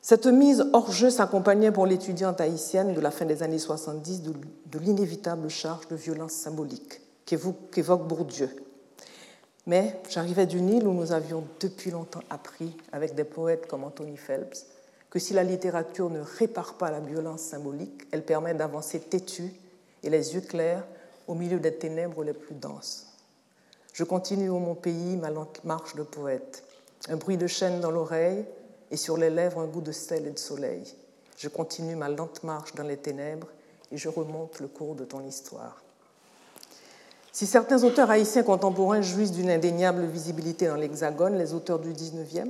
Cette 0.02 0.28
mise 0.28 0.66
hors 0.74 0.92
jeu 0.92 1.10
s'accompagnait 1.10 1.72
pour 1.72 1.86
l'étudiante 1.86 2.40
haïtienne 2.40 2.94
de 2.94 3.02
la 3.02 3.12
fin 3.12 3.26
des 3.26 3.44
années 3.44 3.60
70 3.60 4.22
de, 4.22 4.80
l'inévitable 4.80 5.50
charge 5.50 5.88
de 5.88 5.96
violence 5.96 6.34
symbolique 6.34 7.02
qu'évoque 7.26 8.08
Bourdieu. 8.08 8.50
Mais 9.66 10.00
j'arrivais 10.10 10.46
d'une 10.46 10.70
île 10.70 10.88
où 10.88 10.94
nous 10.94 11.12
avions 11.12 11.44
depuis 11.60 11.92
longtemps 11.92 12.24
appris, 12.30 12.78
avec 12.94 13.16
des 13.16 13.26
poètes 13.26 13.68
comme 13.68 13.84
Anthony 13.84 14.16
Phelps, 14.16 14.66
que 15.10 15.20
si 15.20 15.34
la 15.34 15.44
littérature 15.44 16.10
ne 16.10 16.20
répare 16.20 16.76
pas 16.76 16.92
la 16.92 17.00
violence 17.00 17.42
symbolique, 17.42 18.08
elle 18.12 18.24
permet 18.24 18.54
d'avancer 18.54 19.00
têtu 19.00 19.54
et 20.04 20.10
les 20.10 20.36
yeux 20.36 20.42
clairs 20.42 20.86
au 21.28 21.34
milieu 21.34 21.60
des 21.60 21.74
ténèbres 21.74 22.24
les 22.24 22.34
plus 22.34 22.56
denses. 22.56 23.08
Je 23.94 24.04
continue 24.04 24.50
au 24.50 24.60
mon 24.60 24.76
pays 24.76 25.16
ma 25.18 25.30
lente 25.30 25.64
marche 25.64 25.96
de 25.96 26.04
poète, 26.04 26.64
un 27.10 27.16
bruit 27.16 27.38
de 27.38 27.48
chaîne 27.48 27.80
dans 27.80 27.92
l'oreille, 27.92 28.46
et 28.92 28.98
sur 28.98 29.18
les 29.18 29.30
lèvres 29.30 29.60
un 29.60 29.68
goût 29.68 29.82
de 29.82 29.92
sel 29.92 30.28
et 30.28 30.32
de 30.32 30.40
soleil. 30.40 30.84
Je 31.38 31.50
continue 31.50 31.96
ma 31.96 32.10
lente 32.10 32.44
marche 32.44 32.74
dans 32.76 32.84
les 32.84 32.98
ténèbres 32.98 33.48
et 33.92 33.98
je 33.98 34.10
remonte 34.10 34.60
le 34.60 34.68
cours 34.68 34.96
de 34.96 35.06
ton 35.06 35.26
histoire. 35.26 35.82
Si 37.32 37.46
certains 37.46 37.84
auteurs 37.84 38.10
haïtiens 38.10 38.44
contemporains 38.44 39.02
jouissent 39.02 39.32
d'une 39.32 39.52
indéniable 39.52 40.06
visibilité 40.06 40.68
dans 40.68 40.76
l'Hexagone, 40.76 41.38
les 41.38 41.54
auteurs 41.54 41.80
du 41.80 41.94
XIXe, 41.94 42.50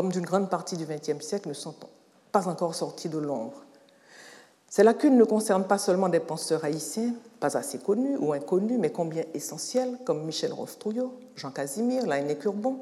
comme 0.00 0.12
d'une 0.12 0.24
grande 0.24 0.48
partie 0.48 0.78
du 0.78 0.86
XXe 0.86 1.22
siècle, 1.22 1.46
ne 1.46 1.52
sont 1.52 1.74
pas 2.32 2.48
encore 2.48 2.74
sortis 2.74 3.10
de 3.10 3.18
l'ombre. 3.18 3.66
Ces 4.66 4.82
lacunes 4.82 5.18
ne 5.18 5.24
concernent 5.24 5.66
pas 5.66 5.76
seulement 5.76 6.08
des 6.08 6.20
penseurs 6.20 6.64
haïtiens, 6.64 7.12
pas 7.38 7.54
assez 7.58 7.76
connus 7.76 8.16
ou 8.18 8.32
inconnus, 8.32 8.78
mais 8.80 8.88
combien 8.88 9.24
essentiels, 9.34 9.98
comme 10.06 10.24
Michel 10.24 10.54
Rostrouillot, 10.54 11.12
Jean 11.36 11.50
Casimir, 11.50 12.06
Laine 12.06 12.34
Curbon, 12.38 12.78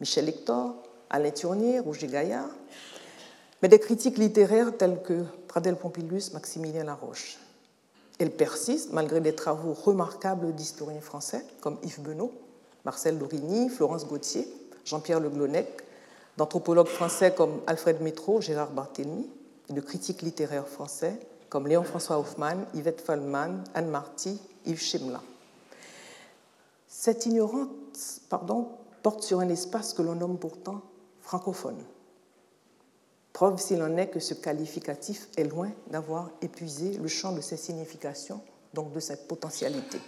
Michel 0.00 0.28
Hector, 0.28 0.74
Alain 1.08 1.30
Tournier, 1.30 1.78
Roger 1.78 2.08
Gaillard, 2.08 2.50
mais 3.62 3.68
des 3.68 3.78
critiques 3.78 4.18
littéraires 4.18 4.76
telles 4.76 5.00
que 5.02 5.22
Pradel 5.46 5.76
Pompilius, 5.76 6.32
Maximilien 6.32 6.82
Laroche. 6.82 7.38
Elles 8.18 8.32
persistent 8.32 8.92
malgré 8.92 9.20
des 9.20 9.36
travaux 9.36 9.72
remarquables 9.72 10.52
d'historiens 10.52 11.00
français 11.00 11.46
comme 11.60 11.78
Yves 11.84 12.02
Benot, 12.02 12.32
Marcel 12.84 13.18
Dorigny, 13.18 13.68
Florence 13.68 14.04
Gauthier, 14.04 14.48
Jean-Pierre 14.84 15.20
Le 15.20 15.28
Glonec, 15.28 15.85
d'anthropologues 16.36 16.88
français 16.88 17.34
comme 17.34 17.60
Alfred 17.66 18.00
Métro, 18.00 18.40
Gérard 18.40 18.70
Barthélemy, 18.70 19.28
et 19.68 19.72
de 19.72 19.80
critiques 19.80 20.22
littéraires 20.22 20.68
français 20.68 21.18
comme 21.48 21.68
Léon-François 21.68 22.18
Hoffmann, 22.18 22.66
Yvette 22.74 23.00
Fallman, 23.00 23.62
Anne 23.74 23.88
Marty, 23.88 24.40
Yves 24.64 24.82
Chimla. 24.82 25.22
Cette 26.88 27.26
ignorance 27.26 28.20
pardon, 28.28 28.68
porte 29.02 29.22
sur 29.22 29.40
un 29.40 29.48
espace 29.48 29.92
que 29.92 30.02
l'on 30.02 30.16
nomme 30.16 30.38
pourtant 30.38 30.82
francophone. 31.20 31.82
Preuve 33.32 33.60
s'il 33.60 33.82
en 33.82 33.96
est 33.96 34.08
que 34.08 34.20
ce 34.20 34.34
qualificatif 34.34 35.28
est 35.36 35.44
loin 35.44 35.70
d'avoir 35.90 36.30
épuisé 36.40 36.92
le 36.94 37.08
champ 37.08 37.32
de 37.32 37.40
ses 37.40 37.56
significations, 37.56 38.40
donc 38.72 38.92
de 38.92 39.00
sa 39.00 39.16
potentialité. 39.16 40.00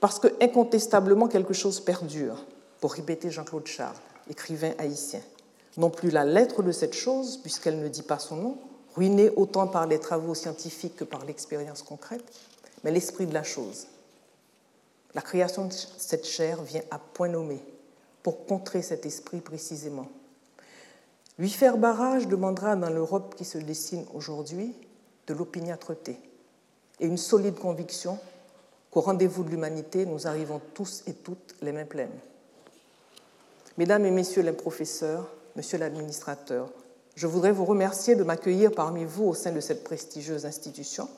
Parce 0.00 0.18
que 0.18 0.28
incontestablement 0.42 1.28
quelque 1.28 1.52
chose 1.52 1.80
perdure, 1.80 2.44
pour 2.80 2.94
répéter 2.94 3.30
Jean-Claude 3.30 3.66
Charles, 3.66 3.94
écrivain 4.32 4.72
haïtien. 4.78 5.20
Non 5.76 5.90
plus 5.90 6.10
la 6.10 6.24
lettre 6.24 6.62
de 6.62 6.72
cette 6.72 6.94
chose, 6.94 7.36
puisqu'elle 7.36 7.78
ne 7.78 7.88
dit 7.88 8.02
pas 8.02 8.18
son 8.18 8.36
nom, 8.36 8.58
ruinée 8.96 9.30
autant 9.36 9.68
par 9.68 9.86
les 9.86 10.00
travaux 10.00 10.34
scientifiques 10.34 10.96
que 10.96 11.04
par 11.04 11.24
l'expérience 11.24 11.82
concrète, 11.82 12.24
mais 12.82 12.90
l'esprit 12.90 13.26
de 13.26 13.34
la 13.34 13.44
chose. 13.44 13.86
La 15.14 15.22
création 15.22 15.66
de 15.66 15.72
cette 15.72 16.26
chair 16.26 16.62
vient 16.62 16.82
à 16.90 16.98
point 16.98 17.28
nommé, 17.28 17.62
pour 18.22 18.46
contrer 18.46 18.82
cet 18.82 19.06
esprit 19.06 19.40
précisément. 19.40 20.08
Lui 21.38 21.50
faire 21.50 21.76
barrage 21.76 22.28
demandera 22.28 22.76
dans 22.76 22.90
l'Europe 22.90 23.34
qui 23.36 23.44
se 23.44 23.58
dessine 23.58 24.04
aujourd'hui 24.14 24.74
de 25.26 25.34
l'opiniâtreté 25.34 26.18
et 27.00 27.06
une 27.06 27.18
solide 27.18 27.56
conviction 27.56 28.18
qu'au 28.90 29.00
rendez-vous 29.00 29.42
de 29.42 29.50
l'humanité, 29.50 30.06
nous 30.06 30.26
arrivons 30.26 30.60
tous 30.74 31.02
et 31.06 31.14
toutes 31.14 31.54
les 31.62 31.72
mains 31.72 31.86
pleines. 31.86 32.10
Mesdames 33.78 34.04
et 34.04 34.10
Messieurs 34.10 34.42
les 34.42 34.52
professeurs, 34.52 35.26
Monsieur 35.56 35.78
l'administrateur, 35.78 36.68
je 37.14 37.26
voudrais 37.26 37.52
vous 37.52 37.64
remercier 37.64 38.14
de 38.14 38.22
m'accueillir 38.22 38.70
parmi 38.70 39.06
vous 39.06 39.24
au 39.24 39.34
sein 39.34 39.50
de 39.50 39.60
cette 39.60 39.82
prestigieuse 39.82 40.44
institution 40.44 41.08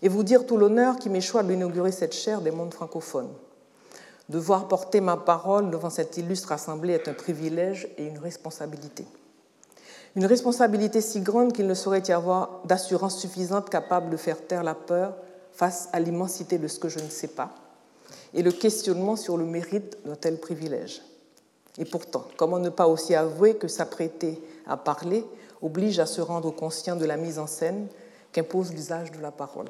et 0.00 0.08
vous 0.08 0.22
dire 0.22 0.46
tout 0.46 0.56
l'honneur 0.56 0.98
qui 0.98 1.08
m'échoit 1.08 1.42
d'inaugurer 1.42 1.90
cette 1.90 2.14
chaire 2.14 2.42
des 2.42 2.52
mondes 2.52 2.72
francophones. 2.72 3.32
Devoir 4.28 4.68
porter 4.68 5.00
ma 5.00 5.16
parole 5.16 5.70
devant 5.70 5.90
cette 5.90 6.16
illustre 6.16 6.52
assemblée 6.52 6.94
est 6.94 7.08
un 7.08 7.12
privilège 7.12 7.88
et 7.98 8.06
une 8.06 8.18
responsabilité. 8.18 9.04
Une 10.14 10.26
responsabilité 10.26 11.00
si 11.00 11.22
grande 11.22 11.52
qu'il 11.52 11.66
ne 11.66 11.74
saurait 11.74 12.04
y 12.06 12.12
avoir 12.12 12.60
d'assurance 12.66 13.18
suffisante 13.18 13.68
capable 13.68 14.10
de 14.10 14.16
faire 14.16 14.46
taire 14.46 14.62
la 14.62 14.76
peur 14.76 15.16
face 15.52 15.88
à 15.92 15.98
l'immensité 15.98 16.58
de 16.58 16.68
ce 16.68 16.78
que 16.78 16.88
je 16.88 17.00
ne 17.00 17.08
sais 17.08 17.28
pas 17.28 17.52
et 18.32 18.42
le 18.42 18.52
questionnement 18.52 19.16
sur 19.16 19.36
le 19.36 19.44
mérite 19.44 19.98
d'un 20.04 20.16
tel 20.16 20.38
privilège. 20.38 21.02
Et 21.78 21.84
pourtant, 21.84 22.24
comment 22.36 22.58
ne 22.58 22.68
pas 22.68 22.86
aussi 22.86 23.14
avouer 23.14 23.56
que 23.56 23.68
s'apprêter 23.68 24.42
à 24.66 24.76
parler 24.76 25.24
oblige 25.60 25.98
à 25.98 26.06
se 26.06 26.20
rendre 26.20 26.50
conscient 26.50 26.96
de 26.96 27.04
la 27.04 27.16
mise 27.16 27.38
en 27.38 27.46
scène 27.46 27.88
qu'impose 28.32 28.72
l'usage 28.72 29.10
de 29.10 29.20
la 29.20 29.30
parole? 29.30 29.68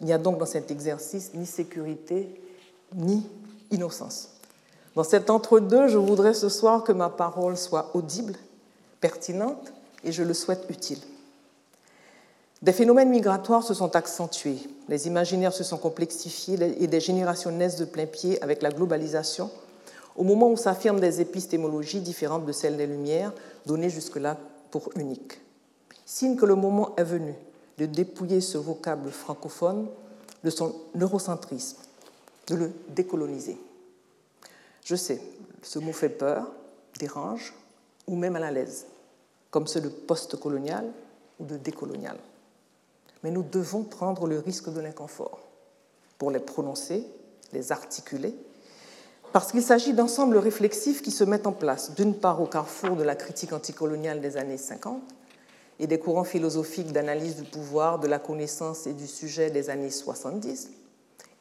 Il 0.00 0.06
n'y 0.06 0.12
a 0.12 0.18
donc 0.18 0.38
dans 0.38 0.46
cet 0.46 0.70
exercice 0.70 1.32
ni 1.34 1.46
sécurité 1.46 2.28
ni 2.94 3.26
innocence. 3.70 4.30
Dans 4.94 5.04
cet 5.04 5.30
entre-deux, 5.30 5.88
je 5.88 5.98
voudrais 5.98 6.34
ce 6.34 6.48
soir 6.48 6.82
que 6.82 6.92
ma 6.92 7.08
parole 7.08 7.56
soit 7.56 7.94
audible, 7.94 8.34
pertinente 9.00 9.72
et 10.02 10.12
je 10.12 10.22
le 10.22 10.34
souhaite 10.34 10.64
utile. 10.68 10.98
Des 12.62 12.72
phénomènes 12.72 13.10
migratoires 13.10 13.62
se 13.62 13.74
sont 13.74 13.94
accentués, 13.94 14.58
les 14.88 15.06
imaginaires 15.06 15.52
se 15.52 15.62
sont 15.62 15.76
complexifiés 15.76 16.58
et 16.82 16.88
des 16.88 17.00
générations 17.00 17.52
naissent 17.52 17.76
de 17.76 17.84
plein 17.84 18.06
pied 18.06 18.42
avec 18.42 18.62
la 18.62 18.70
globalisation, 18.70 19.50
au 20.18 20.24
moment 20.24 20.50
où 20.50 20.56
s'affirment 20.56 20.98
des 20.98 21.20
épistémologies 21.20 22.00
différentes 22.00 22.44
de 22.44 22.50
celles 22.50 22.76
des 22.76 22.88
Lumières, 22.88 23.32
données 23.66 23.88
jusque-là 23.88 24.36
pour 24.72 24.90
uniques. 24.96 25.40
Signe 26.04 26.34
que 26.36 26.44
le 26.44 26.56
moment 26.56 26.94
est 26.96 27.04
venu 27.04 27.34
de 27.78 27.86
dépouiller 27.86 28.40
ce 28.40 28.58
vocable 28.58 29.10
francophone 29.10 29.86
de 30.42 30.50
son 30.50 30.74
eurocentrisme, 31.00 31.78
de 32.48 32.56
le 32.56 32.72
décoloniser. 32.88 33.58
Je 34.84 34.96
sais, 34.96 35.22
ce 35.62 35.78
mot 35.78 35.92
fait 35.92 36.08
peur, 36.08 36.50
dérange 36.98 37.54
ou 38.08 38.16
même 38.16 38.34
à 38.34 38.50
l'aise, 38.50 38.86
comme 39.52 39.68
ceux 39.68 39.80
de 39.80 39.88
post-colonial 39.88 40.84
ou 41.38 41.44
de 41.44 41.56
décolonial. 41.56 42.16
Mais 43.22 43.30
nous 43.30 43.44
devons 43.44 43.84
prendre 43.84 44.26
le 44.26 44.40
risque 44.40 44.72
de 44.72 44.80
l'inconfort 44.80 45.38
pour 46.18 46.32
les 46.32 46.40
prononcer, 46.40 47.06
les 47.52 47.70
articuler 47.70 48.34
parce 49.32 49.52
qu'il 49.52 49.62
s'agit 49.62 49.92
d'ensembles 49.92 50.38
réflexifs 50.38 51.02
qui 51.02 51.10
se 51.10 51.24
mettent 51.24 51.46
en 51.46 51.52
place, 51.52 51.94
d'une 51.94 52.14
part 52.14 52.40
au 52.40 52.46
carrefour 52.46 52.96
de 52.96 53.02
la 53.02 53.14
critique 53.14 53.52
anticoloniale 53.52 54.20
des 54.20 54.36
années 54.36 54.56
50 54.56 55.02
et 55.80 55.86
des 55.86 55.98
courants 55.98 56.24
philosophiques 56.24 56.92
d'analyse 56.92 57.36
du 57.36 57.44
pouvoir, 57.44 57.98
de 57.98 58.08
la 58.08 58.18
connaissance 58.18 58.86
et 58.86 58.94
du 58.94 59.06
sujet 59.06 59.50
des 59.50 59.70
années 59.70 59.90
70, 59.90 60.70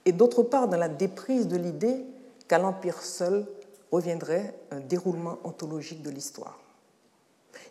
et 0.05 0.11
d'autre 0.11 0.43
part 0.43 0.67
dans 0.67 0.77
la 0.77 0.89
déprise 0.89 1.47
de 1.47 1.57
l'idée 1.57 2.05
qu'à 2.47 2.59
l'Empire 2.59 3.01
seul 3.01 3.45
reviendrait 3.91 4.53
un 4.71 4.79
déroulement 4.79 5.39
ontologique 5.43 6.01
de 6.01 6.09
l'histoire. 6.09 6.59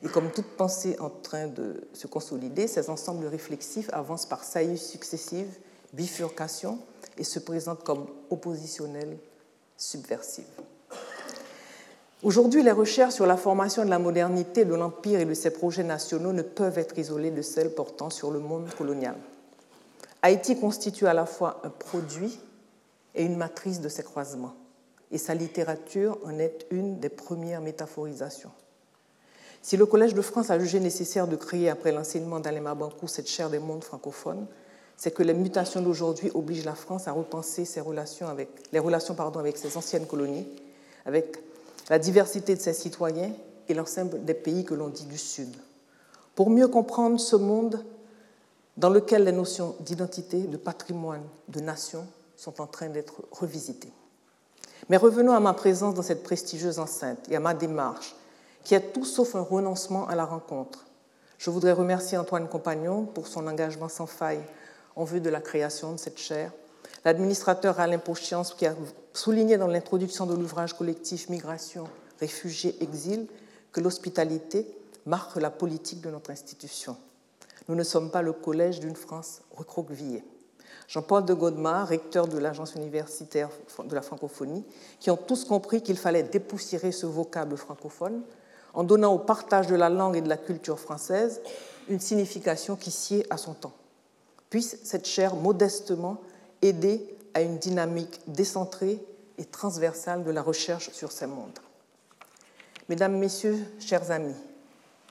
Et 0.03 0.09
comme 0.09 0.31
toute 0.31 0.57
pensée 0.57 0.97
en 0.99 1.11
train 1.11 1.47
de 1.47 1.89
se 1.93 2.07
consolider, 2.07 2.67
ces 2.67 2.91
ensembles 2.91 3.27
réflexifs 3.27 3.91
avancent 3.93 4.27
par 4.27 4.45
saillies 4.45 4.79
successives, 4.79 5.59
bifurcations, 5.93 6.79
et 7.19 7.25
se 7.25 7.39
présentent 7.39 7.85
comme 7.85 8.07
oppositionnels 8.31 9.17
subversive. 9.77 10.45
Aujourd'hui, 12.23 12.63
les 12.63 12.73
recherches 12.73 13.15
sur 13.15 13.27
la 13.27 13.37
formation 13.37 13.85
de 13.85 13.91
la 13.91 13.99
modernité 13.99 14.65
de 14.65 14.75
l'Empire 14.75 15.21
et 15.21 15.25
de 15.27 15.35
ses 15.35 15.51
projets 15.51 15.85
nationaux 15.85 16.33
ne 16.33 16.43
peuvent 16.43 16.79
être 16.79 16.99
isolées 16.99 17.31
de 17.31 17.43
celles 17.43 17.75
portant 17.75 18.11
sur 18.11 18.31
le 18.31 18.39
monde 18.39 18.69
colonial. 18.77 19.17
Haïti 20.23 20.59
constitue 20.59 21.07
à 21.07 21.15
la 21.15 21.27
fois 21.27 21.61
un 21.63 21.69
produit 21.69 22.41
et 23.15 23.25
une 23.25 23.37
matrice 23.37 23.81
de 23.81 23.89
ces 23.89 24.03
croisements, 24.03 24.55
et 25.13 25.19
sa 25.19 25.35
littérature 25.35 26.19
en 26.25 26.39
est 26.39 26.67
une 26.71 26.99
des 26.99 27.11
premières 27.11 27.61
métaphorisations. 27.61 28.51
Si 29.63 29.77
le 29.77 29.87
Collège 29.87 30.15
de 30.15 30.23
France 30.23 30.51
a 30.51 30.59
jugé 30.59 30.81
nécessaire 30.81 31.27
de 31.27 31.37
créer, 31.37 31.69
après 31.69 31.93
l'enseignement 31.93 32.41
d'Alema 32.41 32.75
Bankou, 32.75 33.09
cette 33.09 33.29
chaire 33.29 33.51
des 33.51 33.59
mondes 33.59 33.85
francophones, 33.85 34.47
c'est 34.97 35.11
que 35.11 35.23
les 35.23 35.35
mutations 35.35 35.83
d'aujourd'hui 35.83 36.31
obligent 36.35 36.65
la 36.65 36.75
France 36.75 37.07
à 37.07 37.13
repenser 37.13 37.65
ses 37.65 37.81
relations 37.81 38.29
avec, 38.29 38.49
les 38.73 38.79
relations 38.79 39.15
pardon, 39.15 39.41
avec 39.41 39.59
ses 39.59 39.77
anciennes 39.77 40.07
colonies, 40.07 40.47
avec 41.05 41.39
la 41.91 41.99
diversité 41.99 42.55
de 42.55 42.61
ses 42.61 42.73
citoyens 42.73 43.33
et 43.69 43.75
l'ensemble 43.75 44.25
des 44.25 44.35
pays 44.35 44.65
que 44.65 44.75
l'on 44.75 44.89
dit 44.89 45.05
du 45.05 45.19
Sud. 45.19 45.55
Pour 46.35 46.51
mieux 46.51 46.69
comprendre 46.69 47.21
ce 47.21 47.37
monde 47.37 47.85
dans 48.77 48.91
lequel 48.91 49.25
les 49.25 49.33
notions 49.33 49.75
d'identité, 49.81 50.41
de 50.43 50.57
patrimoine, 50.57 51.23
de 51.49 51.61
nation 51.61 52.07
sont 52.37 52.61
en 52.61 52.67
train 52.67 52.89
d'être 52.89 53.23
revisitées. 53.31 53.93
Mais 54.89 54.99
revenons 54.99 55.33
à 55.33 55.41
ma 55.41 55.55
présence 55.55 55.95
dans 55.95 56.03
cette 56.03 56.23
prestigieuse 56.23 56.79
enceinte 56.79 57.19
et 57.31 57.37
à 57.37 57.41
ma 57.41 57.55
démarche, 57.55 58.15
qui 58.65 58.75
est 58.75 58.93
tout 58.93 59.05
sauf 59.05 59.35
un 59.35 59.41
renoncement 59.41 60.07
à 60.09 60.15
la 60.15 60.25
rencontre. 60.25 60.87
Je 61.39 61.51
voudrais 61.51 61.73
remercier 61.73 62.19
Antoine 62.19 62.49
Compagnon 62.49 63.05
pour 63.05 63.27
son 63.27 63.47
engagement 63.47 63.89
sans 63.89 64.07
faille 64.07 64.43
en 64.97 65.05
vue 65.05 65.21
de 65.21 65.29
la 65.29 65.41
création 65.41 65.93
de 65.93 65.99
cette 65.99 66.19
chaire. 66.19 66.53
L'administrateur 67.05 67.79
Alain 67.79 67.99
Pochiance, 67.99 68.55
qui 68.55 68.67
a 68.67 68.75
souligné 69.13 69.59
dans 69.59 69.69
l'introduction 69.69 70.27
de 70.27 70.35
l'ouvrage 70.35 70.73
collectif 70.73 71.29
Migration, 71.29 71.85
réfugiés, 72.19 72.77
exil, 72.83 73.27
que 73.73 73.81
l'hospitalité 73.81 74.67
marque 75.05 75.37
la 75.37 75.51
politique 75.51 76.01
de 76.01 76.11
notre 76.11 76.31
institution. 76.31 76.97
Nous 77.69 77.75
ne 77.75 77.85
sommes 77.85 78.11
pas 78.11 78.23
le 78.23 78.33
collège 78.33 78.81
d'une 78.81 78.97
France 78.97 79.43
recroquevillée. 79.55 80.25
Jean-Paul 80.89 81.25
de 81.25 81.35
Godemar, 81.35 81.89
recteur 81.89 82.29
de 82.29 82.39
l'Agence 82.39 82.75
universitaire 82.75 83.51
de 83.85 83.95
la 83.95 84.03
francophonie, 84.03 84.65
qui 85.01 85.11
ont 85.11 85.17
tous 85.17 85.45
compris 85.45 85.83
qu'il 85.83 85.97
fallait 85.97 86.23
dépoussiérer 86.23 86.93
ce 86.93 87.07
vocable 87.07 87.57
francophone 87.57 88.23
en 88.73 88.85
donnant 88.85 89.13
au 89.13 89.19
partage 89.19 89.67
de 89.67 89.75
la 89.75 89.89
langue 89.89 90.17
et 90.17 90.21
de 90.21 90.29
la 90.29 90.37
culture 90.37 90.79
française 90.79 91.41
une 91.89 92.01
signification 92.01 92.77
qui 92.77 92.91
sied 92.91 93.27
à 93.31 93.37
son 93.37 93.55
temps 93.55 93.73
puisse 94.51 94.79
cette 94.85 95.07
chaire 95.07 95.35
modestement 95.35 96.19
aider 96.63 97.17
à 97.35 97.43
une 97.43 97.59
dynamique 97.59 98.21
décentrée 98.27 99.03
et 99.39 99.45
transversale 99.45 100.25
de 100.25 100.31
la 100.31 100.43
recherche 100.43 100.91
sur 100.93 101.13
ces 101.13 101.27
mondes. 101.27 101.59
Mesdames, 102.89 103.19
Messieurs, 103.19 103.59
chers 103.79 104.11
amis, 104.11 104.37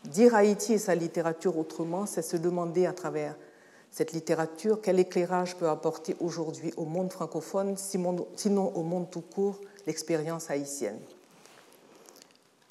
dire 0.06 0.34
Haïti 0.34 0.74
et 0.74 0.78
sa 0.78 0.96
littérature 0.96 1.58
autrement, 1.58 2.06
c'est 2.06 2.22
se 2.22 2.38
demander 2.38 2.86
à 2.86 2.94
travers 2.94 3.36
cette 3.92 4.14
littérature 4.14 4.82
quel 4.82 5.00
éclairage 5.00 5.56
peut 5.56 5.70
apporter 5.70 6.16
aujourd'hui 6.20 6.74
au 6.78 6.86
monde 6.86 7.12
francophone, 7.12 7.76
sinon 7.78 8.72
au 8.76 8.84
monde 8.84 9.10
tout 9.10 9.22
court, 9.22 9.60
l'expérience 9.88 10.50
haïtienne. 10.50 11.00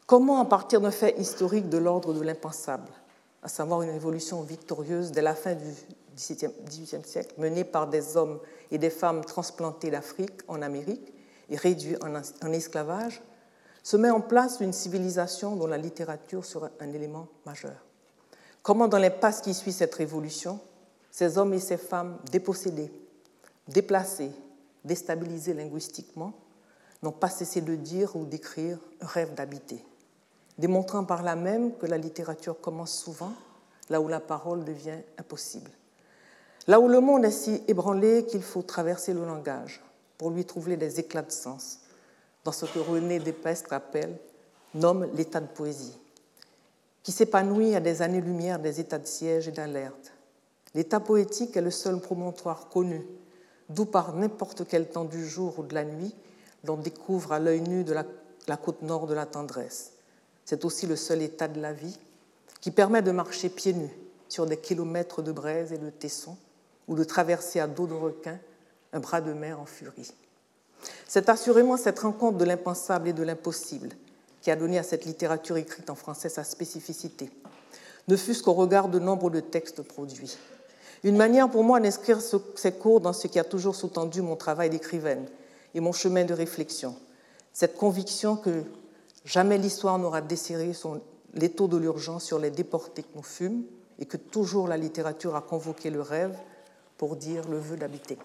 Comment, 0.07 0.41
à 0.41 0.45
partir 0.45 0.81
d'un 0.81 0.91
fait 0.91 1.19
historique 1.19 1.69
de 1.69 1.79
l'ordre 1.79 2.13
de 2.13 2.21
l'impensable, 2.21 2.91
à 3.43 3.49
savoir 3.49 3.83
une 3.83 3.91
révolution 3.91 4.43
victorieuse 4.43 5.13
dès 5.13 5.23
la 5.23 5.35
fin 5.35 5.55
du 5.55 5.65
XVIIIe 6.15 7.05
siècle, 7.05 7.35
menée 7.39 7.65
par 7.65 7.89
des 7.89 8.17
hommes 8.17 8.41
et 8.71 8.79
des 8.79 8.91
femmes 8.91 9.25
transplantés 9.25 9.91
d'Afrique 9.91 10.41
en 10.49 10.63
Amérique 10.63 11.13
et 11.51 11.57
réduits 11.57 11.97
en 12.03 12.53
esclavage, 12.53 13.23
se 13.83 13.97
met 13.99 14.11
en 14.11 14.21
place 14.21 14.61
une 14.61 14.73
civilisation 14.73 15.57
dont 15.57 15.67
la 15.67 15.77
littérature 15.77 16.45
sera 16.45 16.71
un 16.81 16.93
élément 16.93 17.29
majeur. 17.45 17.77
Comment, 18.63 18.89
dans 18.89 18.99
l'impasse 18.99 19.43
qui 19.43 19.53
suit 19.53 19.73
cette 19.73 19.95
révolution, 19.95 20.59
ces 21.11 21.37
hommes 21.37 21.53
et 21.53 21.61
ces 21.61 21.77
femmes 21.77 22.19
dépossédés, 22.33 22.91
déplacés, 23.69 24.33
déstabilisés 24.85 25.53
linguistiquement, 25.53 26.33
n'ont 27.03 27.13
pas 27.13 27.29
cessé 27.29 27.61
de 27.61 27.75
dire 27.75 28.17
ou 28.17 28.25
d'écrire 28.25 28.79
un 29.03 29.07
rêve 29.07 29.35
d'habiter, 29.35 29.85
démontrant 30.57 31.05
par 31.05 31.23
là 31.23 31.37
même 31.37 31.77
que 31.77 31.85
la 31.85 31.99
littérature 31.99 32.59
commence 32.59 32.99
souvent 32.99 33.33
là 33.91 34.01
où 34.01 34.09
la 34.09 34.21
parole 34.21 34.65
devient 34.65 34.99
impossible. 35.19 35.71
Là 36.67 36.81
où 36.81 36.89
le 36.89 37.01
monde 37.01 37.27
est 37.27 37.31
si 37.31 37.63
ébranlé 37.69 38.25
qu'il 38.25 38.43
faut 38.43 38.63
traverser 38.63 39.13
le 39.13 39.25
langage 39.25 39.83
pour 40.17 40.31
lui 40.31 40.47
trouver 40.47 40.77
des 40.77 40.99
éclats 40.99 41.23
de 41.23 41.31
sens, 41.33 41.81
dans 42.45 42.53
ce 42.53 42.65
que 42.65 42.79
René 42.79 43.19
Despestre 43.19 43.73
appelle, 43.73 44.17
nomme 44.75 45.09
l'état 45.15 45.41
de 45.41 45.47
poésie, 45.47 45.99
qui 47.03 47.13
s'épanouit 47.13 47.75
à 47.75 47.81
des 47.81 48.01
années-lumière 48.01 48.59
des 48.59 48.81
états 48.81 48.99
de 48.99 49.07
siège 49.07 49.49
et 49.49 49.53
d'alerte. 49.53 50.13
L'état 50.75 51.01
poétique 51.01 51.57
est 51.57 51.61
le 51.61 51.71
seul 51.71 52.01
promontoire 52.01 52.69
connu, 52.69 53.07
d'où 53.69 53.85
par 53.85 54.15
n'importe 54.15 54.67
quel 54.67 54.89
temps 54.89 55.05
du 55.05 55.27
jour 55.29 55.59
ou 55.59 55.63
de 55.63 55.75
la 55.75 55.85
nuit, 55.85 56.15
l'on 56.65 56.77
découvre 56.77 57.33
à 57.33 57.39
l'œil 57.39 57.61
nu 57.61 57.85
de 57.85 57.93
la, 57.93 58.57
côte 58.57 58.83
nord 58.83 59.07
de 59.07 59.15
la 59.15 59.27
tendresse. 59.27 59.93
C'est 60.45 60.65
aussi 60.65 60.87
le 60.87 60.97
seul 60.97 61.23
état 61.23 61.49
de 61.49 61.61
la 61.61 61.73
vie 61.73 61.99
qui 62.61 62.71
permet 62.71 63.03
de 63.03 63.11
marcher 63.11 63.51
pieds 63.51 63.75
nus 63.75 63.97
sur 64.29 64.47
des 64.47 64.57
kilomètres 64.57 65.23
de 65.23 65.33
braises 65.33 65.73
et 65.73 65.79
de 65.79 65.91
tessons, 65.91 66.37
ou 66.89 66.95
de 66.95 67.05
traverser 67.05 67.61
à 67.61 67.67
dos 67.67 67.87
de 67.87 67.95
requin 67.95 68.39
un 68.93 69.01
bras 69.01 69.21
de 69.21 69.33
mer 69.33 69.61
en 69.61 69.67
furie. 69.67 70.13
C'est 71.07 71.29
assurément 71.29 71.77
cette 71.77 71.99
rencontre 72.01 72.39
de 72.39 72.45
l'impensable 72.45 73.09
et 73.09 73.13
de 73.13 73.23
l'impossible 73.23 73.91
qui 74.43 74.51
a 74.51 74.57
donné 74.57 74.79
à 74.79 74.83
cette 74.83 75.07
littérature 75.07 75.57
écrite 75.57 75.89
en 75.89 75.95
français 75.95 76.29
sa 76.29 76.45
spécificité, 76.45 77.31
ne 78.09 78.17
fût-ce 78.17 78.43
qu'au 78.43 78.53
regard 78.53 78.89
de 78.89 78.99
nombre 78.99 79.31
de 79.31 79.41
textes 79.41 79.81
produits. 79.81 80.37
Une 81.03 81.17
manière 81.17 81.51
pour 81.51 81.65
moi 81.65 81.81
d'inscrire 81.81 82.21
ces 82.21 82.73
cours 82.73 83.01
dans 83.01 83.15
ce 83.15 83.27
qui 83.27 83.39
a 83.39 83.45
toujours 83.45 83.75
sous-tendu 83.75 84.21
mon 84.21 84.37
travail 84.37 84.69
d'écrivaine 84.69 85.27
et 85.75 85.81
mon 85.81 85.93
chemin 85.93 86.25
de 86.25 86.35
réflexion, 86.35 86.95
cette 87.55 87.77
conviction 87.77 88.37
que 88.37 88.65
jamais 89.25 89.57
l'histoire 89.57 89.99
n'aura 89.99 90.21
desserré 90.21 90.75
son 90.75 91.01
l'étau 91.35 91.67
de 91.67 91.77
l'urgence 91.77 92.25
sur 92.25 92.39
les 92.39 92.51
déportés 92.51 93.03
que 93.03 93.17
nous 93.17 93.23
fûmes 93.23 93.65
et 93.99 94.07
que 94.07 94.17
toujours 94.17 94.69
la 94.69 94.77
littérature 94.77 95.37
a 95.37 95.41
convoqué 95.41 95.91
le 95.91 96.01
rêve 96.01 96.37
pour 97.05 97.17
dire 97.17 97.47
le 97.51 97.59
vœu 97.59 97.77
d'habiter. 97.77 98.17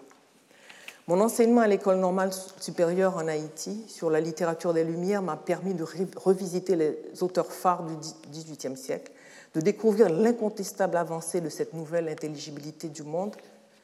Mon 1.06 1.20
enseignement 1.20 1.60
à 1.60 1.66
l'école 1.66 1.98
normale 1.98 2.30
supérieure 2.60 3.18
en 3.18 3.28
Haïti 3.28 3.84
sur 3.88 4.08
la 4.08 4.22
littérature 4.22 4.72
des 4.72 4.84
Lumières 4.84 5.20
m'a 5.20 5.36
permis 5.36 5.74
de 5.74 5.84
revisiter 6.16 6.76
les 6.76 7.22
auteurs 7.22 7.52
phares 7.52 7.84
du 7.84 7.94
XVIIIe 8.30 8.78
siècle, 8.78 9.12
de 9.52 9.60
découvrir 9.60 10.08
l'incontestable 10.08 10.96
avancée 10.96 11.42
de 11.42 11.50
cette 11.50 11.74
nouvelle 11.74 12.08
intelligibilité 12.08 12.88
du 12.88 13.02
monde, 13.02 13.36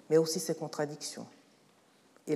mais 0.09 0.17
aussi 0.17 0.41
ses 0.41 0.55
contradictions 0.55 1.27
et, 2.27 2.33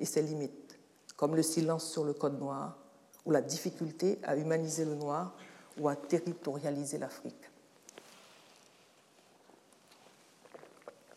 et 0.00 0.04
ses 0.04 0.22
limites, 0.22 0.76
comme 1.16 1.36
le 1.36 1.42
silence 1.44 1.88
sur 1.88 2.02
le 2.02 2.14
code 2.14 2.40
noir 2.40 2.78
ou 3.24 3.30
la 3.30 3.42
difficulté 3.42 4.18
à 4.24 4.34
humaniser 4.34 4.86
le 4.86 4.96
noir 4.96 5.36
ou 5.78 5.88
à 5.88 5.94
territorialiser 5.94 6.98
l'Afrique. 6.98 7.51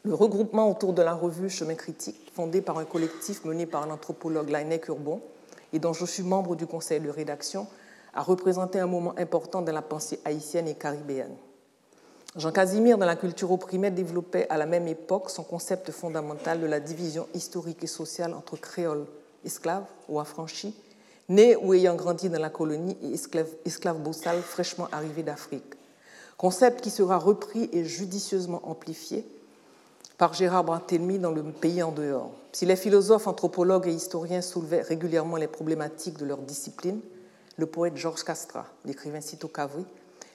Le 0.06 0.14
regroupement 0.14 0.70
autour 0.70 0.94
de 0.94 1.02
la 1.02 1.16
revue 1.16 1.50
Chemin 1.50 1.74
critique, 1.74 2.32
fondé 2.32 2.62
par 2.62 2.78
un 2.78 2.86
collectif 2.86 3.44
mené 3.44 3.66
par 3.66 3.88
l'anthropologue 3.88 4.52
Lainec 4.52 4.88
Urbon 4.88 5.20
et 5.74 5.80
dont 5.80 5.94
je 5.94 6.06
suis 6.06 6.22
membre 6.22 6.56
du 6.56 6.68
conseil 6.68 7.00
de 7.00 7.10
rédaction, 7.10 7.66
a 8.14 8.22
représenté 8.22 8.78
un 8.78 8.86
moment 8.86 9.18
important 9.18 9.64
dans 9.64 9.72
la 9.72 9.82
pensée 9.82 10.20
haïtienne 10.24 10.68
et 10.68 10.76
caribéenne. 10.76 11.36
Jean 12.36 12.52
Casimir, 12.52 13.00
dans 13.00 13.08
la 13.08 13.16
culture 13.16 13.52
opprimée, 13.52 13.90
développait 13.90 14.46
à 14.52 14.58
la 14.58 14.68
même 14.68 14.88
époque 14.88 15.32
son 15.32 15.42
concept 15.42 15.90
fondamental 15.90 16.62
de 16.62 16.68
la 16.68 16.80
division 16.80 17.28
historique 17.34 17.84
et 17.84 17.88
sociale 17.88 18.36
entre 18.36 18.58
créoles 18.58 19.08
esclaves 19.44 19.88
ou 20.08 20.20
affranchis, 20.20 20.76
nés 21.30 21.56
ou 21.56 21.74
ayant 21.74 21.96
grandi 21.96 22.30
dans 22.30 22.40
la 22.40 22.52
colonie 22.52 22.96
et 23.02 23.14
esclaves, 23.14 23.56
esclaves 23.66 23.98
fraîchement 24.44 24.88
arrivés 24.92 25.24
d'Afrique. 25.24 25.74
Concept 26.38 26.82
qui 26.82 26.92
sera 26.92 27.18
repris 27.18 27.72
et 27.74 27.84
judicieusement 27.84 28.62
amplifié 28.70 29.26
par 30.18 30.34
Gérard 30.34 30.64
Barthélemy 30.64 31.20
dans 31.20 31.32
Le 31.32 31.44
Pays 31.44 31.84
en 31.84 31.92
dehors. 31.92 32.32
Si 32.54 32.66
les 32.66 32.76
philosophes, 32.76 33.28
anthropologues 33.28 33.88
et 33.88 33.94
historiens 33.94 34.42
soulevaient 34.42 34.82
régulièrement 34.82 35.38
les 35.38 35.48
problématiques 35.48 36.18
de 36.18 36.26
leur 36.26 36.38
discipline, 36.38 37.02
le 37.58 37.66
poète 37.66 37.98
Georges 37.98 38.24
Castra, 38.24 38.66
l'écrivain 38.86 39.22
Cito 39.22 39.48
Cavry, 39.48 39.86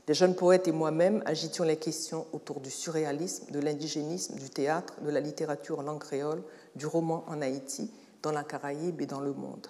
des 0.07 0.14
jeunes 0.14 0.35
poètes 0.35 0.69
et 0.69 0.73
moi-même 0.73 1.23
agitions 1.25 1.64
les 1.64 1.77
questions 1.77 2.27
autour 2.33 2.61
du 2.61 2.71
surréalisme, 2.71 3.51
de 3.53 3.61
l'indigénisme, 3.61 4.35
du 4.35 4.51
théâtre, 4.51 4.95
de 5.03 5.11
la 5.11 5.21
littérature 5.21 5.79
en 5.79 5.83
langue 5.83 6.01
créole, 6.01 6.43
du 6.75 6.87
roman 6.87 7.25
en 7.29 7.40
Haïti, 7.40 7.90
dans 8.23 8.33
la 8.33 8.45
Caraïbe 8.45 9.01
et 9.01 9.07
dans 9.07 9.21
le 9.21 9.33
monde. 9.33 9.66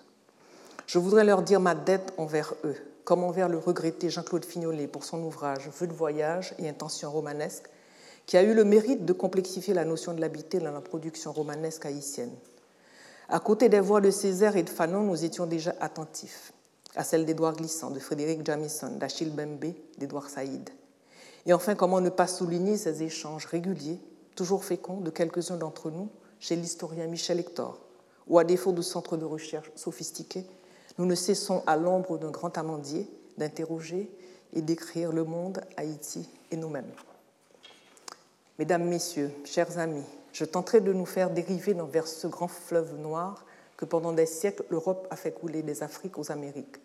Je 0.87 0.99
voudrais 0.99 1.25
leur 1.25 1.42
dire 1.42 1.61
ma 1.61 1.75
dette 1.75 2.12
envers 2.16 2.55
eux, 2.64 2.77
comme 3.05 3.23
envers 3.23 3.49
le 3.49 3.59
regretté 3.59 4.11
Jean-Claude 4.11 4.44
Fignolet 4.44 4.88
pour 4.88 5.05
son 5.05 5.23
ouvrage 5.23 5.68
Vœux 5.79 5.87
de 5.87 5.92
voyage 5.92 6.55
et 6.59 6.68
intentions 6.68 7.11
romanesques, 7.11 7.68
qui 8.30 8.36
a 8.36 8.44
eu 8.44 8.54
le 8.54 8.62
mérite 8.62 9.04
de 9.04 9.12
complexifier 9.12 9.74
la 9.74 9.84
notion 9.84 10.14
de 10.14 10.20
l'habité 10.20 10.60
dans 10.60 10.70
la 10.70 10.80
production 10.80 11.32
romanesque 11.32 11.84
haïtienne. 11.84 12.30
À 13.28 13.40
côté 13.40 13.68
des 13.68 13.80
voix 13.80 14.00
de 14.00 14.12
Césaire 14.12 14.56
et 14.56 14.62
de 14.62 14.70
Fanon, 14.70 15.02
nous 15.02 15.24
étions 15.24 15.46
déjà 15.46 15.74
attentifs 15.80 16.52
à 16.94 17.02
celles 17.02 17.24
d'Édouard 17.26 17.56
Glissant, 17.56 17.90
de 17.90 17.98
Frédéric 17.98 18.46
Jamison, 18.46 18.92
d'Achille 18.98 19.34
Bembe, 19.34 19.74
d'Édouard 19.98 20.30
Saïd. 20.30 20.70
Et 21.44 21.52
enfin, 21.52 21.74
comment 21.74 22.00
ne 22.00 22.08
pas 22.08 22.28
souligner 22.28 22.76
ces 22.76 23.02
échanges 23.02 23.46
réguliers, 23.46 23.98
toujours 24.36 24.62
féconds, 24.64 25.00
de 25.00 25.10
quelques-uns 25.10 25.56
d'entre 25.56 25.90
nous 25.90 26.08
chez 26.38 26.54
l'historien 26.54 27.08
Michel 27.08 27.40
Hector, 27.40 27.80
où, 28.28 28.38
à 28.38 28.44
défaut 28.44 28.70
de 28.70 28.80
centres 28.80 29.16
de 29.16 29.24
recherche 29.24 29.72
sophistiqués, 29.74 30.46
nous 30.98 31.06
ne 31.06 31.16
cessons, 31.16 31.64
à 31.66 31.76
l'ombre 31.76 32.16
d'un 32.16 32.30
grand 32.30 32.56
amandier, 32.58 33.10
d'interroger 33.38 34.08
et 34.52 34.62
d'écrire 34.62 35.10
le 35.10 35.24
monde, 35.24 35.62
Haïti 35.76 36.28
et 36.52 36.56
nous-mêmes. 36.56 36.92
Mesdames, 38.61 38.85
Messieurs, 38.85 39.33
chers 39.46 39.79
amis, 39.79 40.05
je 40.35 40.44
tenterai 40.44 40.83
de 40.83 40.92
nous 40.92 41.07
faire 41.07 41.31
dériver 41.31 41.75
vers 41.90 42.07
ce 42.07 42.27
grand 42.27 42.46
fleuve 42.46 42.94
noir 42.99 43.46
que 43.79 43.87
pendant 43.87 44.12
des 44.12 44.27
siècles 44.27 44.64
l'Europe 44.68 45.09
a 45.11 45.16
fait 45.16 45.33
couler 45.33 45.62
des 45.62 45.83
Afriques 45.83 46.18
aux 46.18 46.31
Amériques. 46.31 46.77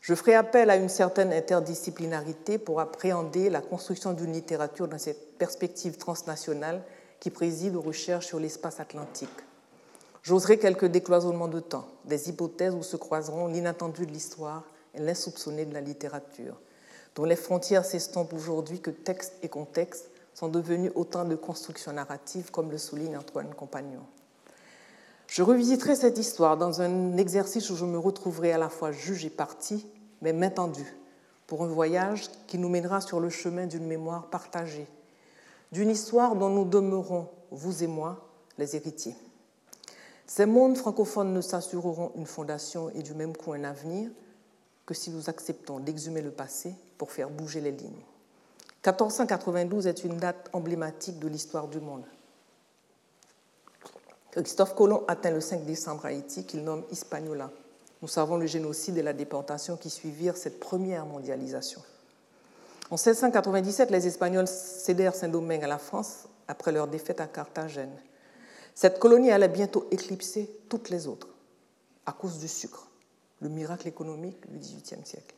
Je 0.00 0.14
ferai 0.14 0.32
appel 0.32 0.70
à 0.70 0.76
une 0.76 0.88
certaine 0.88 1.30
interdisciplinarité 1.30 2.56
pour 2.56 2.80
appréhender 2.80 3.50
la 3.50 3.60
construction 3.60 4.14
d'une 4.14 4.32
littérature 4.32 4.88
dans 4.88 4.96
cette 4.96 5.36
perspective 5.36 5.98
transnationale 5.98 6.82
qui 7.20 7.28
préside 7.28 7.76
aux 7.76 7.82
recherches 7.82 8.28
sur 8.28 8.40
l'espace 8.40 8.80
atlantique. 8.80 9.28
J'oserai 10.22 10.58
quelques 10.58 10.86
décloisonnements 10.86 11.48
de 11.48 11.60
temps, 11.60 11.86
des 12.06 12.30
hypothèses 12.30 12.74
où 12.74 12.82
se 12.82 12.96
croiseront 12.96 13.48
l'inattendu 13.48 14.06
de 14.06 14.10
l'histoire 14.10 14.64
et 14.94 15.00
l'insoupçonné 15.00 15.66
de 15.66 15.74
la 15.74 15.82
littérature, 15.82 16.58
dont 17.14 17.24
les 17.24 17.36
frontières 17.36 17.84
s'estompent 17.84 18.32
aujourd'hui 18.32 18.80
que 18.80 18.88
texte 18.88 19.34
et 19.42 19.50
contexte 19.50 20.08
sont 20.34 20.48
devenus 20.48 20.92
autant 20.94 21.24
de 21.24 21.36
constructions 21.36 21.92
narratives, 21.92 22.50
comme 22.50 22.70
le 22.70 22.78
souligne 22.78 23.16
Antoine 23.16 23.54
Compagnon. 23.54 24.02
Je 25.28 25.42
revisiterai 25.42 25.96
cette 25.96 26.18
histoire 26.18 26.56
dans 26.56 26.82
un 26.82 27.16
exercice 27.16 27.70
où 27.70 27.76
je 27.76 27.84
me 27.84 27.98
retrouverai 27.98 28.52
à 28.52 28.58
la 28.58 28.68
fois 28.68 28.92
juge 28.92 29.24
et 29.24 29.30
partie, 29.30 29.86
mais 30.20 30.32
main 30.32 30.50
tendue, 30.50 30.96
pour 31.46 31.62
un 31.62 31.68
voyage 31.68 32.28
qui 32.46 32.58
nous 32.58 32.68
mènera 32.68 33.00
sur 33.00 33.20
le 33.20 33.30
chemin 33.30 33.66
d'une 33.66 33.86
mémoire 33.86 34.28
partagée, 34.28 34.86
d'une 35.72 35.90
histoire 35.90 36.36
dont 36.36 36.50
nous 36.50 36.64
demeurons, 36.64 37.28
vous 37.50 37.82
et 37.82 37.86
moi, 37.86 38.28
les 38.58 38.76
héritiers. 38.76 39.16
Ces 40.26 40.46
mondes 40.46 40.76
francophones 40.76 41.32
ne 41.32 41.40
s'assureront 41.40 42.12
une 42.16 42.26
fondation 42.26 42.90
et 42.90 43.02
du 43.02 43.14
même 43.14 43.36
coup 43.36 43.52
un 43.52 43.64
avenir 43.64 44.10
que 44.86 44.94
si 44.94 45.10
nous 45.10 45.28
acceptons 45.28 45.80
d'exhumer 45.80 46.22
le 46.22 46.30
passé 46.30 46.74
pour 46.98 47.12
faire 47.12 47.30
bouger 47.30 47.60
les 47.60 47.72
lignes. 47.72 48.02
1492 48.86 49.86
est 49.86 50.04
une 50.04 50.18
date 50.18 50.50
emblématique 50.52 51.18
de 51.18 51.28
l'histoire 51.28 51.68
du 51.68 51.80
monde. 51.80 52.04
Christophe 54.30 54.74
Colomb 54.74 55.04
atteint 55.08 55.30
le 55.30 55.40
5 55.40 55.64
décembre 55.64 56.06
Haïti, 56.06 56.44
qu'il 56.44 56.64
nomme 56.64 56.84
Hispaniola. 56.90 57.50
Nous 58.02 58.08
savons 58.08 58.36
le 58.36 58.46
génocide 58.46 58.98
et 58.98 59.02
la 59.02 59.12
déportation 59.12 59.76
qui 59.76 59.88
suivirent 59.88 60.36
cette 60.36 60.60
première 60.60 61.06
mondialisation. 61.06 61.80
En 62.90 62.96
1697, 62.96 63.90
les 63.90 64.06
Espagnols 64.06 64.48
cédèrent 64.48 65.14
Saint-Domingue 65.14 65.64
à 65.64 65.68
la 65.68 65.78
France 65.78 66.24
après 66.46 66.72
leur 66.72 66.86
défaite 66.86 67.20
à 67.20 67.26
Carthagène. 67.26 67.96
Cette 68.74 68.98
colonie 68.98 69.30
allait 69.30 69.48
bientôt 69.48 69.86
éclipser 69.90 70.50
toutes 70.68 70.90
les 70.90 71.06
autres 71.06 71.28
à 72.04 72.12
cause 72.12 72.38
du 72.38 72.48
sucre, 72.48 72.88
le 73.40 73.48
miracle 73.48 73.88
économique 73.88 74.50
du 74.50 74.58
XVIIIe 74.58 75.06
siècle. 75.06 75.34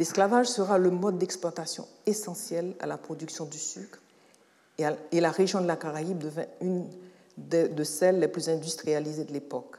L'esclavage 0.00 0.46
sera 0.46 0.78
le 0.78 0.88
mode 0.88 1.18
d'exploitation 1.18 1.86
essentiel 2.06 2.74
à 2.80 2.86
la 2.86 2.96
production 2.96 3.44
du 3.44 3.58
sucre 3.58 3.98
et 4.78 5.20
la 5.20 5.30
région 5.30 5.60
de 5.60 5.66
la 5.66 5.76
Caraïbe 5.76 6.16
devint 6.16 6.46
une 6.62 6.88
de 7.36 7.84
celles 7.84 8.18
les 8.18 8.28
plus 8.28 8.48
industrialisées 8.48 9.24
de 9.24 9.34
l'époque. 9.34 9.76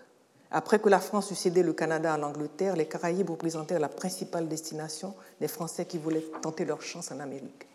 Après 0.51 0.77
que 0.77 0.89
la 0.89 0.99
France 0.99 1.31
eut 1.31 1.36
cédé 1.36 1.63
le 1.63 1.73
Canada 1.73 2.13
à 2.13 2.19
l'Angleterre, 2.19 2.75
les 2.75 2.86
Caraïbes 2.86 3.31
représentèrent 3.31 3.79
la 3.79 3.89
principale 3.89 4.47
destination 4.47 5.15
des 5.39 5.47
Français 5.47 5.86
qui 5.86 5.97
voulaient 5.97 6.27
tenter 6.43 6.65
leur 6.65 6.84
chance 6.84 7.12
en 7.12 7.19
Amérique. 7.19 7.65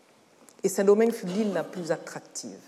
Et 0.63 0.69
Saint-Domingue 0.69 1.11
fut 1.11 1.25
l'île 1.25 1.51
la 1.51 1.65
plus 1.65 1.91
attractive. 1.91 2.61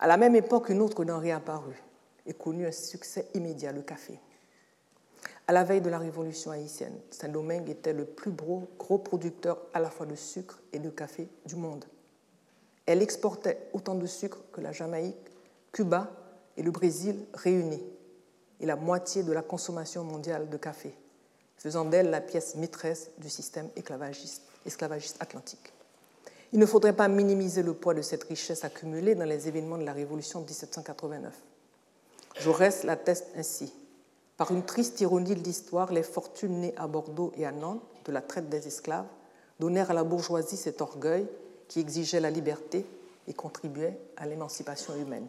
À 0.00 0.06
la 0.06 0.18
même 0.18 0.36
époque, 0.36 0.68
une 0.68 0.82
autre 0.82 1.02
denrée 1.02 1.32
apparut 1.32 1.82
et 2.26 2.34
connut 2.34 2.66
un 2.66 2.72
succès 2.72 3.26
immédiat, 3.32 3.72
le 3.72 3.80
café. 3.80 4.20
À 5.48 5.52
la 5.52 5.62
veille 5.62 5.80
de 5.80 5.90
la 5.90 5.98
Révolution 5.98 6.50
haïtienne, 6.50 6.98
Saint-Domingue 7.10 7.70
était 7.70 7.92
le 7.92 8.04
plus 8.04 8.32
gros, 8.32 8.66
producteur 8.98 9.58
à 9.72 9.80
la 9.80 9.90
fois 9.90 10.04
de 10.04 10.16
sucre 10.16 10.60
et 10.72 10.80
de 10.80 10.90
café 10.90 11.28
du 11.44 11.54
monde. 11.54 11.84
Elle 12.84 13.00
exportait 13.00 13.68
autant 13.72 13.94
de 13.94 14.06
sucre 14.06 14.38
que 14.52 14.60
la 14.60 14.72
Jamaïque, 14.72 15.16
Cuba 15.70 16.10
et 16.56 16.62
le 16.62 16.72
Brésil 16.72 17.26
réunis, 17.34 17.84
et 18.58 18.66
la 18.66 18.74
moitié 18.74 19.22
de 19.22 19.32
la 19.32 19.42
consommation 19.42 20.02
mondiale 20.02 20.48
de 20.48 20.56
café, 20.56 20.94
faisant 21.58 21.84
d'elle 21.84 22.10
la 22.10 22.20
pièce 22.20 22.56
maîtresse 22.56 23.10
du 23.18 23.28
système 23.28 23.68
esclavagiste, 23.76 24.42
esclavagiste 24.64 25.16
atlantique. 25.20 25.72
Il 26.52 26.58
ne 26.58 26.66
faudrait 26.66 26.96
pas 26.96 27.06
minimiser 27.06 27.62
le 27.62 27.74
poids 27.74 27.94
de 27.94 28.02
cette 28.02 28.24
richesse 28.24 28.64
accumulée 28.64 29.14
dans 29.14 29.24
les 29.24 29.46
événements 29.46 29.78
de 29.78 29.84
la 29.84 29.92
Révolution 29.92 30.40
de 30.40 30.46
1789. 30.46 31.34
Jaurès 32.40 32.82
l'atteste 32.84 33.26
ainsi. 33.36 33.72
Par 34.36 34.50
une 34.50 34.64
triste 34.64 35.00
ironie 35.00 35.34
de 35.34 35.42
l'histoire, 35.42 35.92
les 35.92 36.02
fortunes 36.02 36.60
nées 36.60 36.74
à 36.76 36.86
Bordeaux 36.86 37.32
et 37.36 37.46
à 37.46 37.52
Nantes 37.52 37.82
de 38.04 38.12
la 38.12 38.20
traite 38.20 38.48
des 38.48 38.66
esclaves 38.66 39.06
donnèrent 39.58 39.90
à 39.90 39.94
la 39.94 40.04
bourgeoisie 40.04 40.56
cet 40.56 40.82
orgueil 40.82 41.26
qui 41.68 41.80
exigeait 41.80 42.20
la 42.20 42.30
liberté 42.30 42.86
et 43.26 43.32
contribuait 43.32 43.98
à 44.16 44.26
l'émancipation 44.26 44.94
humaine. 44.94 45.26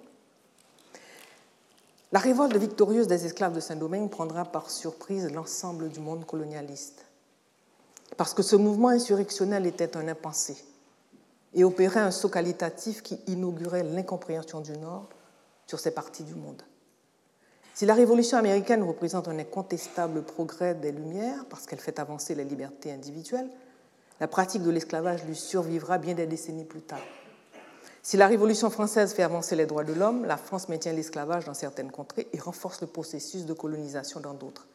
La 2.12 2.20
révolte 2.20 2.56
victorieuse 2.56 3.08
des 3.08 3.26
esclaves 3.26 3.54
de 3.54 3.60
Saint-Domingue 3.60 4.10
prendra 4.10 4.46
par 4.46 4.70
surprise 4.70 5.32
l'ensemble 5.32 5.90
du 5.90 6.00
monde 6.00 6.26
colonialiste, 6.26 7.06
parce 8.16 8.34
que 8.34 8.44
ce 8.44 8.56
mouvement 8.56 8.90
insurrectionnel 8.90 9.66
était 9.66 9.98
un 9.98 10.08
impensé 10.08 10.58
et 11.54 11.64
opérait 11.64 12.00
un 12.00 12.12
saut 12.12 12.30
qualitatif 12.30 13.04
qui 13.04 13.20
inaugurait 13.28 13.84
l'incompréhension 13.84 14.62
du 14.62 14.78
Nord 14.78 15.08
sur 15.66 15.80
ces 15.80 15.92
parties 15.92 16.24
du 16.24 16.36
monde. 16.36 16.62
Si 17.78 17.86
la 17.86 17.94
Révolution 17.94 18.40
américaine 18.40 18.82
représente 18.82 19.28
un 19.28 19.38
incontestable 19.38 20.24
progrès 20.24 20.74
des 20.74 20.92
Lumières, 20.92 21.46
parce 21.48 21.68
qu'elle 21.68 21.78
fait 21.78 22.00
avancer 22.00 22.34
les 22.34 22.44
libertés 22.44 22.92
individuelles, 22.92 23.52
la 24.20 24.28
pratique 24.28 24.64
de 24.64 24.72
l'esclavage 24.72 25.24
lui 25.26 25.36
survivra 25.36 26.00
bien 26.00 26.16
des 26.16 26.26
décennies 26.26 26.66
plus 26.66 26.82
tard. 26.82 27.04
Si 28.02 28.18
la 28.18 28.26
Révolution 28.26 28.72
française 28.72 29.14
fait 29.14 29.22
avancer 29.22 29.56
les 29.56 29.68
droits 29.68 29.84
de 29.84 29.94
l'homme, 29.94 30.26
la 30.26 30.38
France 30.38 30.70
maintient 30.70 30.92
l'esclavage 30.92 31.46
dans 31.46 31.54
certaines 31.54 31.92
contrées 31.92 32.28
et 32.34 32.40
renforce 32.40 32.82
le 32.82 32.88
processus 32.88 33.46
de 33.46 33.54
colonisation 33.54 34.22
dans 34.22 34.34
d'autres. 34.34 34.66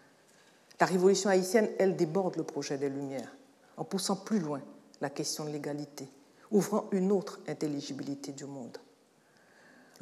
La 0.78 0.86
Révolution 0.86 1.28
haïtienne, 1.28 1.70
elle, 1.80 1.96
déborde 1.96 2.36
le 2.36 2.44
projet 2.44 2.78
des 2.78 2.88
Lumières 2.88 3.34
en 3.78 3.82
poussant 3.82 4.14
plus 4.14 4.38
loin 4.38 4.60
la 5.00 5.10
question 5.10 5.44
de 5.44 5.50
l'égalité, 5.50 6.08
ouvrant 6.52 6.84
une 6.92 7.10
autre 7.10 7.40
intelligibilité 7.48 8.30
du 8.30 8.44
monde. 8.44 8.78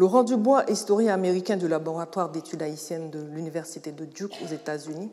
Laurent 0.01 0.22
Dubois, 0.22 0.64
historien 0.70 1.12
américain 1.12 1.59
du 1.59 1.68
laboratoire 1.68 2.30
d'études 2.30 2.62
haïtiennes 2.62 3.11
de 3.11 3.20
l'Université 3.20 3.92
de 3.92 4.07
Duke 4.07 4.32
aux 4.42 4.46
États-Unis, 4.46 5.11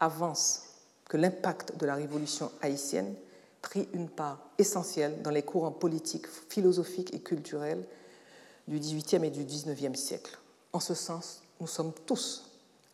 avance 0.00 0.62
que 1.06 1.18
l'impact 1.18 1.76
de 1.76 1.84
la 1.84 1.96
révolution 1.96 2.50
haïtienne 2.62 3.14
pris 3.60 3.86
une 3.92 4.08
part 4.08 4.38
essentielle 4.56 5.20
dans 5.20 5.30
les 5.30 5.42
courants 5.42 5.70
politiques, 5.70 6.26
philosophiques 6.48 7.12
et 7.12 7.20
culturels 7.20 7.84
du 8.66 8.78
XVIIIe 8.78 9.22
et 9.22 9.30
du 9.30 9.44
XIXe 9.44 10.00
siècle. 10.00 10.38
En 10.72 10.80
ce 10.80 10.94
sens, 10.94 11.42
nous 11.60 11.66
sommes 11.66 11.92
tous 12.06 12.50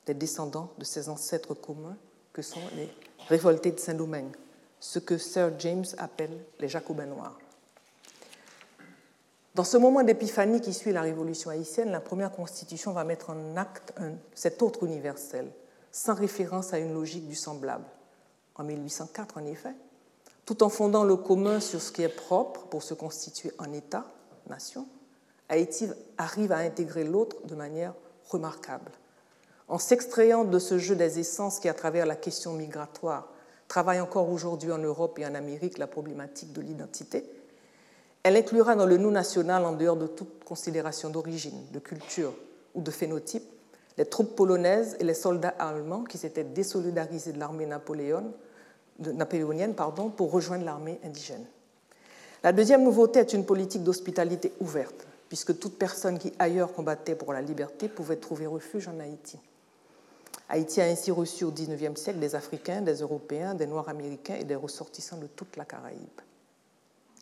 des 0.06 0.14
descendants 0.14 0.72
de 0.76 0.84
ces 0.84 1.08
ancêtres 1.08 1.54
communs 1.54 1.96
que 2.32 2.42
sont 2.42 2.58
les 2.74 2.88
révoltés 3.28 3.70
de 3.70 3.78
Saint-Domingue, 3.78 4.34
ce 4.80 4.98
que 4.98 5.18
Sir 5.18 5.52
James 5.60 5.86
appelle 5.98 6.36
les 6.58 6.68
Jacobins 6.68 7.06
noirs. 7.06 7.38
Dans 9.54 9.64
ce 9.64 9.76
moment 9.76 10.02
d'épiphanie 10.02 10.62
qui 10.62 10.72
suit 10.72 10.92
la 10.92 11.02
révolution 11.02 11.50
haïtienne, 11.50 11.90
la 11.90 12.00
première 12.00 12.32
constitution 12.32 12.92
va 12.92 13.04
mettre 13.04 13.28
en 13.28 13.56
acte 13.56 13.92
cet 14.34 14.62
autre 14.62 14.84
universel, 14.84 15.52
sans 15.90 16.14
référence 16.14 16.72
à 16.72 16.78
une 16.78 16.94
logique 16.94 17.28
du 17.28 17.34
semblable. 17.34 17.84
En 18.54 18.64
1804, 18.64 19.36
en 19.36 19.44
effet, 19.44 19.74
tout 20.46 20.62
en 20.62 20.70
fondant 20.70 21.04
le 21.04 21.16
commun 21.16 21.60
sur 21.60 21.82
ce 21.82 21.92
qui 21.92 22.02
est 22.02 22.08
propre 22.08 22.62
pour 22.62 22.82
se 22.82 22.94
constituer 22.94 23.52
en 23.58 23.70
État, 23.74 24.06
nation, 24.48 24.86
Haïti 25.50 25.90
arrive 26.16 26.52
à 26.52 26.58
intégrer 26.58 27.04
l'autre 27.04 27.36
de 27.46 27.54
manière 27.54 27.92
remarquable. 28.30 28.90
En 29.68 29.78
s'extrayant 29.78 30.44
de 30.44 30.58
ce 30.58 30.78
jeu 30.78 30.96
des 30.96 31.18
essences 31.18 31.58
qui, 31.58 31.68
à 31.68 31.74
travers 31.74 32.06
la 32.06 32.16
question 32.16 32.54
migratoire, 32.54 33.28
travaille 33.68 34.00
encore 34.00 34.30
aujourd'hui 34.30 34.72
en 34.72 34.78
Europe 34.78 35.18
et 35.18 35.26
en 35.26 35.34
Amérique 35.34 35.76
la 35.76 35.86
problématique 35.86 36.54
de 36.54 36.62
l'identité, 36.62 37.26
elle 38.22 38.36
inclura 38.36 38.76
dans 38.76 38.86
le 38.86 38.96
nous 38.96 39.10
national, 39.10 39.64
en 39.64 39.72
dehors 39.72 39.96
de 39.96 40.06
toute 40.06 40.44
considération 40.44 41.10
d'origine, 41.10 41.66
de 41.72 41.78
culture 41.78 42.32
ou 42.74 42.80
de 42.80 42.90
phénotype, 42.90 43.44
les 43.98 44.06
troupes 44.06 44.36
polonaises 44.36 44.96
et 45.00 45.04
les 45.04 45.14
soldats 45.14 45.54
allemands 45.58 46.04
qui 46.04 46.18
s'étaient 46.18 46.44
désolidarisés 46.44 47.32
de 47.32 47.38
l'armée 47.38 47.66
napoléonienne 47.66 49.74
pardon, 49.74 50.08
pour 50.08 50.30
rejoindre 50.30 50.64
l'armée 50.64 50.98
indigène. 51.04 51.44
La 52.42 52.52
deuxième 52.52 52.82
nouveauté 52.82 53.20
est 53.20 53.32
une 53.32 53.44
politique 53.44 53.82
d'hospitalité 53.82 54.52
ouverte, 54.60 55.06
puisque 55.28 55.58
toute 55.58 55.78
personne 55.78 56.18
qui 56.18 56.32
ailleurs 56.38 56.72
combattait 56.72 57.14
pour 57.14 57.32
la 57.32 57.42
liberté 57.42 57.88
pouvait 57.88 58.16
trouver 58.16 58.46
refuge 58.46 58.88
en 58.88 58.98
Haïti. 59.00 59.38
Haïti 60.48 60.80
a 60.80 60.84
ainsi 60.84 61.10
reçu 61.10 61.44
au 61.44 61.50
XIXe 61.50 62.00
siècle 62.00 62.18
des 62.18 62.34
Africains, 62.34 62.82
des 62.82 62.96
Européens, 62.96 63.54
des 63.54 63.66
Noirs 63.66 63.88
américains 63.88 64.34
et 64.34 64.44
des 64.44 64.54
ressortissants 64.54 65.18
de 65.18 65.26
toute 65.26 65.56
la 65.56 65.64
Caraïbe. 65.64 66.20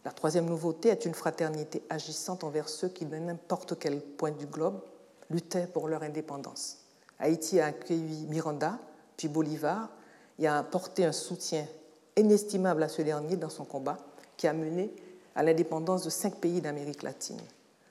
La 0.05 0.13
troisième 0.13 0.47
nouveauté 0.47 0.89
est 0.89 1.05
une 1.05 1.15
fraternité 1.15 1.83
agissante 1.91 2.43
envers 2.43 2.69
ceux 2.69 2.89
qui, 2.89 3.05
de 3.05 3.17
n'importe 3.17 3.79
quel 3.79 4.01
point 4.01 4.31
du 4.31 4.47
globe, 4.47 4.81
luttaient 5.29 5.67
pour 5.67 5.89
leur 5.89 6.03
indépendance. 6.03 6.79
Haïti 7.19 7.61
a 7.61 7.67
accueilli 7.67 8.27
Miranda, 8.27 8.79
puis 9.17 9.29
Bolivar, 9.29 9.91
et 10.39 10.47
a 10.47 10.57
apporté 10.57 11.05
un 11.05 11.13
soutien 11.13 11.67
inestimable 12.17 12.83
à 12.83 12.89
ce 12.89 13.03
dernier 13.03 13.37
dans 13.37 13.51
son 13.51 13.65
combat 13.65 13.99
qui 14.39 14.47
a 14.47 14.55
mené 14.55 14.91
à 15.35 15.43
l'indépendance 15.43 16.03
de 16.05 16.11
cinq 16.11 16.37
pays 16.37 16.63
d'Amérique 16.63 17.03
latine, 17.03 17.41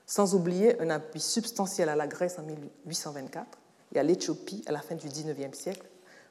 sans 0.04 0.34
oublier 0.34 0.80
un 0.80 0.90
appui 0.90 1.20
substantiel 1.20 1.88
à 1.88 1.96
la 1.96 2.08
Grèce 2.08 2.38
en 2.38 2.42
1824 2.42 3.46
et 3.94 4.00
à 4.00 4.02
l'Éthiopie 4.02 4.64
à 4.66 4.72
la 4.72 4.80
fin 4.80 4.96
du 4.96 5.06
XIXe 5.06 5.56
siècle 5.56 5.86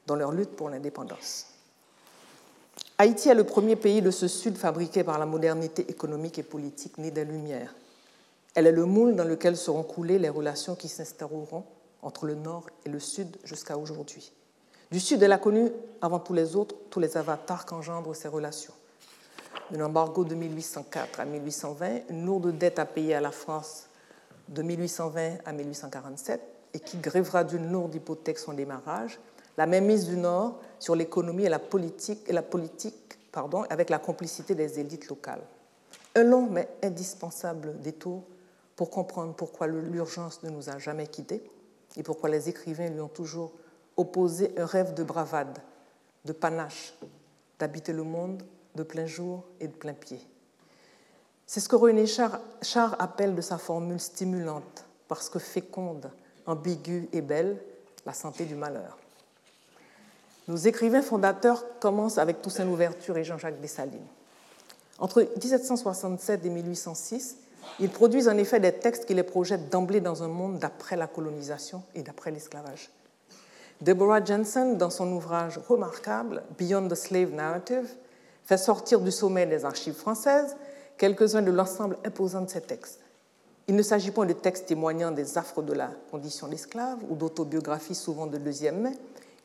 dans 0.06 0.16
leur 0.16 0.34
lutte 0.34 0.56
pour 0.56 0.70
l'indépendance. 0.70 1.59
Haïti 3.02 3.30
est 3.30 3.34
le 3.34 3.46
premier 3.46 3.78
pays 3.78 4.02
de 4.02 4.12
ce 4.12 4.28
Sud 4.28 4.58
fabriqué 4.58 5.06
par 5.06 5.18
la 5.20 5.26
modernité 5.26 5.90
économique 5.90 6.38
et 6.38 6.44
politique 6.44 6.98
née 6.98 7.12
des 7.12 7.24
Lumières. 7.24 7.74
Elle 8.56 8.68
est 8.68 8.74
le 8.74 8.84
moule 8.84 9.16
dans 9.16 9.24
lequel 9.24 9.56
seront 9.56 9.84
coulées 9.84 10.20
les 10.20 10.28
relations 10.28 10.76
qui 10.76 10.90
s'installeront 10.90 11.64
entre 12.02 12.26
le 12.26 12.36
Nord 12.36 12.66
et 12.86 12.90
le 12.90 13.00
Sud 13.00 13.38
jusqu'à 13.46 13.78
aujourd'hui. 13.78 14.34
Du 14.92 15.00
Sud, 15.00 15.24
elle 15.24 15.32
a 15.32 15.38
connu, 15.38 15.72
avant 16.02 16.20
tous 16.20 16.34
les 16.34 16.58
autres, 16.58 16.76
tous 16.90 17.00
les 17.00 17.16
avatars 17.16 17.66
qu'engendrent 17.66 18.14
ces 18.14 18.28
relations. 18.28 18.74
Un 19.74 19.80
embargo 19.80 20.26
de 20.26 20.36
1804 20.36 21.22
à 21.22 21.26
1820, 21.26 22.02
une 22.10 22.26
lourde 22.26 22.58
dette 22.58 22.80
à 22.80 22.86
payer 22.86 23.16
à 23.16 23.22
la 23.22 23.32
France 23.32 23.88
de 24.50 24.62
1820 24.62 25.38
à 25.46 25.54
1847 25.54 26.42
et 26.74 26.80
qui 26.82 26.98
grèvera 26.98 27.46
d'une 27.46 27.72
lourde 27.72 27.96
hypothèque 27.96 28.40
son 28.40 28.52
démarrage, 28.52 29.22
la 29.60 29.66
même 29.66 29.88
mise 29.88 30.08
du 30.08 30.16
Nord 30.16 30.62
sur 30.80 30.96
l'économie 30.96 31.44
et 31.44 31.50
la 31.50 31.60
politique, 31.60 33.20
pardon, 33.30 33.64
avec 33.70 33.90
la 33.90 34.00
complicité 34.00 34.56
des 34.56 34.80
élites 34.80 35.10
locales. 35.10 35.42
Un 36.16 36.24
long 36.24 36.48
mais 36.50 36.70
indispensable 36.82 37.78
détour 37.82 38.24
pour 38.78 38.90
comprendre 38.90 39.34
pourquoi 39.34 39.68
l'urgence 39.68 40.44
ne 40.44 40.50
nous 40.50 40.70
a 40.70 40.78
jamais 40.78 41.08
quittés 41.08 41.44
et 41.98 42.04
pourquoi 42.04 42.30
les 42.30 42.48
écrivains 42.48 42.88
lui 42.88 43.02
ont 43.02 43.10
toujours 43.10 43.52
opposer 43.98 44.54
un 44.58 44.66
rêve 44.66 44.94
de 44.94 45.04
bravade, 45.04 45.60
de 46.24 46.32
panache, 46.32 46.94
d'habiter 47.60 47.92
le 47.92 48.04
monde 48.04 48.42
de 48.76 48.84
plein 48.84 49.08
jour 49.08 49.44
et 49.60 49.68
de 49.68 49.74
plein 49.74 49.94
pied. 49.94 50.22
C'est 51.46 51.60
ce 51.60 51.68
que 51.68 51.76
René 51.76 52.06
Char, 52.06 52.96
appelle 52.98 53.36
de 53.36 53.42
sa 53.42 53.58
formule 53.58 54.00
stimulante, 54.00 54.86
parce 55.10 55.30
que 55.30 55.38
féconde, 55.38 56.10
ambiguë 56.46 57.10
et 57.12 57.20
belle, 57.20 57.62
la 58.06 58.14
santé 58.14 58.46
du 58.46 58.56
malheur. 58.56 58.98
Nos 60.50 60.58
écrivains 60.58 61.04
fondateurs 61.04 61.64
commencent 61.80 62.18
avec 62.18 62.42
Toussaint 62.42 62.66
Louverture 62.66 63.16
et 63.20 63.24
Jean-Jacques 63.24 63.62
Dessalines. 63.62 64.08
Entre 64.98 65.22
1767 65.22 66.44
et 66.44 66.50
1806, 66.50 67.38
ils 67.80 67.90
produisent 67.90 68.28
en 68.28 68.36
effet 68.36 68.60
des 68.60 68.72
textes 68.72 69.06
qui 69.06 69.14
les 69.14 69.22
projettent 69.22 69.70
d'emblée 69.70 70.02
dans 70.02 70.24
un 70.24 70.28
monde 70.28 70.58
d'après 70.58 70.96
la 70.96 71.06
colonisation 71.06 71.84
et 71.94 72.02
d'après 72.02 72.32
l'esclavage. 72.32 72.90
Deborah 73.82 74.26
Jensen, 74.26 74.76
dans 74.76 74.90
son 74.90 75.12
ouvrage 75.12 75.60
remarquable 75.70 76.42
Beyond 76.58 76.88
the 76.88 76.96
Slave 76.96 77.32
Narrative, 77.32 77.88
fait 78.44 78.58
sortir 78.58 79.02
du 79.02 79.12
sommet 79.12 79.46
des 79.46 79.66
archives 79.66 79.94
françaises 79.94 80.56
quelques-uns 80.98 81.44
de 81.44 81.52
l'ensemble 81.52 81.96
imposant 82.04 82.42
de 82.42 82.50
ces 82.50 82.62
textes. 82.62 83.02
Il 83.68 83.76
ne 83.76 83.84
s'agit 83.84 84.10
pas 84.10 84.26
de 84.26 84.34
textes 84.34 84.66
témoignant 84.66 85.12
des 85.12 85.38
affres 85.38 85.62
de 85.62 85.74
la 85.74 85.92
condition 86.10 86.48
d'esclave 86.48 86.98
ou 87.08 87.16
d'autobiographies 87.16 87.94
souvent 87.94 88.26
de 88.26 88.40
deuxième 88.40 88.82
main 88.82 88.94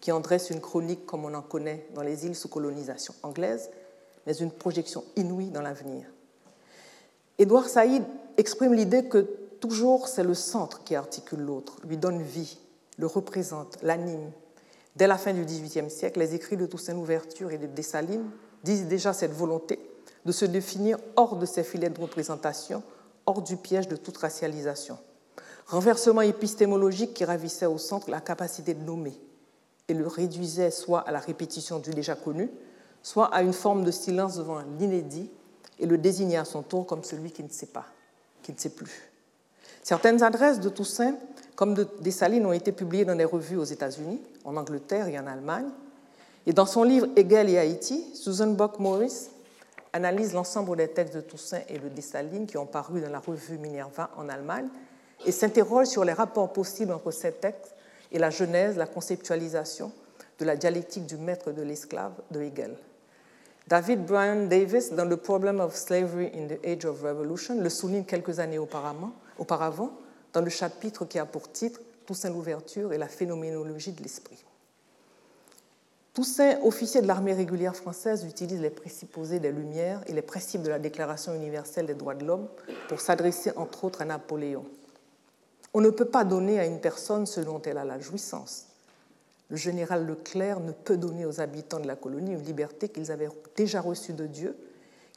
qui 0.04 0.12
en 0.12 0.20
dressent 0.20 0.50
une 0.50 0.60
chronique 0.60 1.06
comme 1.06 1.24
on 1.24 1.32
en 1.32 1.40
connaît 1.40 1.86
dans 1.94 2.02
les 2.02 2.26
îles 2.26 2.36
sous 2.36 2.48
colonisation 2.48 3.14
anglaise, 3.22 3.70
mais 4.26 4.34
une 4.34 4.50
projection 4.50 5.02
inouïe 5.16 5.48
dans 5.48 5.62
l'avenir. 5.62 6.04
Édouard 7.38 7.70
Saïd 7.70 8.04
exprime 8.36 8.74
l'idée 8.74 9.08
que 9.08 9.26
toujours 9.60 10.06
c'est 10.08 10.22
le 10.22 10.34
centre 10.34 10.84
qui 10.84 10.94
articule 10.94 11.40
l'autre, 11.40 11.78
lui 11.86 11.96
donne 11.96 12.20
vie, 12.20 12.58
le 12.98 13.06
représente, 13.06 13.78
l'anime. 13.80 14.30
Dès 14.94 15.06
la 15.06 15.16
fin 15.16 15.32
du 15.32 15.42
XVIIIe 15.42 15.90
siècle, 15.90 16.18
les 16.18 16.34
écrits 16.34 16.58
de 16.58 16.66
Toussaint 16.66 16.92
Louverture 16.92 17.50
et 17.52 17.56
de 17.56 17.66
Dessalines 17.66 18.28
disent 18.62 18.86
déjà 18.86 19.14
cette 19.14 19.32
volonté 19.32 19.80
de 20.26 20.32
se 20.32 20.44
définir 20.44 20.98
hors 21.16 21.36
de 21.36 21.46
ces 21.46 21.64
filets 21.64 21.88
de 21.88 21.98
représentation, 21.98 22.82
hors 23.24 23.40
du 23.40 23.56
piège 23.56 23.88
de 23.88 23.96
toute 23.96 24.18
racialisation. 24.18 24.98
Renversement 25.66 26.20
épistémologique 26.20 27.14
qui 27.14 27.24
ravissait 27.24 27.64
au 27.64 27.78
centre 27.78 28.10
la 28.10 28.20
capacité 28.20 28.74
de 28.74 28.84
nommer 28.84 29.18
et 29.88 29.94
le 29.94 30.06
réduisait 30.06 30.70
soit 30.70 31.00
à 31.00 31.12
la 31.12 31.18
répétition 31.18 31.78
du 31.78 31.90
déjà 31.90 32.14
connu, 32.14 32.50
soit 33.02 33.26
à 33.26 33.42
une 33.42 33.52
forme 33.52 33.84
de 33.84 33.90
silence 33.90 34.36
devant 34.36 34.60
l'inédit 34.78 35.30
et 35.78 35.86
le 35.86 35.98
désignait 35.98 36.38
à 36.38 36.44
son 36.44 36.62
tour 36.62 36.86
comme 36.86 37.04
celui 37.04 37.30
qui 37.32 37.42
ne 37.42 37.50
sait 37.50 37.66
pas, 37.66 37.84
qui 38.42 38.52
ne 38.52 38.58
sait 38.58 38.70
plus. 38.70 39.10
Certaines 39.82 40.22
adresses 40.22 40.60
de 40.60 40.70
Toussaint 40.70 41.16
comme 41.56 41.74
des 42.00 42.10
salines 42.10 42.46
ont 42.46 42.52
été 42.52 42.72
publiées 42.72 43.04
dans 43.04 43.14
des 43.14 43.24
revues 43.24 43.58
aux 43.58 43.64
États-Unis, 43.64 44.20
en 44.44 44.56
Angleterre 44.56 45.06
et 45.08 45.18
en 45.18 45.26
Allemagne. 45.26 45.68
Et 46.46 46.52
dans 46.52 46.66
son 46.66 46.82
livre 46.82 47.06
Hegel 47.16 47.48
et 47.50 47.58
Haïti, 47.58 48.04
Susan 48.14 48.48
Bock 48.48 48.78
Morris 48.78 49.28
analyse 49.92 50.32
l'ensemble 50.32 50.76
des 50.76 50.88
textes 50.88 51.14
de 51.14 51.20
Toussaint 51.20 51.60
et 51.68 51.78
de 51.78 51.88
Dessalines 51.88 52.46
qui 52.46 52.56
ont 52.56 52.66
paru 52.66 53.00
dans 53.00 53.10
la 53.10 53.20
revue 53.20 53.58
Minerva 53.58 54.10
en 54.16 54.28
Allemagne 54.28 54.68
et 55.26 55.32
s'interroge 55.32 55.86
sur 55.86 56.04
les 56.04 56.12
rapports 56.12 56.52
possibles 56.52 56.92
entre 56.92 57.10
ces 57.10 57.32
textes 57.32 57.74
et 58.14 58.18
la 58.18 58.30
genèse, 58.30 58.78
la 58.78 58.86
conceptualisation 58.86 59.92
de 60.38 60.44
la 60.44 60.56
dialectique 60.56 61.04
du 61.04 61.16
maître 61.16 61.52
de 61.52 61.62
l'esclave 61.62 62.12
de 62.30 62.40
Hegel. 62.40 62.76
David 63.66 64.04
Bryan 64.04 64.46
Davis, 64.46 64.92
dans 64.92 65.08
The 65.08 65.16
Problem 65.16 65.60
of 65.60 65.74
Slavery 65.74 66.30
in 66.34 66.46
the 66.46 66.64
Age 66.64 66.84
of 66.84 67.02
Revolution, 67.02 67.60
le 67.60 67.68
souligne 67.68 68.04
quelques 68.04 68.38
années 68.38 68.58
auparavant, 68.58 69.90
dans 70.32 70.40
le 70.40 70.50
chapitre 70.50 71.04
qui 71.04 71.18
a 71.18 71.26
pour 71.26 71.50
titre 71.50 71.80
Toussaint 72.06 72.30
l'ouverture 72.30 72.92
et 72.92 72.98
la 72.98 73.08
phénoménologie 73.08 73.92
de 73.92 74.02
l'esprit. 74.02 74.44
Toussaint, 76.12 76.60
officier 76.62 77.00
de 77.00 77.08
l'armée 77.08 77.32
régulière 77.32 77.74
française, 77.74 78.24
utilise 78.24 78.60
les 78.60 78.70
présupposés 78.70 79.40
des 79.40 79.50
Lumières 79.50 80.02
et 80.06 80.12
les 80.12 80.22
principes 80.22 80.62
de 80.62 80.68
la 80.68 80.78
Déclaration 80.78 81.34
universelle 81.34 81.86
des 81.86 81.94
droits 81.94 82.14
de 82.14 82.24
l'homme 82.24 82.46
pour 82.88 83.00
s'adresser 83.00 83.50
entre 83.56 83.84
autres 83.84 84.02
à 84.02 84.04
Napoléon. 84.04 84.64
On 85.74 85.80
ne 85.80 85.90
peut 85.90 86.04
pas 86.04 86.24
donner 86.24 86.60
à 86.60 86.66
une 86.66 86.80
personne 86.80 87.26
ce 87.26 87.40
dont 87.40 87.60
elle 87.62 87.78
a 87.78 87.84
la 87.84 87.98
jouissance. 87.98 88.66
Le 89.50 89.56
général 89.56 90.06
Leclerc 90.06 90.60
ne 90.60 90.70
peut 90.70 90.96
donner 90.96 91.26
aux 91.26 91.40
habitants 91.40 91.80
de 91.80 91.86
la 91.86 91.96
colonie 91.96 92.32
une 92.32 92.44
liberté 92.44 92.88
qu'ils 92.88 93.10
avaient 93.10 93.28
déjà 93.56 93.80
reçue 93.80 94.12
de 94.12 94.26
Dieu, 94.26 94.56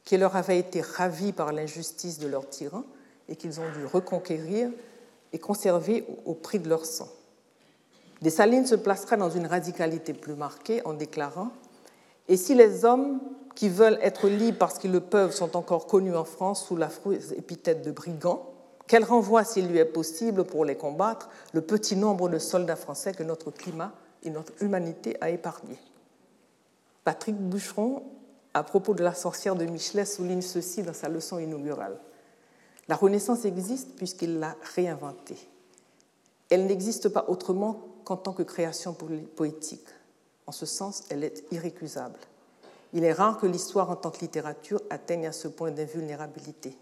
qui 0.04 0.16
leur 0.16 0.36
avait 0.36 0.58
été 0.58 0.80
ravie 0.80 1.32
par 1.32 1.52
l'injustice 1.52 2.18
de 2.18 2.26
leur 2.26 2.48
tyran 2.48 2.82
et 3.28 3.36
qu'ils 3.36 3.60
ont 3.60 3.70
dû 3.78 3.84
reconquérir 3.84 4.70
et 5.32 5.38
conserver 5.38 6.04
au 6.24 6.34
prix 6.34 6.58
de 6.58 6.68
leur 6.68 6.84
sang. 6.84 7.08
Dessalines 8.20 8.66
se 8.66 8.74
placera 8.74 9.16
dans 9.16 9.30
une 9.30 9.46
radicalité 9.46 10.12
plus 10.12 10.34
marquée 10.34 10.84
en 10.84 10.92
déclarant 10.92 11.52
Et 12.26 12.36
si 12.36 12.54
les 12.54 12.84
hommes 12.84 13.20
qui 13.54 13.68
veulent 13.68 13.98
être 14.02 14.28
libres 14.28 14.58
parce 14.58 14.78
qu'ils 14.78 14.92
le 14.92 15.00
peuvent 15.00 15.32
sont 15.32 15.56
encore 15.56 15.86
connus 15.86 16.16
en 16.16 16.24
France 16.24 16.66
sous 16.66 16.76
la 16.76 16.90
épithète 17.36 17.82
de 17.82 17.92
brigands, 17.92 18.57
qu'elle 18.88 19.04
renvoie, 19.04 19.44
s'il 19.44 19.68
lui 19.68 19.78
est 19.78 19.84
possible, 19.84 20.44
pour 20.44 20.64
les 20.64 20.76
combattre, 20.76 21.28
le 21.52 21.60
petit 21.60 21.94
nombre 21.94 22.28
de 22.28 22.38
soldats 22.38 22.74
français 22.74 23.12
que 23.12 23.22
notre 23.22 23.50
climat 23.50 23.92
et 24.22 24.30
notre 24.30 24.52
humanité 24.60 25.16
a 25.20 25.30
épargné. 25.30 25.78
Patrick 27.04 27.36
Boucheron, 27.36 28.02
à 28.54 28.64
propos 28.64 28.94
de 28.94 29.04
la 29.04 29.14
sorcière 29.14 29.54
de 29.54 29.64
Michelet, 29.66 30.04
souligne 30.04 30.42
ceci 30.42 30.82
dans 30.82 30.94
sa 30.94 31.08
leçon 31.08 31.38
inaugurale. 31.38 31.98
La 32.88 32.96
Renaissance 32.96 33.44
existe 33.44 33.94
puisqu'il 33.94 34.38
l'a 34.38 34.56
réinventée. 34.74 35.38
Elle 36.50 36.66
n'existe 36.66 37.10
pas 37.10 37.26
autrement 37.28 37.84
qu'en 38.04 38.16
tant 38.16 38.32
que 38.32 38.42
création 38.42 38.94
poétique. 39.36 39.86
En 40.46 40.52
ce 40.52 40.64
sens, 40.64 41.04
elle 41.10 41.24
est 41.24 41.44
irrécusable. 41.52 42.18
Il 42.94 43.04
est 43.04 43.12
rare 43.12 43.36
que 43.38 43.46
l'histoire 43.46 43.90
en 43.90 43.96
tant 43.96 44.10
que 44.10 44.20
littérature 44.20 44.80
atteigne 44.88 45.26
à 45.26 45.32
ce 45.32 45.46
point 45.46 45.70
d'invulnérabilité. 45.70 46.74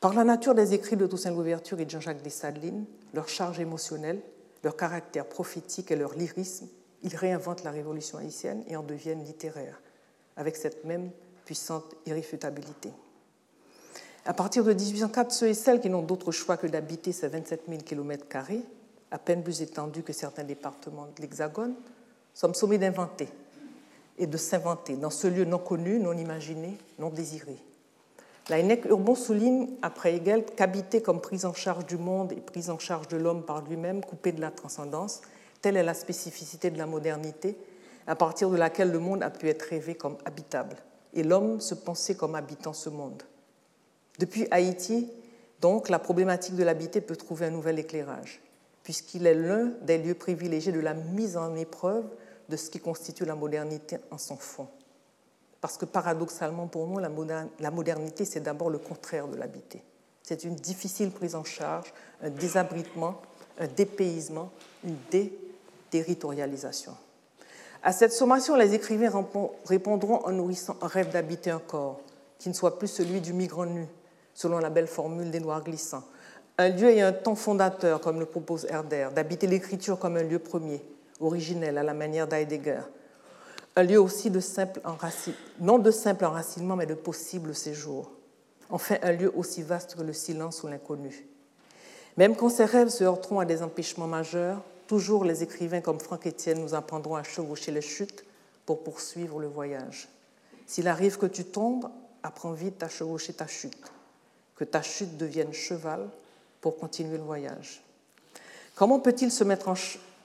Par 0.00 0.14
la 0.14 0.22
nature 0.22 0.54
des 0.54 0.74
écrits 0.74 0.96
de 0.96 1.08
Toussaint 1.08 1.32
Louverture 1.32 1.80
et 1.80 1.84
de 1.84 1.90
Jean-Jacques 1.90 2.22
Dessalines, 2.22 2.84
leur 3.14 3.28
charge 3.28 3.58
émotionnelle, 3.58 4.20
leur 4.62 4.76
caractère 4.76 5.26
prophétique 5.26 5.90
et 5.90 5.96
leur 5.96 6.14
lyrisme, 6.14 6.68
ils 7.02 7.16
réinventent 7.16 7.64
la 7.64 7.72
révolution 7.72 8.18
haïtienne 8.18 8.62
et 8.68 8.76
en 8.76 8.84
deviennent 8.84 9.24
littéraires, 9.24 9.82
avec 10.36 10.56
cette 10.56 10.84
même 10.84 11.10
puissante 11.44 11.96
irréfutabilité. 12.06 12.92
À 14.24 14.34
partir 14.34 14.62
de 14.62 14.72
1804, 14.72 15.32
ceux 15.32 15.48
et 15.48 15.54
celles 15.54 15.80
qui 15.80 15.90
n'ont 15.90 16.02
d'autre 16.02 16.30
choix 16.30 16.56
que 16.56 16.68
d'habiter 16.68 17.10
ces 17.10 17.26
27 17.26 17.62
000 17.68 17.80
km, 17.82 18.24
à 19.10 19.18
peine 19.18 19.42
plus 19.42 19.62
étendus 19.62 20.02
que 20.02 20.12
certains 20.12 20.44
départements 20.44 21.08
de 21.16 21.22
l'Hexagone, 21.22 21.74
sommes 22.34 22.54
sommés 22.54 22.78
d'inventer 22.78 23.28
et 24.16 24.28
de 24.28 24.36
s'inventer 24.36 24.96
dans 24.96 25.10
ce 25.10 25.26
lieu 25.26 25.44
non 25.44 25.58
connu, 25.58 25.98
non 25.98 26.12
imaginé, 26.12 26.78
non 27.00 27.10
désiré. 27.10 27.58
Laennec 28.48 28.86
Urbon 28.86 29.14
souligne, 29.14 29.68
après 29.82 30.14
Hegel, 30.14 30.44
qu'habiter 30.44 31.02
comme 31.02 31.20
prise 31.20 31.44
en 31.44 31.52
charge 31.52 31.84
du 31.84 31.98
monde 31.98 32.32
et 32.32 32.40
prise 32.40 32.70
en 32.70 32.78
charge 32.78 33.08
de 33.08 33.18
l'homme 33.18 33.44
par 33.44 33.62
lui-même, 33.62 34.02
coupé 34.02 34.32
de 34.32 34.40
la 34.40 34.50
transcendance, 34.50 35.20
telle 35.60 35.76
est 35.76 35.82
la 35.82 35.94
spécificité 35.94 36.70
de 36.70 36.78
la 36.78 36.86
modernité, 36.86 37.58
à 38.06 38.16
partir 38.16 38.48
de 38.48 38.56
laquelle 38.56 38.90
le 38.90 39.00
monde 39.00 39.22
a 39.22 39.28
pu 39.28 39.48
être 39.48 39.62
rêvé 39.62 39.94
comme 39.94 40.16
habitable, 40.24 40.76
et 41.12 41.22
l'homme 41.22 41.60
se 41.60 41.74
penser 41.74 42.16
comme 42.16 42.34
habitant 42.34 42.72
ce 42.72 42.88
monde. 42.88 43.22
Depuis 44.18 44.48
Haïti, 44.50 45.10
donc, 45.60 45.88
la 45.88 45.98
problématique 45.98 46.56
de 46.56 46.64
l'habiter 46.64 47.00
peut 47.00 47.16
trouver 47.16 47.46
un 47.46 47.50
nouvel 47.50 47.78
éclairage, 47.78 48.40
puisqu'il 48.82 49.26
est 49.26 49.34
l'un 49.34 49.72
des 49.82 49.98
lieux 49.98 50.14
privilégiés 50.14 50.72
de 50.72 50.80
la 50.80 50.94
mise 50.94 51.36
en 51.36 51.54
épreuve 51.54 52.06
de 52.48 52.56
ce 52.56 52.70
qui 52.70 52.78
constitue 52.78 53.26
la 53.26 53.34
modernité 53.34 53.98
en 54.10 54.16
son 54.16 54.36
fond. 54.36 54.68
Parce 55.60 55.76
que 55.76 55.84
paradoxalement 55.84 56.66
pour 56.66 56.86
nous, 56.86 56.98
la 56.98 57.70
modernité, 57.70 58.24
c'est 58.24 58.40
d'abord 58.40 58.70
le 58.70 58.78
contraire 58.78 59.26
de 59.26 59.36
l'habiter. 59.36 59.82
C'est 60.22 60.44
une 60.44 60.54
difficile 60.54 61.10
prise 61.10 61.34
en 61.34 61.44
charge, 61.44 61.92
un 62.22 62.30
désabritement, 62.30 63.20
un 63.58 63.66
dépaysement, 63.66 64.50
une 64.84 64.96
déterritorialisation. 65.10 66.94
À 67.82 67.92
cette 67.92 68.12
sommation, 68.12 68.54
les 68.56 68.74
écrivains 68.74 69.10
répondront 69.66 70.24
en 70.24 70.30
nourrissant 70.32 70.76
un 70.82 70.86
rêve 70.86 71.10
d'habiter 71.10 71.50
un 71.50 71.60
corps 71.60 72.00
qui 72.38 72.48
ne 72.48 72.54
soit 72.54 72.78
plus 72.78 72.88
celui 72.88 73.20
du 73.20 73.32
migrant 73.32 73.66
nu, 73.66 73.86
selon 74.34 74.58
la 74.58 74.70
belle 74.70 74.86
formule 74.86 75.30
des 75.30 75.40
Noirs 75.40 75.64
glissants. 75.64 76.04
Un 76.58 76.68
lieu 76.68 76.90
et 76.90 77.02
un 77.02 77.12
temps 77.12 77.34
fondateur, 77.34 78.00
comme 78.00 78.20
le 78.20 78.26
propose 78.26 78.64
Herder, 78.66 79.08
d'habiter 79.14 79.46
l'écriture 79.46 79.98
comme 79.98 80.16
un 80.16 80.22
lieu 80.22 80.38
premier, 80.38 80.84
originel, 81.20 81.78
à 81.78 81.82
la 81.82 81.94
manière 81.94 82.28
d'Heidegger, 82.28 82.82
un 83.78 83.84
lieu 83.84 84.00
aussi 84.00 84.28
de 84.28 84.40
simple 84.40 84.80
non 85.60 85.78
de 85.78 85.92
simple 85.92 86.24
enracinement, 86.24 86.74
mais 86.74 86.86
de 86.86 86.94
possible 86.94 87.54
séjour. 87.54 88.10
Enfin, 88.70 88.96
un 89.02 89.12
lieu 89.12 89.32
aussi 89.36 89.62
vaste 89.62 89.94
que 89.94 90.02
le 90.02 90.12
silence 90.12 90.64
ou 90.64 90.66
l'inconnu. 90.66 91.28
Même 92.16 92.34
quand 92.34 92.48
ces 92.48 92.64
rêves 92.64 92.88
se 92.88 93.04
heurteront 93.04 93.38
à 93.38 93.44
des 93.44 93.62
empêchements 93.62 94.08
majeurs, 94.08 94.60
toujours 94.88 95.24
les 95.24 95.44
écrivains 95.44 95.80
comme 95.80 96.00
Franck 96.00 96.26
Etienne 96.26 96.60
nous 96.60 96.74
apprendront 96.74 97.14
à 97.14 97.22
chevaucher 97.22 97.70
les 97.70 97.80
chutes 97.80 98.24
pour 98.66 98.82
poursuivre 98.82 99.38
le 99.38 99.46
voyage. 99.46 100.08
S'il 100.66 100.88
arrive 100.88 101.16
que 101.16 101.26
tu 101.26 101.44
tombes, 101.44 101.88
apprends 102.24 102.54
vite 102.54 102.82
à 102.82 102.88
chevaucher 102.88 103.32
ta 103.32 103.46
chute, 103.46 103.92
que 104.56 104.64
ta 104.64 104.82
chute 104.82 105.16
devienne 105.16 105.52
cheval 105.52 106.08
pour 106.60 106.78
continuer 106.78 107.16
le 107.16 107.22
voyage. 107.22 107.84
Comment 108.74 108.98
peut-il 108.98 109.30
se 109.30 109.44
mettre 109.44 109.68
en 109.68 109.74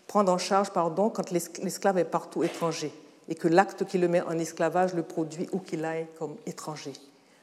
prendre 0.07 0.31
en 0.31 0.39
charge 0.39 0.71
pardon, 0.71 1.11
quand 1.11 1.29
l'esclave 1.29 1.99
est 1.99 2.03
partout 2.03 2.43
étranger? 2.43 2.91
Et 3.29 3.35
que 3.35 3.47
l'acte 3.47 3.85
qui 3.85 3.97
le 3.97 4.07
met 4.07 4.21
en 4.21 4.37
esclavage 4.37 4.93
le 4.93 5.03
produit 5.03 5.47
où 5.51 5.59
qu'il 5.59 5.85
aille 5.85 6.07
comme 6.17 6.35
étranger, 6.45 6.93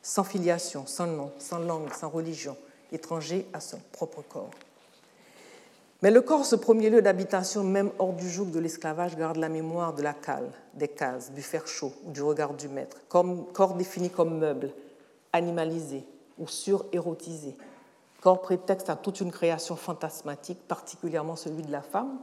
sans 0.02 0.24
filiation, 0.24 0.86
sans 0.86 1.06
nom, 1.06 1.32
sans 1.38 1.58
langue, 1.58 1.92
sans 1.92 2.08
religion, 2.08 2.56
étranger 2.92 3.46
à 3.52 3.60
son 3.60 3.78
propre 3.92 4.22
corps. 4.22 4.50
Mais 6.02 6.10
le 6.10 6.22
corps, 6.22 6.46
ce 6.46 6.56
premier 6.56 6.88
lieu 6.88 7.02
d'habitation, 7.02 7.62
même 7.62 7.90
hors 7.98 8.14
du 8.14 8.30
joug 8.30 8.46
de 8.46 8.58
l'esclavage, 8.58 9.16
garde 9.16 9.36
la 9.36 9.50
mémoire 9.50 9.92
de 9.92 10.02
la 10.02 10.14
cale, 10.14 10.50
des 10.72 10.88
cases, 10.88 11.30
du 11.32 11.42
fer 11.42 11.66
chaud 11.66 11.92
ou 12.06 12.10
du 12.10 12.22
regard 12.22 12.54
du 12.54 12.68
maître, 12.68 12.96
comme, 13.08 13.46
corps 13.52 13.74
défini 13.74 14.08
comme 14.08 14.38
meuble, 14.38 14.72
animalisé 15.34 16.04
ou 16.38 16.48
surérotisé, 16.48 17.54
corps 18.22 18.40
prétexte 18.40 18.88
à 18.88 18.96
toute 18.96 19.20
une 19.20 19.30
création 19.30 19.76
fantasmatique, 19.76 20.66
particulièrement 20.66 21.36
celui 21.36 21.62
de 21.62 21.70
la 21.70 21.82
femme, 21.82 22.18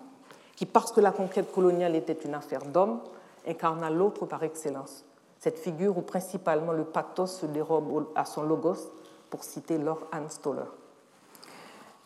qui, 0.55 0.65
parce 0.65 0.91
que 0.91 0.99
la 0.99 1.11
conquête 1.11 1.51
coloniale 1.51 1.95
était 1.95 2.17
une 2.25 2.33
affaire 2.33 2.65
d'hommes, 2.65 2.99
incarna 3.47 3.89
l'autre 3.89 4.25
par 4.25 4.43
excellence, 4.43 5.05
cette 5.39 5.59
figure 5.59 5.97
où 5.97 6.01
principalement 6.01 6.73
le 6.73 6.85
pathos 6.85 7.39
se 7.39 7.45
dérobe 7.45 8.07
à 8.15 8.25
son 8.25 8.43
logos, 8.43 8.91
pour 9.29 9.43
citer 9.43 9.77
Lord 9.77 10.07
Anne. 10.11 10.27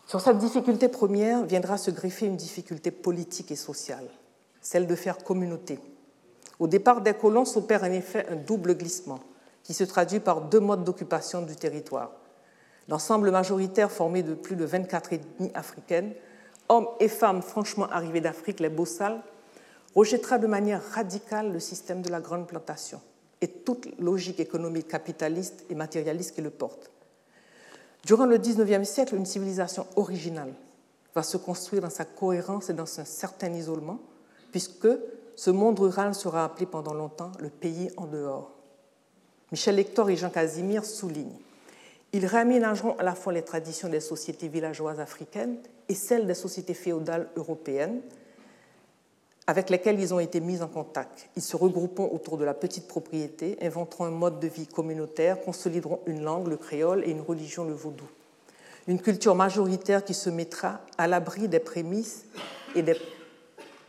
Sur 0.06 0.20
cette 0.20 0.38
difficulté 0.38 0.88
première 0.88 1.44
viendra 1.44 1.78
se 1.78 1.90
greffer 1.90 2.26
une 2.26 2.36
difficulté 2.36 2.90
politique 2.90 3.50
et 3.50 3.56
sociale, 3.56 4.08
celle 4.60 4.86
de 4.86 4.94
faire 4.94 5.18
communauté. 5.18 5.78
Au 6.58 6.66
départ 6.66 7.00
des 7.00 7.14
colons 7.14 7.44
s'opère 7.44 7.84
en 7.84 7.92
effet 7.92 8.26
un 8.28 8.36
double 8.36 8.76
glissement 8.76 9.20
qui 9.62 9.74
se 9.74 9.84
traduit 9.84 10.20
par 10.20 10.42
deux 10.42 10.60
modes 10.60 10.84
d'occupation 10.84 11.42
du 11.42 11.56
territoire. 11.56 12.10
L'ensemble 12.88 13.30
majoritaire 13.30 13.90
formé 13.90 14.22
de 14.22 14.34
plus 14.34 14.56
de 14.56 14.64
24 14.64 15.12
ethnies 15.12 15.52
africaines, 15.54 16.12
hommes 16.68 16.88
et 16.98 17.08
femmes 17.08 17.42
franchement 17.42 17.88
arrivés 17.90 18.20
d'Afrique, 18.20 18.60
les 18.60 18.68
Bossales, 18.68 19.22
rejettera 19.94 20.38
de 20.38 20.46
manière 20.46 20.82
radicale 20.92 21.52
le 21.52 21.60
système 21.60 22.02
de 22.02 22.10
la 22.10 22.20
grande 22.20 22.46
plantation 22.46 23.00
et 23.40 23.48
toute 23.48 23.88
logique 23.98 24.40
économique 24.40 24.88
capitaliste 24.88 25.64
et 25.68 25.74
matérialiste 25.74 26.34
qui 26.34 26.42
le 26.42 26.50
porte. 26.50 26.90
Durant 28.04 28.26
le 28.26 28.38
XIXe 28.38 28.88
siècle, 28.88 29.14
une 29.14 29.26
civilisation 29.26 29.86
originale 29.96 30.54
va 31.14 31.22
se 31.22 31.36
construire 31.36 31.82
dans 31.82 31.90
sa 31.90 32.04
cohérence 32.04 32.70
et 32.70 32.74
dans 32.74 33.00
un 33.00 33.04
certain 33.04 33.52
isolement, 33.52 34.00
puisque 34.50 34.88
ce 35.36 35.50
monde 35.50 35.78
rural 35.78 36.14
sera 36.14 36.44
appelé 36.44 36.66
pendant 36.66 36.94
longtemps 36.94 37.32
le 37.38 37.48
pays 37.48 37.90
en 37.96 38.06
dehors. 38.06 38.52
Michel 39.50 39.78
Hector 39.78 40.08
et 40.10 40.16
Jean 40.16 40.30
Casimir 40.30 40.84
soulignent 40.84 41.38
ils 42.12 42.26
réaménageront 42.26 42.96
à 42.98 43.02
la 43.02 43.14
fois 43.14 43.32
les 43.32 43.42
traditions 43.42 43.88
des 43.88 44.00
sociétés 44.00 44.48
villageoises 44.48 45.00
africaines 45.00 45.56
et 45.88 45.94
celles 45.94 46.26
des 46.26 46.34
sociétés 46.34 46.74
féodales 46.74 47.28
européennes, 47.36 48.02
avec 49.46 49.70
lesquels 49.70 49.98
ils 49.98 50.14
ont 50.14 50.20
été 50.20 50.40
mis 50.40 50.62
en 50.62 50.68
contact. 50.68 51.28
Ils 51.36 51.42
se 51.42 51.56
regrouperont 51.56 52.12
autour 52.12 52.38
de 52.38 52.44
la 52.44 52.54
petite 52.54 52.86
propriété, 52.86 53.58
inventeront 53.60 54.04
un 54.04 54.10
mode 54.10 54.38
de 54.38 54.46
vie 54.46 54.66
communautaire, 54.66 55.40
consolideront 55.40 56.00
une 56.06 56.22
langue, 56.22 56.46
le 56.48 56.56
créole, 56.56 57.02
et 57.04 57.10
une 57.10 57.20
religion, 57.20 57.64
le 57.64 57.72
vaudou. 57.72 58.04
Une 58.86 59.00
culture 59.00 59.34
majoritaire 59.34 60.04
qui 60.04 60.14
se 60.14 60.30
mettra 60.30 60.80
à 60.98 61.06
l'abri 61.06 61.48
des 61.48 61.60
prémices 61.60 62.24
et 62.74 62.82
des 62.82 62.96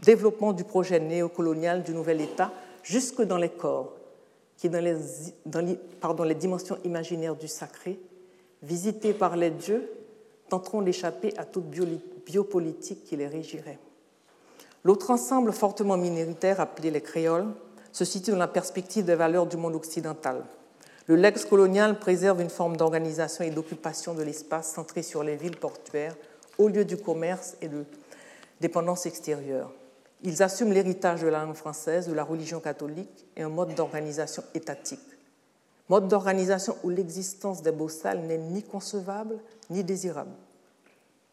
développements 0.01 0.53
du 0.53 0.63
projet 0.63 0.99
néocolonial 0.99 1.83
du 1.83 1.93
nouvel 1.93 2.21
État 2.21 2.51
jusque 2.83 3.21
dans 3.21 3.37
les 3.37 3.49
corps, 3.49 3.93
qui, 4.57 4.69
dans 4.69 4.83
les, 4.83 4.97
dans 5.45 6.23
les 6.23 6.35
dimensions 6.35 6.77
imaginaires 6.83 7.35
du 7.35 7.47
sacré, 7.47 7.99
visités 8.61 9.13
par 9.13 9.35
les 9.35 9.51
dieux, 9.51 9.89
tenteront 10.49 10.81
d'échapper 10.81 11.33
à 11.37 11.45
toute 11.45 11.65
biopolitique 12.25 13.03
qui 13.03 13.15
les 13.15 13.27
régirait. 13.27 13.79
L'autre 14.83 15.11
ensemble 15.11 15.53
fortement 15.53 15.97
minoritaire, 15.97 16.59
appelé 16.59 16.91
les 16.91 17.01
créoles, 17.01 17.47
se 17.91 18.03
situe 18.05 18.31
dans 18.31 18.37
la 18.37 18.47
perspective 18.47 19.05
des 19.05 19.15
valeurs 19.15 19.45
du 19.45 19.55
monde 19.55 19.75
occidental. 19.75 20.43
Le 21.07 21.15
lex 21.15 21.45
colonial 21.45 21.99
préserve 21.99 22.41
une 22.41 22.49
forme 22.49 22.75
d'organisation 22.75 23.43
et 23.43 23.49
d'occupation 23.49 24.13
de 24.13 24.23
l'espace 24.23 24.73
centrée 24.73 25.03
sur 25.03 25.23
les 25.23 25.35
villes 25.35 25.57
portuaires, 25.57 26.15
au 26.57 26.67
lieu 26.67 26.85
du 26.85 26.97
commerce 26.97 27.55
et 27.61 27.67
de 27.67 27.85
dépendance 28.61 29.05
extérieure. 29.05 29.71
Ils 30.21 30.41
assument 30.41 30.71
l'héritage 30.71 31.21
de 31.21 31.27
la 31.27 31.43
langue 31.43 31.55
française, 31.55 32.07
de 32.07 32.13
la 32.13 32.23
religion 32.23 32.59
catholique 32.59 33.27
et 33.35 33.43
un 33.43 33.49
mode 33.49 33.75
d'organisation 33.75 34.43
étatique. 34.53 34.99
Mode 35.89 36.07
d'organisation 36.07 36.77
où 36.83 36.89
l'existence 36.89 37.61
des 37.61 37.71
bossales 37.71 38.21
n'est 38.21 38.37
ni 38.37 38.63
concevable 38.63 39.37
ni 39.69 39.83
désirable. 39.83 40.31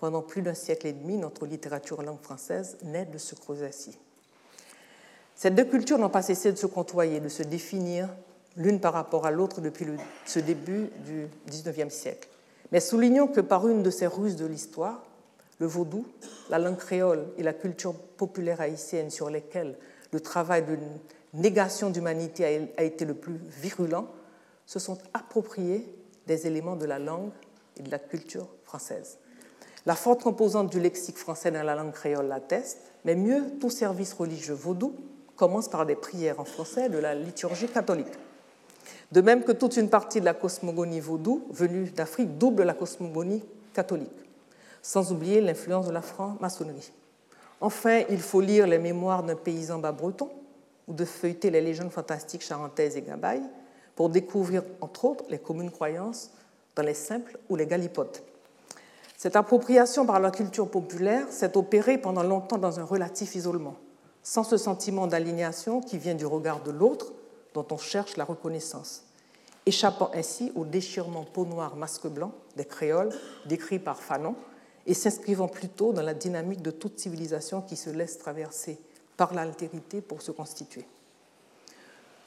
Pendant 0.00 0.22
plus 0.22 0.40
d'un 0.40 0.54
siècle 0.54 0.86
et 0.86 0.92
demi, 0.94 1.18
notre 1.18 1.46
littérature 1.46 2.02
langue 2.02 2.22
française 2.22 2.78
naît 2.82 3.04
de 3.04 3.18
ce 3.18 3.34
creuset-ci. 3.34 3.98
Ces 5.34 5.50
deux 5.50 5.64
cultures 5.64 5.98
n'ont 5.98 6.08
pas 6.08 6.22
cessé 6.22 6.50
de 6.50 6.56
se 6.56 6.66
côtoyer, 6.66 7.20
de 7.20 7.28
se 7.28 7.42
définir 7.42 8.08
l'une 8.56 8.80
par 8.80 8.94
rapport 8.94 9.26
à 9.26 9.30
l'autre 9.30 9.60
depuis 9.60 9.86
ce 10.24 10.38
début 10.38 10.90
du 11.04 11.28
XIXe 11.48 11.92
siècle. 11.92 12.28
Mais 12.72 12.80
soulignons 12.80 13.26
que 13.26 13.40
par 13.40 13.68
une 13.68 13.82
de 13.82 13.90
ces 13.90 14.06
ruses 14.06 14.36
de 14.36 14.46
l'histoire, 14.46 15.04
le 15.58 15.66
vaudou, 15.66 16.06
la 16.48 16.58
langue 16.58 16.78
créole 16.78 17.26
et 17.36 17.42
la 17.42 17.52
culture 17.52 17.94
populaire 17.94 18.62
haïtienne 18.62 19.10
sur 19.10 19.28
lesquelles 19.28 19.76
le 20.12 20.20
travail 20.20 20.64
de 20.64 20.78
négation 21.34 21.90
d'humanité 21.90 22.70
a 22.76 22.82
été 22.82 23.04
le 23.04 23.14
plus 23.14 23.38
virulent, 23.60 24.08
se 24.64 24.78
sont 24.78 24.98
appropriés 25.12 25.86
des 26.26 26.46
éléments 26.46 26.76
de 26.76 26.86
la 26.86 26.98
langue 26.98 27.30
et 27.76 27.82
de 27.82 27.90
la 27.90 27.98
culture 27.98 28.48
française. 28.64 29.18
La 29.86 29.94
forte 29.94 30.22
composante 30.22 30.70
du 30.70 30.78
lexique 30.78 31.16
français 31.16 31.50
dans 31.50 31.62
la 31.62 31.74
langue 31.74 31.92
créole 31.92 32.26
l'atteste, 32.26 32.78
mais 33.04 33.14
mieux, 33.14 33.44
tout 33.60 33.70
service 33.70 34.12
religieux 34.12 34.54
vaudou 34.54 34.94
commence 35.36 35.68
par 35.68 35.86
des 35.86 35.94
prières 35.94 36.38
en 36.38 36.44
français 36.44 36.90
de 36.90 36.98
la 36.98 37.14
liturgie 37.14 37.68
catholique. 37.68 38.12
De 39.10 39.22
même 39.22 39.42
que 39.42 39.52
toute 39.52 39.76
une 39.78 39.88
partie 39.88 40.20
de 40.20 40.26
la 40.26 40.34
cosmogonie 40.34 41.00
vaudou 41.00 41.46
venue 41.50 41.84
d'Afrique 41.90 42.36
double 42.36 42.64
la 42.64 42.74
cosmogonie 42.74 43.42
catholique, 43.72 44.10
sans 44.82 45.12
oublier 45.12 45.40
l'influence 45.40 45.86
de 45.86 45.92
la 45.92 46.02
franc-maçonnerie. 46.02 46.92
Enfin, 47.60 48.02
il 48.10 48.20
faut 48.20 48.40
lire 48.40 48.66
les 48.66 48.78
mémoires 48.78 49.22
d'un 49.22 49.34
paysan 49.34 49.78
bas-breton 49.78 50.30
ou 50.86 50.92
de 50.92 51.04
feuilleter 51.04 51.50
les 51.50 51.60
légendes 51.60 51.90
fantastiques 51.90 52.42
charentaises 52.42 52.96
et 52.96 53.02
gabailles 53.02 53.48
pour 53.96 54.10
découvrir, 54.10 54.62
entre 54.80 55.06
autres, 55.06 55.24
les 55.30 55.38
communes 55.38 55.70
croyances 55.70 56.30
dans 56.76 56.82
les 56.82 56.94
simples 56.94 57.38
ou 57.48 57.56
les 57.56 57.66
galipotes. 57.66 58.22
Cette 59.20 59.36
appropriation 59.36 60.06
par 60.06 60.18
la 60.18 60.30
culture 60.30 60.70
populaire 60.70 61.30
s'est 61.30 61.54
opérée 61.58 61.98
pendant 61.98 62.22
longtemps 62.22 62.56
dans 62.56 62.80
un 62.80 62.84
relatif 62.84 63.34
isolement, 63.34 63.76
sans 64.22 64.44
ce 64.44 64.56
sentiment 64.56 65.06
d'aliénation 65.06 65.82
qui 65.82 65.98
vient 65.98 66.14
du 66.14 66.24
regard 66.24 66.62
de 66.62 66.70
l'autre 66.70 67.12
dont 67.52 67.66
on 67.70 67.76
cherche 67.76 68.16
la 68.16 68.24
reconnaissance, 68.24 69.04
échappant 69.66 70.10
ainsi 70.14 70.52
au 70.54 70.64
déchirement 70.64 71.24
peau 71.24 71.44
noire 71.44 71.76
masque 71.76 72.06
blanc 72.06 72.32
des 72.56 72.64
créoles 72.64 73.10
décrits 73.44 73.78
par 73.78 74.00
Fanon 74.00 74.36
et 74.86 74.94
s'inscrivant 74.94 75.48
plutôt 75.48 75.92
dans 75.92 76.00
la 76.00 76.14
dynamique 76.14 76.62
de 76.62 76.70
toute 76.70 76.98
civilisation 76.98 77.60
qui 77.60 77.76
se 77.76 77.90
laisse 77.90 78.16
traverser 78.16 78.78
par 79.18 79.34
l'altérité 79.34 80.00
pour 80.00 80.22
se 80.22 80.30
constituer. 80.30 80.86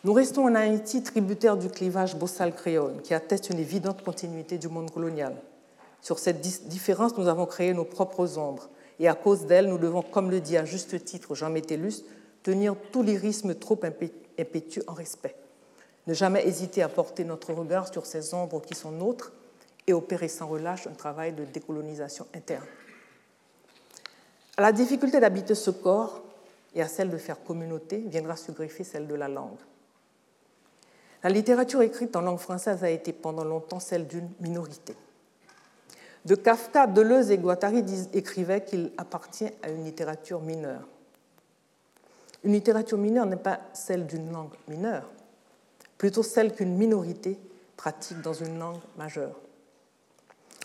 Nous 0.04 0.14
restons 0.14 0.48
en 0.48 0.54
Haïti 0.54 1.02
tributaires 1.02 1.58
du 1.58 1.70
clivage 1.70 2.16
bossal-créole 2.16 3.02
qui 3.02 3.16
atteste 3.16 3.50
une 3.50 3.58
évidente 3.58 4.04
continuité 4.04 4.60
du 4.60 4.68
monde 4.68 4.92
colonial 4.92 5.34
sur 6.04 6.20
cette 6.20 6.42
différence, 6.42 7.18
nous 7.18 7.30
avons 7.30 7.46
créé 7.46 7.74
nos 7.74 7.86
propres 7.86 8.38
ombres. 8.38 8.70
Et 9.00 9.08
à 9.08 9.16
cause 9.16 9.46
d'elles, 9.46 9.70
nous 9.70 9.78
devons, 9.78 10.02
comme 10.02 10.30
le 10.30 10.42
dit 10.42 10.58
à 10.58 10.66
juste 10.66 11.04
titre 11.06 11.34
Jean 11.34 11.50
Métellus, 11.50 12.04
tenir 12.44 12.76
tout 12.92 13.04
lyrisme 13.04 13.56
trop 13.56 13.80
impétueux 14.38 14.84
en 14.88 14.94
respect. 14.94 15.36
Ne 16.06 16.14
jamais 16.14 16.46
hésiter 16.46 16.84
à 16.84 16.90
porter 16.90 17.24
notre 17.24 17.54
regard 17.54 17.92
sur 17.92 18.06
ces 18.06 18.34
ombres 18.34 18.62
qui 18.62 18.76
sont 18.76 18.92
nôtres 18.92 19.32
et 19.88 19.94
opérer 19.94 20.28
sans 20.28 20.48
relâche 20.48 20.88
un 20.88 20.94
travail 20.94 21.32
de 21.32 21.46
décolonisation 21.46 22.28
interne. 22.36 22.66
À 24.58 24.62
la 24.62 24.74
difficulté 24.74 25.22
d'habiter 25.22 25.56
ce 25.56 25.72
corps 25.72 26.22
et 26.76 26.82
à 26.82 26.90
celle 26.90 27.12
de 27.12 27.18
faire 27.18 27.42
communauté 27.46 28.04
viendra 28.08 28.36
se 28.36 28.52
greffer 28.52 28.84
celle 28.84 29.08
de 29.08 29.16
la 29.16 29.30
langue. 29.30 29.58
La 31.24 31.30
littérature 31.30 31.82
écrite 31.82 32.14
en 32.18 32.22
langue 32.22 32.40
française 32.40 32.84
a 32.84 32.90
été 32.90 33.14
pendant 33.14 33.46
longtemps 33.46 33.80
celle 33.80 34.06
d'une 34.06 34.30
minorité. 34.42 34.96
De 36.26 36.36
Kafka, 36.36 36.88
Deleuze 36.88 37.32
et 37.32 37.38
Guattari 37.38 37.84
écrivaient 38.14 38.64
qu'il 38.64 38.92
appartient 38.98 39.50
à 39.62 39.70
une 39.70 39.84
littérature 39.84 40.42
mineure. 40.42 40.88
Une 42.44 42.54
littérature 42.54 42.98
mineure 42.98 43.26
n'est 43.26 43.36
pas 43.36 43.60
celle 43.74 44.06
d'une 44.06 44.32
langue 44.32 44.54
mineure, 44.68 45.10
plutôt 45.98 46.24
celle 46.24 46.54
qu'une 46.54 46.76
minorité 46.76 47.38
pratique 47.76 48.22
dans 48.22 48.34
une 48.34 48.58
langue 48.58 48.80
majeure. 48.98 49.40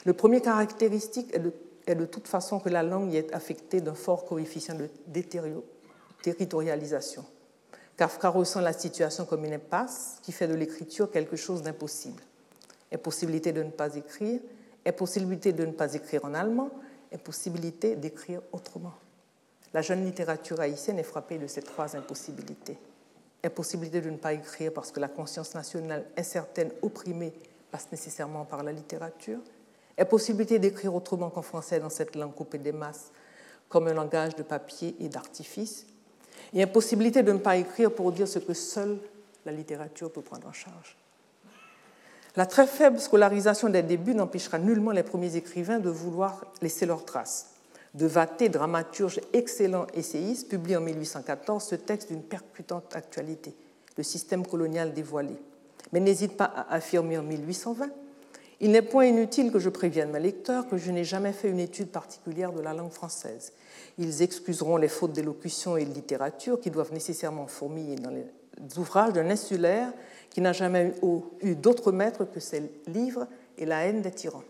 Le 0.05 0.13
premier 0.13 0.41
caractéristique 0.41 1.35
est 1.35 1.41
de, 1.41 1.53
est 1.87 1.95
de 1.95 2.05
toute 2.05 2.29
façon 2.29 2.61
que 2.61 2.69
la 2.69 2.83
langue 2.83 3.13
y 3.13 3.17
est 3.17 3.33
affectée 3.35 3.81
d'un 3.81 3.95
fort 3.95 4.25
coefficient 4.25 4.77
de 4.77 4.89
territorialisation. 6.23 7.25
Kafka 7.97 8.29
ressent 8.29 8.61
la 8.61 8.73
situation 8.73 9.25
comme 9.25 9.45
une 9.45 9.55
impasse 9.55 10.19
qui 10.23 10.31
fait 10.31 10.47
de 10.47 10.55
l'écriture 10.55 11.11
quelque 11.11 11.35
chose 11.35 11.63
d'impossible. 11.63 12.23
Impossibilité 12.93 13.53
de 13.53 13.65
ne 13.65 13.71
pas 13.71 13.97
écrire, 13.97 14.41
impossibilité 14.89 15.53
de 15.53 15.64
ne 15.64 15.72
pas 15.72 15.95
écrire 15.95 16.24
en 16.24 16.34
allemand, 16.34 16.70
impossibilité 17.12 17.97
d'écrire 17.97 18.41
autrement. 18.53 18.95
La 19.74 19.82
jeune 19.82 20.05
littérature 20.05 20.61
haïtienne 20.61 20.99
est 20.99 21.05
frappée 21.05 21.39
de 21.39 21.47
ces 21.47 21.62
trois 21.62 21.95
impossibilités. 21.95 22.78
Impossibilité 23.45 24.01
de 24.01 24.11
ne 24.11 24.16
pas 24.16 24.32
écrire 24.32 24.72
parce 24.72 24.91
que 24.91 25.01
la 25.01 25.09
conscience 25.09 25.55
nationale 25.55 26.07
incertaine, 26.16 26.70
opprimée, 26.82 27.32
passe 27.70 27.89
nécessairement 27.93 28.47
par 28.47 28.62
la 28.62 28.72
littérature. 28.72 29.39
Impossibilité 29.99 30.59
d'écrire 30.59 30.95
autrement 30.95 31.28
qu'en 31.28 31.43
français 31.43 31.80
dans 31.80 31.91
cette 31.91 32.16
langue 32.16 32.34
coupée 32.34 32.59
des 32.59 32.72
masses, 32.72 33.12
comme 33.68 33.89
un 33.89 33.95
langage 33.95 34.36
de 34.36 34.43
papier 34.43 34.97
et 35.01 35.09
d'artifice. 35.09 35.86
Et 36.55 36.62
impossibilité 36.62 37.22
de 37.22 37.32
ne 37.32 37.39
pas 37.39 37.57
écrire 37.57 37.93
pour 37.93 38.11
dire 38.12 38.26
ce 38.26 38.39
que 38.39 38.55
seule 38.55 38.99
la 39.45 39.53
littérature 39.53 40.11
peut 40.11 40.22
prendre 40.22 40.49
en 40.49 40.53
charge. 40.53 40.97
La 42.39 42.47
très 42.47 42.68
faible 42.68 43.01
scolarisation 43.01 43.68
des 43.68 43.82
débuts 43.82 44.14
n'empêchera 44.14 44.61
nullement 44.61 44.93
les 44.93 45.03
premiers 45.03 45.34
écrivains 45.34 45.80
de 45.80 45.91
vouloir 45.91 46.45
laisser 46.62 46.86
leurs 46.86 47.05
traces. 47.05 47.49
De 47.95 48.07
Vaté, 48.07 48.49
dramaturge 48.49 49.20
excellent 49.32 49.89
essayiste, 49.93 50.49
publie 50.49 50.76
en 50.76 50.80
1814 50.80 51.64
ce 51.64 51.74
texte 51.74 52.12
d'une 52.12 52.22
percutante 52.22 52.95
actualité, 52.95 53.57
Le 53.97 54.05
système 54.05 54.47
colonial 54.47 54.95
dévoilé. 54.95 55.34
Mais 55.93 55.99
n'hésite 55.99 56.36
pas 56.36 56.45
à 56.45 56.74
affirmer 56.74 57.18
en 57.18 57.24
1820 57.24 57.89
Il 58.61 58.70
n'est 58.70 58.82
point 58.82 59.07
inutile 59.07 59.51
que 59.51 59.59
je 59.59 59.68
prévienne 59.68 60.12
mes 60.12 60.20
lecteurs 60.20 60.68
que 60.68 60.76
je 60.76 60.93
n'ai 60.93 61.03
jamais 61.03 61.32
fait 61.32 61.51
une 61.51 61.59
étude 61.59 61.89
particulière 61.89 62.53
de 62.53 62.61
la 62.61 62.72
langue 62.72 62.93
française. 62.93 63.53
Ils 63.99 64.22
excuseront 64.22 64.76
les 64.76 64.86
fautes 64.86 65.12
d'élocution 65.12 65.76
et 65.76 65.84
de 65.84 65.93
littérature 65.93 66.61
qui 66.61 66.70
doivent 66.70 66.93
nécessairement 66.93 67.49
fourmiller 67.49 67.97
dans 67.97 68.11
les 68.11 68.26
ouvrages 68.76 69.12
d'un 69.12 69.28
insulaire 69.28 69.93
qui 70.31 70.41
n'a 70.41 70.53
jamais 70.53 70.95
eu, 71.43 71.55
d'autre 71.55 71.93
maître 71.93 72.24
que 72.24 72.41
ses 72.41 72.70
livres 72.87 73.26
et 73.57 73.66
la 73.66 73.85
haine 73.87 74.03
des 74.03 74.11
tyrans. 74.11 74.45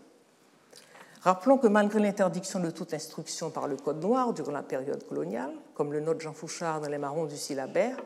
Rappelons 1.21 1.57
que 1.57 1.67
malgré 1.67 1.99
l'interdiction 1.99 2.59
de 2.59 2.69
toute 2.69 2.93
instruction 2.93 3.49
par 3.49 3.67
le 3.67 3.75
Code 3.75 4.01
noir 4.01 4.33
durant 4.33 4.51
la 4.51 4.63
période 4.63 5.05
coloniale, 5.05 5.51
comme 5.73 5.91
le 5.91 5.99
note 5.99 6.21
Jean 6.21 6.33
Fouchard 6.33 6.79
dans 6.79 6.87
Les 6.87 6.97
Marrons 6.97 7.25
du 7.25 7.35
syllabaire, 7.35 7.97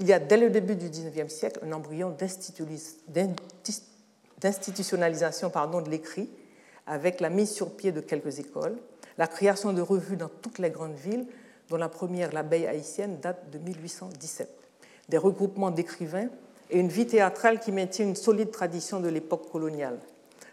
il 0.00 0.06
y 0.06 0.12
a 0.12 0.18
dès 0.18 0.36
le 0.36 0.50
début 0.50 0.76
du 0.76 0.88
XIXe 0.88 1.32
siècle 1.32 1.60
un 1.64 1.72
embryon 1.72 2.14
d'institutionnalisation 4.38 5.48
de 5.48 5.90
l'écrit 5.90 6.30
avec 6.86 7.20
la 7.20 7.30
mise 7.30 7.50
sur 7.50 7.74
pied 7.74 7.92
de 7.92 8.00
quelques 8.00 8.38
écoles, 8.38 8.76
la 9.18 9.26
création 9.26 9.72
de 9.72 9.80
revues 9.80 10.16
dans 10.16 10.28
toutes 10.28 10.58
les 10.58 10.70
grandes 10.70 10.96
villes, 10.96 11.26
dont 11.70 11.76
la 11.76 11.88
première, 11.88 12.32
l'abeille 12.32 12.66
haïtienne, 12.66 13.18
date 13.20 13.50
de 13.50 13.58
1817, 13.58 14.48
des 15.08 15.18
regroupements 15.18 15.70
d'écrivains 15.70 16.28
et 16.70 16.78
une 16.78 16.88
vie 16.88 17.06
théâtrale 17.06 17.60
qui 17.60 17.72
maintient 17.72 18.06
une 18.06 18.16
solide 18.16 18.50
tradition 18.50 19.00
de 19.00 19.08
l'époque 19.08 19.50
coloniale. 19.50 19.98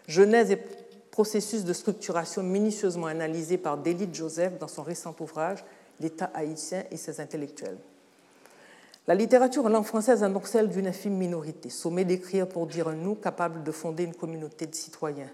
Genèse 0.06 0.50
et 0.50 0.58
processus 1.10 1.64
de 1.64 1.72
structuration 1.72 2.42
minutieusement 2.42 3.06
analysés 3.06 3.58
par 3.58 3.78
Délit 3.78 4.08
Joseph 4.12 4.58
dans 4.58 4.68
son 4.68 4.82
récent 4.82 5.14
ouvrage 5.20 5.64
l'État 6.00 6.30
haïtien 6.34 6.84
et 6.90 6.96
ses 6.96 7.20
intellectuels. 7.20 7.78
La 9.06 9.14
littérature 9.14 9.66
en 9.66 9.68
langue 9.68 9.84
française 9.84 10.22
est 10.22 10.28
donc 10.28 10.46
celle 10.46 10.68
d'une 10.68 10.86
infime 10.86 11.16
minorité, 11.16 11.70
sommée 11.70 12.04
d'écrire 12.04 12.48
pour 12.48 12.66
dire 12.66 12.88
un 12.88 12.94
nous, 12.94 13.14
capable 13.14 13.62
de 13.62 13.72
fonder 13.72 14.04
une 14.04 14.14
communauté 14.14 14.66
de 14.66 14.74
citoyens. 14.74 15.30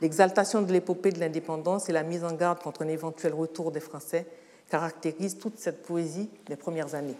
L'exaltation 0.00 0.62
de 0.62 0.72
l'épopée 0.72 1.10
de 1.10 1.18
l'indépendance 1.18 1.88
et 1.88 1.92
la 1.92 2.02
mise 2.02 2.22
en 2.22 2.32
garde 2.32 2.60
contre 2.62 2.82
un 2.82 2.88
éventuel 2.88 3.34
retour 3.34 3.72
des 3.72 3.80
Français 3.80 4.26
caractérisent 4.70 5.38
toute 5.38 5.58
cette 5.58 5.82
poésie 5.82 6.30
des 6.46 6.56
premières 6.56 6.94
années. 6.94 7.16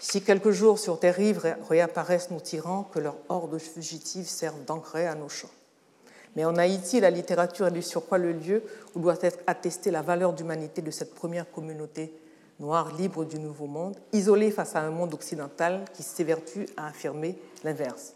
Si 0.00 0.22
quelques 0.22 0.50
jours 0.50 0.78
sur 0.78 0.98
tes 0.98 1.10
rives 1.10 1.56
réapparaissent 1.68 2.30
nos 2.30 2.40
tyrans, 2.40 2.84
que 2.92 2.98
leurs 2.98 3.18
hordes 3.28 3.58
fugitives 3.58 4.28
servent 4.28 4.64
d'engrais 4.64 5.06
à 5.06 5.14
nos 5.14 5.28
champs. 5.28 5.50
Mais 6.34 6.44
en 6.44 6.56
Haïti, 6.56 7.00
la 7.00 7.10
littérature 7.10 7.66
est 7.66 7.72
du 7.72 7.82
surcroît 7.82 8.18
le 8.18 8.32
lieu 8.32 8.62
où 8.94 9.00
doit 9.00 9.18
être 9.20 9.38
attestée 9.46 9.90
la 9.90 10.02
valeur 10.02 10.32
d'humanité 10.32 10.82
de 10.82 10.90
cette 10.90 11.14
première 11.14 11.50
communauté 11.50 12.12
noire 12.60 12.96
libre 12.96 13.24
du 13.24 13.38
Nouveau 13.38 13.66
Monde, 13.66 13.96
isolée 14.12 14.50
face 14.50 14.76
à 14.76 14.80
un 14.80 14.90
monde 14.90 15.14
occidental 15.14 15.84
qui 15.94 16.02
s'évertue 16.02 16.66
à 16.76 16.86
affirmer 16.86 17.36
l'inverse. 17.64 18.14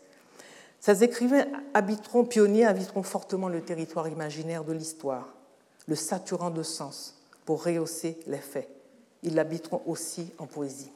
Ces 0.81 1.03
écrivains 1.03 1.47
habiteront, 1.75 2.25
pionniers 2.25 2.65
habiteront 2.65 3.03
fortement 3.03 3.49
le 3.49 3.61
territoire 3.61 4.09
imaginaire 4.09 4.63
de 4.63 4.73
l'histoire, 4.73 5.35
le 5.89 5.97
saturant 5.97 6.51
de 6.51 6.63
sens 6.63 7.21
pour 7.45 7.65
rehausser 7.65 8.19
les 8.27 8.39
faits. 8.39 8.69
Ils 9.23 9.35
l'habiteront 9.35 9.83
aussi 9.87 10.33
en 10.39 10.47
poésie. 10.47 10.93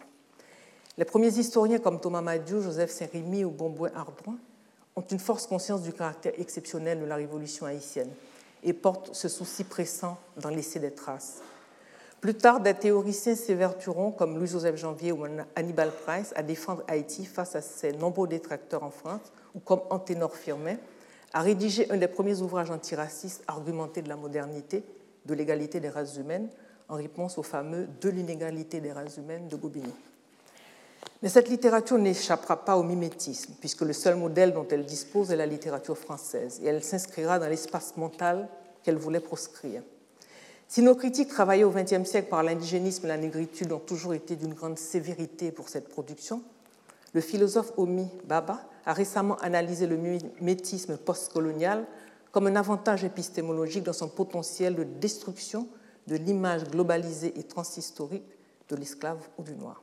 Les 1.01 1.07
premiers 1.07 1.39
historiens 1.39 1.79
comme 1.79 1.99
Thomas 1.99 2.21
Madiou, 2.21 2.61
Joseph 2.61 2.91
Saint-Rémy 2.91 3.43
ou 3.47 3.51
Bombouin 3.51 3.91
Ardouin 3.95 4.37
ont 4.95 5.01
une 5.01 5.19
force 5.19 5.47
conscience 5.47 5.81
du 5.81 5.95
caractère 5.95 6.35
exceptionnel 6.37 7.01
de 7.01 7.07
la 7.07 7.17
révolution 7.17 7.65
haïtienne 7.65 8.11
et 8.63 8.75
portent 8.75 9.15
ce 9.15 9.27
souci 9.27 9.65
pressant 9.65 10.19
d'en 10.37 10.51
laisser 10.51 10.79
des 10.79 10.91
traces. 10.91 11.39
Plus 12.21 12.35
tard, 12.35 12.61
des 12.61 12.75
théoriciens 12.75 13.35
s'évertueront, 13.35 14.11
comme 14.11 14.37
Louis-Joseph 14.37 14.77
Janvier 14.77 15.13
ou 15.13 15.25
Hannibal 15.57 15.91
Price, 16.05 16.35
à 16.37 16.43
défendre 16.43 16.83
Haïti 16.87 17.25
face 17.25 17.57
à 17.57 17.63
ses 17.63 17.93
nombreux 17.93 18.29
détracteurs 18.29 18.83
en 18.83 18.91
France, 18.91 19.33
ou 19.55 19.61
comme 19.61 19.81
Anténor 19.89 20.37
Firmin, 20.37 20.77
à 21.33 21.41
rédiger 21.41 21.91
un 21.91 21.97
des 21.97 22.09
premiers 22.09 22.43
ouvrages 22.43 22.71
antiracistes 22.71 23.43
argumentés 23.49 24.03
de 24.03 24.11
la 24.11 24.17
modernité, 24.17 24.85
de 25.25 25.33
l'égalité 25.33 25.81
des 25.81 25.89
races 25.89 26.19
humaines, 26.19 26.51
en 26.91 26.97
réponse 26.97 27.39
au 27.39 27.43
fameux 27.43 27.89
De 28.03 28.11
l'inégalité 28.11 28.83
des 28.83 28.93
races 28.93 29.17
humaines 29.17 29.49
de 29.49 29.57
Gobineau. 29.57 29.95
Mais 31.23 31.29
cette 31.29 31.51
littérature 31.51 31.99
n'échappera 31.99 32.65
pas 32.65 32.77
au 32.77 32.83
mimétisme, 32.83 33.55
puisque 33.61 33.83
le 33.83 33.93
seul 33.93 34.17
modèle 34.17 34.55
dont 34.55 34.67
elle 34.71 34.87
dispose 34.87 35.31
est 35.31 35.37
la 35.37 35.47
littérature 35.47 35.99
française, 35.99 36.61
et 36.63 36.67
elle 36.67 36.83
s'inscrira 36.83 37.39
dans 37.39 37.49
l'espace 37.49 37.97
mental 37.97 38.49
qu'elle 38.83 38.97
voulait 38.97 39.21
proscrire. 39.21 39.83
Si 40.67 40.83
nos 40.83 40.95
critiques 40.95 41.29
travaillées 41.29 41.65
au 41.65 41.71
XXe 41.71 42.09
siècle 42.09 42.29
par 42.29 42.43
l'indigénisme 42.43 43.05
et 43.05 43.09
la 43.09 43.17
négritude 43.17 43.73
ont 43.73 43.81
toujours 43.81 44.15
été 44.15 44.37
d'une 44.37 44.55
grande 44.55 44.79
sévérité 44.79 45.51
pour 45.51 45.69
cette 45.69 45.89
production, 45.89 46.43
le 47.13 47.21
philosophe 47.21 47.73
Omi 47.77 48.09
Baba 48.25 48.61
a 48.87 48.93
récemment 48.93 49.37
analysé 49.39 49.87
le 49.87 49.97
mimétisme 49.97 50.97
postcolonial 50.97 51.87
comme 52.31 52.47
un 52.47 52.57
avantage 52.57 53.03
épistémologique 53.05 53.83
dans 53.83 53.93
son 53.93 54.09
potentiel 54.09 54.77
de 54.77 54.85
destruction 54.85 55.67
de 56.07 56.17
l'image 56.17 56.65
globalisée 56.65 57.39
et 57.39 57.43
transhistorique 57.43 58.25
de 58.69 58.77
l'esclave 58.77 59.19
ou 59.39 59.43
du 59.43 59.55
noir. 59.57 59.83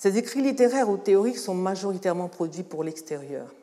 Ces 0.00 0.16
écrits 0.16 0.40
littéraires 0.40 0.88
ou 0.88 0.96
théoriques 0.96 1.36
sont 1.36 1.52
majoritairement 1.52 2.28
produits 2.28 2.62
pour 2.62 2.82
l'extérieur. 2.82 3.54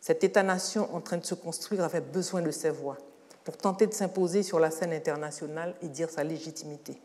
Cet 0.00 0.22
État-nation 0.22 0.94
en 0.94 1.00
train 1.00 1.16
de 1.16 1.24
se 1.24 1.34
construire 1.34 1.82
avait 1.82 2.00
besoin 2.00 2.40
de 2.40 2.52
ces 2.52 2.70
voix 2.70 2.96
pour 3.42 3.56
tenter 3.56 3.88
de 3.88 3.92
s'imposer 3.92 4.44
sur 4.44 4.60
la 4.60 4.70
scène 4.70 4.92
internationale 4.92 5.74
et 5.82 5.88
dire 5.88 6.08
sa 6.08 6.22
légitimité. 6.22 7.00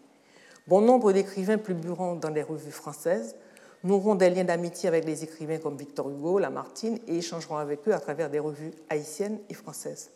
Bon 0.68 0.80
nombre 0.80 1.12
d'écrivains 1.12 1.58
publieront 1.58 2.14
dans 2.14 2.30
les 2.30 2.44
revues 2.44 2.70
françaises, 2.70 3.36
noueront 3.84 4.14
des 4.14 4.30
liens 4.30 4.44
d'amitié 4.44 4.90
avec 4.90 5.06
les 5.06 5.24
écrivains 5.24 5.58
comme 5.58 5.76
Victor 5.76 6.12
Hugo, 6.12 6.38
Lamartine 6.38 7.00
et 7.08 7.18
échangeront 7.18 7.58
avec 7.58 7.88
eux 7.88 7.96
à 7.96 8.00
travers 8.00 8.30
des 8.30 8.38
revues 8.38 8.74
haïtiennes 8.92 9.40
et 9.50 9.56
françaises. 9.56 10.12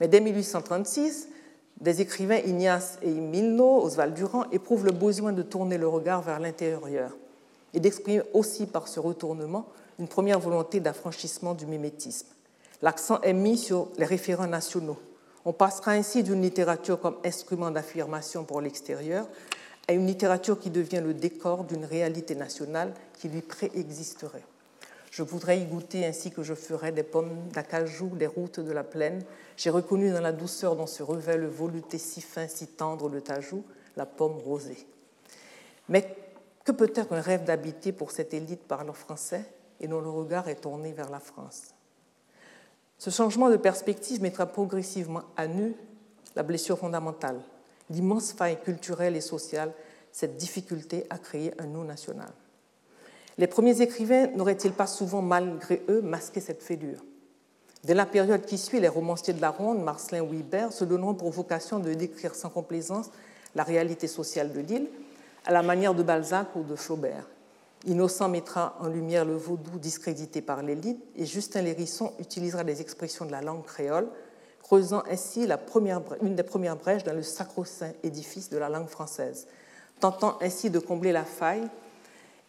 Mais 0.00 0.06
dès 0.06 0.20
1836, 0.20 1.30
des 1.80 2.02
écrivains 2.02 2.40
Ignace 2.44 2.98
et 3.00 3.10
Milno, 3.10 3.82
Oswald 3.82 4.12
Durand, 4.12 4.44
éprouvent 4.50 4.84
le 4.84 4.92
besoin 4.92 5.32
de 5.32 5.40
tourner 5.40 5.78
le 5.78 5.88
regard 5.88 6.20
vers 6.20 6.40
l'intérieur 6.40 7.16
et 7.74 7.80
d'exprimer 7.80 8.22
aussi 8.34 8.66
par 8.66 8.88
ce 8.88 9.00
retournement 9.00 9.66
une 9.98 10.08
première 10.08 10.40
volonté 10.40 10.80
d'affranchissement 10.80 11.54
du 11.54 11.66
mimétisme. 11.66 12.26
L'accent 12.82 13.20
est 13.20 13.34
mis 13.34 13.58
sur 13.58 13.88
les 13.98 14.06
référents 14.06 14.46
nationaux. 14.46 14.98
On 15.44 15.52
passera 15.52 15.92
ainsi 15.92 16.22
d'une 16.22 16.42
littérature 16.42 17.00
comme 17.00 17.16
instrument 17.24 17.70
d'affirmation 17.70 18.44
pour 18.44 18.60
l'extérieur 18.60 19.26
à 19.88 19.92
une 19.92 20.06
littérature 20.06 20.58
qui 20.58 20.70
devient 20.70 21.02
le 21.04 21.14
décor 21.14 21.64
d'une 21.64 21.84
réalité 21.84 22.34
nationale 22.34 22.92
qui 23.18 23.28
lui 23.28 23.42
préexisterait. 23.42 24.44
Je 25.10 25.22
voudrais 25.22 25.60
y 25.60 25.64
goûter 25.64 26.06
ainsi 26.06 26.30
que 26.30 26.42
je 26.42 26.54
ferais 26.54 26.92
des 26.92 27.02
pommes 27.02 27.48
d'acajou, 27.52 28.10
des 28.14 28.28
routes 28.28 28.60
de 28.60 28.70
la 28.70 28.84
plaine. 28.84 29.22
J'ai 29.56 29.70
reconnu 29.70 30.12
dans 30.12 30.20
la 30.20 30.32
douceur 30.32 30.76
dont 30.76 30.86
se 30.86 31.02
revêt 31.02 31.36
le 31.36 31.48
voluté 31.48 31.98
si 31.98 32.20
fin, 32.20 32.46
si 32.46 32.68
tendre 32.68 33.08
le 33.08 33.20
tajou, 33.20 33.64
la 33.96 34.06
pomme 34.06 34.38
rosée. 34.38 34.86
Mais 35.88 36.16
que 36.64 36.72
peut 36.72 36.92
être 36.94 37.12
un 37.12 37.20
rêve 37.20 37.44
d'habiter 37.44 37.92
pour 37.92 38.10
cette 38.10 38.34
élite 38.34 38.62
parlant 38.62 38.92
français 38.92 39.44
et 39.80 39.88
dont 39.88 40.00
le 40.00 40.10
regard 40.10 40.48
est 40.48 40.62
tourné 40.62 40.92
vers 40.92 41.10
la 41.10 41.20
France? 41.20 41.74
Ce 42.98 43.10
changement 43.10 43.48
de 43.48 43.56
perspective 43.56 44.20
mettra 44.20 44.46
progressivement 44.46 45.22
à 45.36 45.46
nu 45.46 45.74
la 46.36 46.42
blessure 46.42 46.78
fondamentale, 46.78 47.40
l'immense 47.88 48.32
faille 48.32 48.60
culturelle 48.60 49.16
et 49.16 49.22
sociale, 49.22 49.72
cette 50.12 50.36
difficulté 50.36 51.06
à 51.08 51.18
créer 51.18 51.52
un 51.60 51.66
nous 51.66 51.84
national. 51.84 52.30
Les 53.38 53.46
premiers 53.46 53.80
écrivains 53.80 54.26
n'auraient-ils 54.28 54.72
pas 54.72 54.86
souvent, 54.86 55.22
malgré 55.22 55.82
eux, 55.88 56.02
masqué 56.02 56.40
cette 56.40 56.62
fêlure? 56.62 57.02
Dès 57.84 57.94
la 57.94 58.04
période 58.04 58.44
qui 58.44 58.58
suit, 58.58 58.80
les 58.80 58.88
romanciers 58.88 59.32
de 59.32 59.40
la 59.40 59.50
Ronde, 59.50 59.82
Marcelin 59.82 60.20
ou 60.20 60.34
Ibert, 60.34 60.72
se 60.72 60.84
donneront 60.84 61.14
pour 61.14 61.30
vocation 61.30 61.78
de 61.78 61.94
décrire 61.94 62.34
sans 62.34 62.50
complaisance 62.50 63.10
la 63.54 63.62
réalité 63.62 64.06
sociale 64.06 64.52
de 64.52 64.60
l'île 64.60 64.88
à 65.44 65.52
la 65.52 65.62
manière 65.62 65.94
de 65.94 66.02
Balzac 66.02 66.54
ou 66.56 66.62
de 66.62 66.76
Flaubert. 66.76 67.26
Innocent 67.86 68.28
mettra 68.28 68.76
en 68.80 68.88
lumière 68.88 69.24
le 69.24 69.36
vaudou 69.36 69.78
discrédité 69.78 70.42
par 70.42 70.62
l'élite 70.62 71.02
et 71.16 71.24
Justin 71.24 71.62
Lérisson 71.62 72.12
utilisera 72.18 72.62
des 72.62 72.80
expressions 72.82 73.24
de 73.24 73.32
la 73.32 73.40
langue 73.40 73.64
créole, 73.64 74.08
creusant 74.62 75.02
ainsi 75.10 75.48
une 76.22 76.36
des 76.36 76.42
premières 76.42 76.76
brèches 76.76 77.04
dans 77.04 77.14
le 77.14 77.22
sacro-saint 77.22 77.92
édifice 78.02 78.50
de 78.50 78.58
la 78.58 78.68
langue 78.68 78.88
française, 78.88 79.46
tentant 79.98 80.36
ainsi 80.42 80.68
de 80.68 80.78
combler 80.78 81.12
la 81.12 81.24
faille 81.24 81.68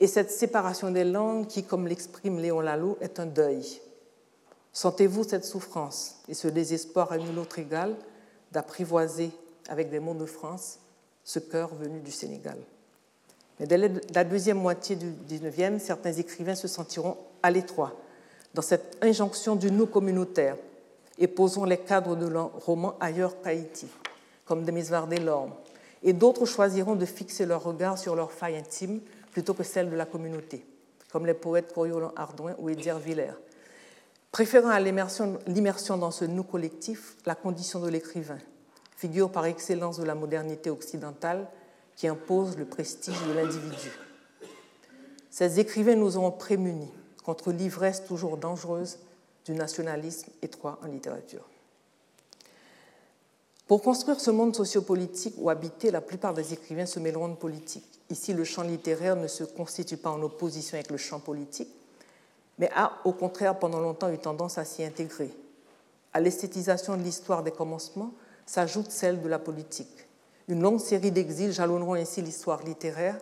et 0.01 0.07
cette 0.07 0.31
séparation 0.31 0.91
des 0.91 1.03
langues 1.03 1.47
qui, 1.47 1.63
comme 1.63 1.87
l'exprime 1.87 2.39
Léon 2.39 2.59
Lalo, 2.59 2.97
est 3.01 3.19
un 3.19 3.27
deuil. 3.27 3.81
Sentez-vous 4.73 5.23
cette 5.23 5.45
souffrance 5.45 6.21
et 6.27 6.33
ce 6.33 6.47
désespoir 6.47 7.11
à 7.11 7.17
nul 7.17 7.37
autre 7.37 7.59
égal 7.59 7.95
d'apprivoiser 8.51 9.31
avec 9.69 9.89
des 9.89 9.99
mots 9.99 10.13
de 10.13 10.25
France 10.25 10.79
ce 11.23 11.39
cœur 11.39 11.73
venu 11.75 11.99
du 12.01 12.11
Sénégal? 12.11 12.57
Mais 13.61 13.67
dès 13.67 13.77
la 13.77 14.23
deuxième 14.23 14.57
moitié 14.57 14.95
du 14.95 15.13
XIXe, 15.27 15.83
certains 15.83 16.13
écrivains 16.13 16.55
se 16.55 16.67
sentiront 16.67 17.15
à 17.43 17.51
l'étroit 17.51 17.93
dans 18.55 18.63
cette 18.63 18.97
injonction 19.03 19.55
du 19.55 19.69
nous 19.69 19.85
communautaire 19.85 20.57
et 21.19 21.27
poseront 21.27 21.65
les 21.65 21.77
cadres 21.77 22.15
de 22.15 22.25
leur 22.25 22.51
roman 22.65 22.95
ailleurs 22.99 23.39
qu'Haïti, 23.39 23.85
comme 24.45 24.65
Demis 24.65 24.81
Vardelorme. 24.81 25.53
Et 26.01 26.11
d'autres 26.11 26.47
choisiront 26.47 26.95
de 26.95 27.05
fixer 27.05 27.45
leur 27.45 27.63
regard 27.63 27.99
sur 27.99 28.15
leurs 28.15 28.31
failles 28.31 28.57
intimes 28.57 28.99
plutôt 29.31 29.53
que 29.53 29.61
celles 29.63 29.91
de 29.91 29.95
la 29.95 30.07
communauté, 30.07 30.65
comme 31.11 31.27
les 31.27 31.35
poètes 31.35 31.71
Coriolan 31.71 32.13
Ardouin 32.15 32.55
ou 32.57 32.67
Edgar 32.67 32.97
Villers, 32.97 33.37
préférant 34.31 34.69
à 34.69 34.79
l'immersion 34.79 35.97
dans 35.97 36.09
ce 36.09 36.25
nous 36.25 36.43
collectif 36.43 37.15
la 37.27 37.35
condition 37.35 37.79
de 37.79 37.89
l'écrivain, 37.89 38.39
figure 38.97 39.31
par 39.31 39.45
excellence 39.45 39.99
de 39.99 40.03
la 40.03 40.15
modernité 40.15 40.71
occidentale 40.71 41.47
qui 42.01 42.07
impose 42.07 42.57
le 42.57 42.65
prestige 42.65 43.21
de 43.27 43.33
l'individu. 43.33 43.91
Ces 45.29 45.59
écrivains 45.59 45.93
nous 45.93 46.17
ont 46.17 46.31
prémunis 46.31 46.89
contre 47.23 47.51
l'ivresse 47.51 48.03
toujours 48.05 48.37
dangereuse 48.37 48.97
du 49.45 49.51
nationalisme 49.51 50.31
étroit 50.41 50.79
en 50.83 50.87
littérature. 50.87 51.47
Pour 53.67 53.83
construire 53.83 54.19
ce 54.19 54.31
monde 54.31 54.55
sociopolitique 54.55 55.35
où 55.37 55.51
habiter, 55.51 55.91
la 55.91 56.01
plupart 56.01 56.33
des 56.33 56.53
écrivains 56.53 56.87
se 56.87 56.99
mêleront 56.99 57.27
de 57.27 57.35
politique. 57.35 57.85
Ici, 58.09 58.33
le 58.33 58.45
champ 58.45 58.63
littéraire 58.63 59.15
ne 59.15 59.27
se 59.27 59.43
constitue 59.43 59.97
pas 59.97 60.09
en 60.09 60.23
opposition 60.23 60.77
avec 60.77 60.89
le 60.89 60.97
champ 60.97 61.19
politique, 61.19 61.69
mais 62.57 62.71
a 62.75 62.93
au 63.05 63.13
contraire 63.13 63.59
pendant 63.59 63.79
longtemps 63.79 64.11
eu 64.11 64.17
tendance 64.17 64.57
à 64.57 64.65
s'y 64.65 64.83
intégrer. 64.83 65.29
À 66.13 66.19
l'esthétisation 66.19 66.97
de 66.97 67.03
l'histoire 67.03 67.43
des 67.43 67.51
commencements 67.51 68.11
s'ajoute 68.47 68.89
celle 68.89 69.21
de 69.21 69.29
la 69.29 69.37
politique. 69.37 70.07
Une 70.51 70.61
longue 70.61 70.81
série 70.81 71.11
d'exils 71.11 71.53
jalonneront 71.53 71.93
ainsi 71.93 72.21
l'histoire 72.21 72.61
littéraire 72.63 73.17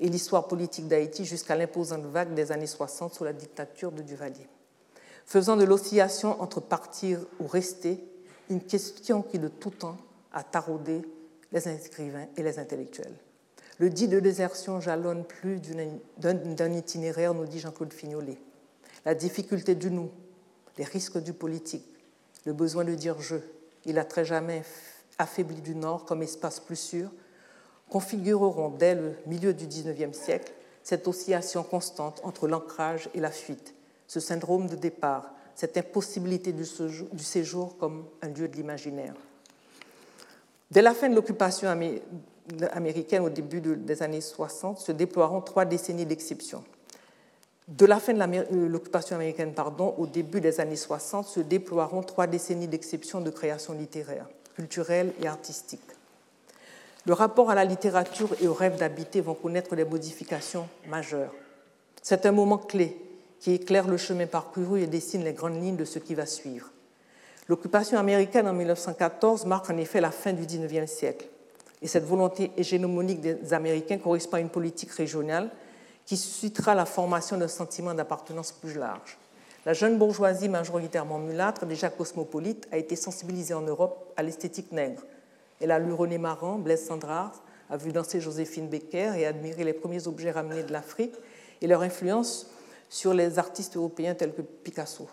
et 0.00 0.08
l'histoire 0.08 0.48
politique 0.48 0.88
d'Haïti 0.88 1.26
jusqu'à 1.26 1.54
l'imposante 1.54 2.06
vague 2.06 2.32
des 2.32 2.50
années 2.50 2.66
60 2.66 3.12
sous 3.12 3.24
la 3.24 3.34
dictature 3.34 3.92
de 3.92 4.00
Duvalier, 4.00 4.48
faisant 5.26 5.58
de 5.58 5.64
l'oscillation 5.64 6.40
entre 6.40 6.60
partir 6.60 7.20
ou 7.40 7.46
rester 7.46 8.02
une 8.48 8.62
question 8.62 9.20
qui 9.20 9.38
de 9.38 9.48
tout 9.48 9.68
temps 9.68 9.98
a 10.32 10.42
taraudé 10.42 11.02
les 11.52 11.68
écrivains 11.68 12.26
et 12.38 12.42
les 12.42 12.58
intellectuels. 12.58 13.18
Le 13.76 13.90
dit 13.90 14.08
de 14.08 14.18
désertion 14.18 14.80
jalonne 14.80 15.26
plus 15.26 15.60
d'un 16.16 16.72
itinéraire, 16.72 17.34
nous 17.34 17.44
dit 17.44 17.60
Jean-Claude 17.60 17.92
Fignolet. 17.92 18.38
La 19.04 19.14
difficulté 19.14 19.74
du 19.74 19.90
nous, 19.90 20.08
les 20.78 20.84
risques 20.84 21.18
du 21.18 21.34
politique, 21.34 21.84
le 22.46 22.54
besoin 22.54 22.84
de 22.84 22.94
dire 22.94 23.20
je, 23.20 23.36
il 23.84 23.98
a 23.98 24.06
très 24.06 24.24
jamais 24.24 24.62
affaibli 25.18 25.60
du 25.60 25.74
Nord 25.74 26.04
comme 26.04 26.22
espace 26.22 26.60
plus 26.60 26.76
sûr, 26.76 27.10
configureront 27.88 28.70
dès 28.70 28.94
le 28.94 29.14
milieu 29.26 29.52
du 29.52 29.66
XIXe 29.66 30.16
siècle 30.16 30.52
cette 30.82 31.06
oscillation 31.06 31.62
constante 31.62 32.20
entre 32.24 32.48
l'ancrage 32.48 33.08
et 33.14 33.20
la 33.20 33.30
fuite, 33.30 33.74
ce 34.06 34.20
syndrome 34.20 34.66
de 34.66 34.76
départ, 34.76 35.32
cette 35.54 35.76
impossibilité 35.76 36.52
du 36.52 37.24
séjour 37.24 37.76
comme 37.78 38.06
un 38.22 38.28
lieu 38.28 38.48
de 38.48 38.56
l'imaginaire. 38.56 39.14
Dès 40.70 40.82
la 40.82 40.94
fin 40.94 41.08
de 41.08 41.14
l'occupation 41.14 41.68
américaine 42.72 43.22
au 43.22 43.28
début 43.28 43.60
des 43.60 44.02
années 44.02 44.22
60 44.22 44.78
se 44.78 44.92
déploieront 44.92 45.42
trois 45.42 45.66
décennies 45.66 46.06
d'exception. 46.06 46.64
De 47.68 47.86
la 47.86 48.00
fin 48.00 48.12
de 48.12 48.20
euh, 48.20 48.68
l'occupation 48.68 49.16
américaine 49.16 49.54
pardon, 49.54 49.94
au 49.96 50.06
début 50.06 50.40
des 50.40 50.60
années 50.60 50.76
60 50.76 51.26
se 51.26 51.40
déploieront 51.40 52.02
trois 52.02 52.26
décennies 52.26 52.66
d'exception 52.66 53.20
de 53.20 53.30
création 53.30 53.72
littéraire, 53.72 54.26
culturelle 54.62 55.12
et 55.20 55.26
artistique. 55.26 55.80
Le 57.04 57.14
rapport 57.14 57.50
à 57.50 57.56
la 57.56 57.64
littérature 57.64 58.28
et 58.40 58.46
au 58.46 58.54
rêve 58.54 58.78
d'habiter 58.78 59.20
vont 59.20 59.34
connaître 59.34 59.74
des 59.74 59.84
modifications 59.84 60.68
majeures. 60.86 61.34
C'est 62.00 62.26
un 62.26 62.32
moment 62.32 62.58
clé 62.58 62.96
qui 63.40 63.54
éclaire 63.54 63.88
le 63.88 63.96
chemin 63.96 64.28
parcouru 64.28 64.80
et 64.80 64.86
dessine 64.86 65.24
les 65.24 65.32
grandes 65.32 65.60
lignes 65.60 65.76
de 65.76 65.84
ce 65.84 65.98
qui 65.98 66.14
va 66.14 66.26
suivre. 66.26 66.68
L'occupation 67.48 67.98
américaine 67.98 68.46
en 68.46 68.52
1914 68.52 69.46
marque 69.46 69.68
en 69.68 69.76
effet 69.78 70.00
la 70.00 70.12
fin 70.12 70.32
du 70.32 70.46
XIXe 70.46 70.88
siècle. 70.88 71.26
Et 71.82 71.88
cette 71.88 72.04
volonté 72.04 72.52
hégémonique 72.56 73.20
des 73.20 73.52
Américains 73.52 73.98
correspond 73.98 74.36
à 74.36 74.40
une 74.40 74.48
politique 74.48 74.92
régionale 74.92 75.50
qui 76.06 76.16
suscitera 76.16 76.76
la 76.76 76.86
formation 76.86 77.36
d'un 77.36 77.48
sentiment 77.48 77.94
d'appartenance 77.94 78.52
plus 78.52 78.74
large. 78.74 79.18
La 79.64 79.74
jeune 79.74 79.96
bourgeoisie 79.96 80.48
majoritairement 80.48 81.18
mulâtre, 81.18 81.66
déjà 81.66 81.88
cosmopolite, 81.88 82.66
a 82.72 82.78
été 82.78 82.96
sensibilisée 82.96 83.54
en 83.54 83.62
Europe 83.62 84.12
à 84.16 84.22
l'esthétique 84.24 84.72
nègre. 84.72 85.02
Elle 85.60 85.70
a 85.70 85.78
lu 85.78 85.92
René 85.92 86.18
Maran, 86.18 86.58
Blaise 86.58 86.84
Cendrars, 86.84 87.40
a 87.70 87.76
vu 87.76 87.92
danser 87.92 88.20
Joséphine 88.20 88.68
Becker 88.68 89.12
et 89.16 89.24
admiré 89.24 89.62
les 89.62 89.72
premiers 89.72 90.08
objets 90.08 90.32
ramenés 90.32 90.64
de 90.64 90.72
l'Afrique 90.72 91.14
et 91.60 91.68
leur 91.68 91.82
influence 91.82 92.50
sur 92.90 93.14
les 93.14 93.38
artistes 93.38 93.76
européens 93.76 94.14
tels 94.14 94.34
que 94.34 94.42
Picasso. 94.42 95.08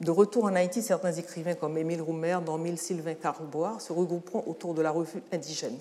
De 0.00 0.10
retour 0.10 0.44
en 0.44 0.54
Haïti, 0.54 0.82
certains 0.82 1.12
écrivains 1.12 1.54
comme 1.54 1.76
Émile 1.76 2.02
Roumer, 2.02 2.38
Dormil, 2.44 2.78
Sylvain 2.78 3.14
Carboire 3.14 3.80
se 3.80 3.92
regrouperont 3.92 4.44
autour 4.46 4.74
de 4.74 4.82
la 4.82 4.90
revue 4.90 5.22
indigène. 5.32 5.78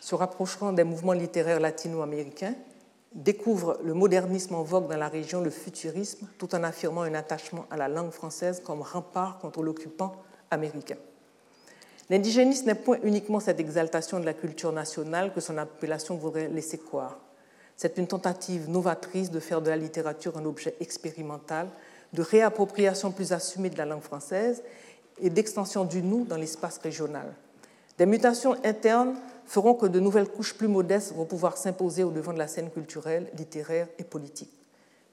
Se 0.00 0.14
rapprocheront 0.14 0.72
des 0.72 0.84
mouvements 0.84 1.12
littéraires 1.12 1.60
latino-américains, 1.60 2.54
découvrent 3.14 3.78
le 3.84 3.94
modernisme 3.94 4.54
en 4.54 4.62
vogue 4.62 4.88
dans 4.88 4.96
la 4.96 5.08
région, 5.08 5.40
le 5.40 5.50
futurisme, 5.50 6.26
tout 6.38 6.54
en 6.54 6.62
affirmant 6.62 7.02
un 7.02 7.14
attachement 7.14 7.66
à 7.70 7.76
la 7.76 7.88
langue 7.88 8.10
française 8.10 8.62
comme 8.64 8.82
rempart 8.82 9.38
contre 9.38 9.62
l'occupant 9.62 10.16
américain. 10.50 10.96
L'indigénisme 12.08 12.66
n'est 12.66 12.74
point 12.74 12.98
uniquement 13.02 13.40
cette 13.40 13.58
exaltation 13.58 14.20
de 14.20 14.24
la 14.24 14.34
culture 14.34 14.72
nationale 14.72 15.32
que 15.32 15.40
son 15.40 15.58
appellation 15.58 16.16
voudrait 16.16 16.48
laisser 16.48 16.78
croire. 16.78 17.18
C'est 17.76 17.98
une 17.98 18.06
tentative 18.06 18.70
novatrice 18.70 19.30
de 19.30 19.40
faire 19.40 19.60
de 19.60 19.70
la 19.70 19.76
littérature 19.76 20.36
un 20.38 20.44
objet 20.44 20.74
expérimental, 20.80 21.68
de 22.12 22.22
réappropriation 22.22 23.10
plus 23.10 23.32
assumée 23.32 23.70
de 23.70 23.78
la 23.78 23.84
langue 23.84 24.02
française 24.02 24.62
et 25.20 25.30
d'extension 25.30 25.84
du 25.84 26.02
nous 26.02 26.24
dans 26.24 26.36
l'espace 26.36 26.78
régional. 26.78 27.34
Des 27.98 28.06
mutations 28.06 28.56
internes 28.64 29.16
feront 29.46 29.74
que 29.74 29.86
de 29.86 30.00
nouvelles 30.00 30.28
couches 30.28 30.54
plus 30.54 30.68
modestes 30.68 31.14
vont 31.14 31.24
pouvoir 31.24 31.56
s'imposer 31.56 32.04
au 32.04 32.10
devant 32.10 32.32
de 32.32 32.38
la 32.38 32.48
scène 32.48 32.70
culturelle, 32.70 33.30
littéraire 33.36 33.88
et 33.98 34.04
politique. 34.04 34.52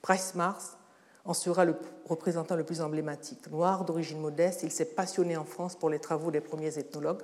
Price 0.01 0.35
Mars 0.35 0.77
en 1.25 1.33
sera 1.33 1.63
le 1.65 1.75
représentant 2.07 2.55
le 2.55 2.63
plus 2.63 2.81
emblématique. 2.81 3.49
Noir 3.49 3.85
d'origine 3.85 4.19
modeste, 4.19 4.63
il 4.63 4.71
s'est 4.71 4.85
passionné 4.85 5.37
en 5.37 5.45
France 5.45 5.75
pour 5.75 5.89
les 5.89 5.99
travaux 5.99 6.31
des 6.31 6.41
premiers 6.41 6.77
ethnologues, 6.77 7.21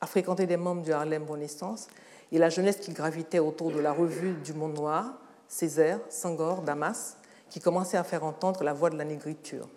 a 0.00 0.06
fréquenté 0.06 0.46
des 0.46 0.56
membres 0.56 0.82
du 0.82 0.92
Harlem 0.92 1.24
Renaissance 1.24 1.88
et 2.30 2.38
la 2.38 2.50
jeunesse 2.50 2.76
qui 2.76 2.92
gravitait 2.92 3.38
autour 3.38 3.70
de 3.70 3.78
la 3.78 3.92
revue 3.92 4.34
du 4.44 4.52
Monde 4.52 4.74
Noir, 4.74 5.14
Césaire, 5.48 6.00
Sangor, 6.10 6.62
Damas, 6.62 7.16
qui 7.48 7.60
commençait 7.60 7.98
à 7.98 8.04
faire 8.04 8.24
entendre 8.24 8.64
la 8.64 8.72
voix 8.72 8.90
de 8.90 8.96
la 8.96 9.04
négriture. 9.04 9.68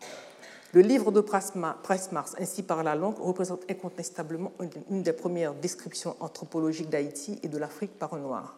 Le 0.75 0.81
livre 0.81 1.09
de 1.09 1.21
Price-Mars, 1.21 2.35
ainsi 2.37 2.61
par 2.61 2.83
la 2.83 2.95
langue, 2.95 3.17
représente 3.17 3.61
incontestablement 3.71 4.51
une 4.89 5.03
des 5.03 5.13
premières 5.13 5.53
descriptions 5.53 6.17
anthropologiques 6.19 6.89
d'Haïti 6.89 7.39
et 7.43 7.47
de 7.47 7.57
l'Afrique 7.57 7.97
par 7.97 8.13
un 8.13 8.19
noir. 8.19 8.57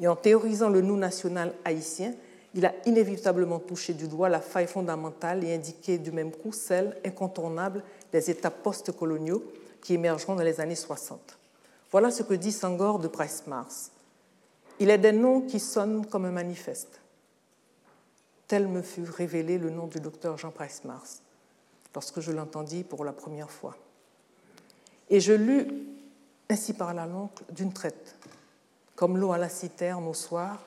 Et 0.00 0.08
en 0.08 0.16
théorisant 0.16 0.70
le 0.70 0.80
nous 0.80 0.96
national 0.96 1.52
haïtien, 1.66 2.14
il 2.54 2.64
a 2.64 2.72
inévitablement 2.86 3.58
touché 3.58 3.92
du 3.92 4.08
doigt 4.08 4.30
la 4.30 4.40
faille 4.40 4.66
fondamentale 4.66 5.44
et 5.44 5.54
indiqué 5.54 5.98
du 5.98 6.12
même 6.12 6.32
coup 6.32 6.50
celle 6.50 6.96
incontournable 7.04 7.82
des 8.10 8.30
États 8.30 8.50
post-coloniaux 8.50 9.44
qui 9.82 9.92
émergeront 9.92 10.36
dans 10.36 10.42
les 10.44 10.62
années 10.62 10.74
60. 10.74 11.36
Voilà 11.90 12.10
ce 12.10 12.22
que 12.22 12.32
dit 12.32 12.52
Sangor 12.52 12.98
de 13.00 13.08
Price-Mars. 13.08 13.90
Il 14.80 14.88
est 14.88 14.96
des 14.96 15.12
noms 15.12 15.42
qui 15.42 15.60
sonnent 15.60 16.06
comme 16.06 16.24
un 16.24 16.30
manifeste. 16.30 17.02
Tel 18.48 18.66
me 18.66 18.80
fut 18.80 19.04
révélé 19.04 19.58
le 19.58 19.68
nom 19.68 19.86
du 19.88 20.00
docteur 20.00 20.38
Jean 20.38 20.50
Price-Mars 20.50 21.20
lorsque 21.94 22.20
je 22.20 22.32
l'entendis 22.32 22.84
pour 22.84 23.04
la 23.04 23.12
première 23.12 23.50
fois. 23.50 23.76
Et 25.10 25.20
je 25.20 25.32
lus 25.32 25.66
ainsi 26.48 26.74
par 26.74 26.92
la 26.94 27.06
langue 27.06 27.30
d'une 27.50 27.72
traite, 27.72 28.16
comme 28.96 29.18
l'eau 29.18 29.32
à 29.32 29.38
la 29.38 29.48
citerne 29.48 30.06
au 30.06 30.14
soir, 30.14 30.62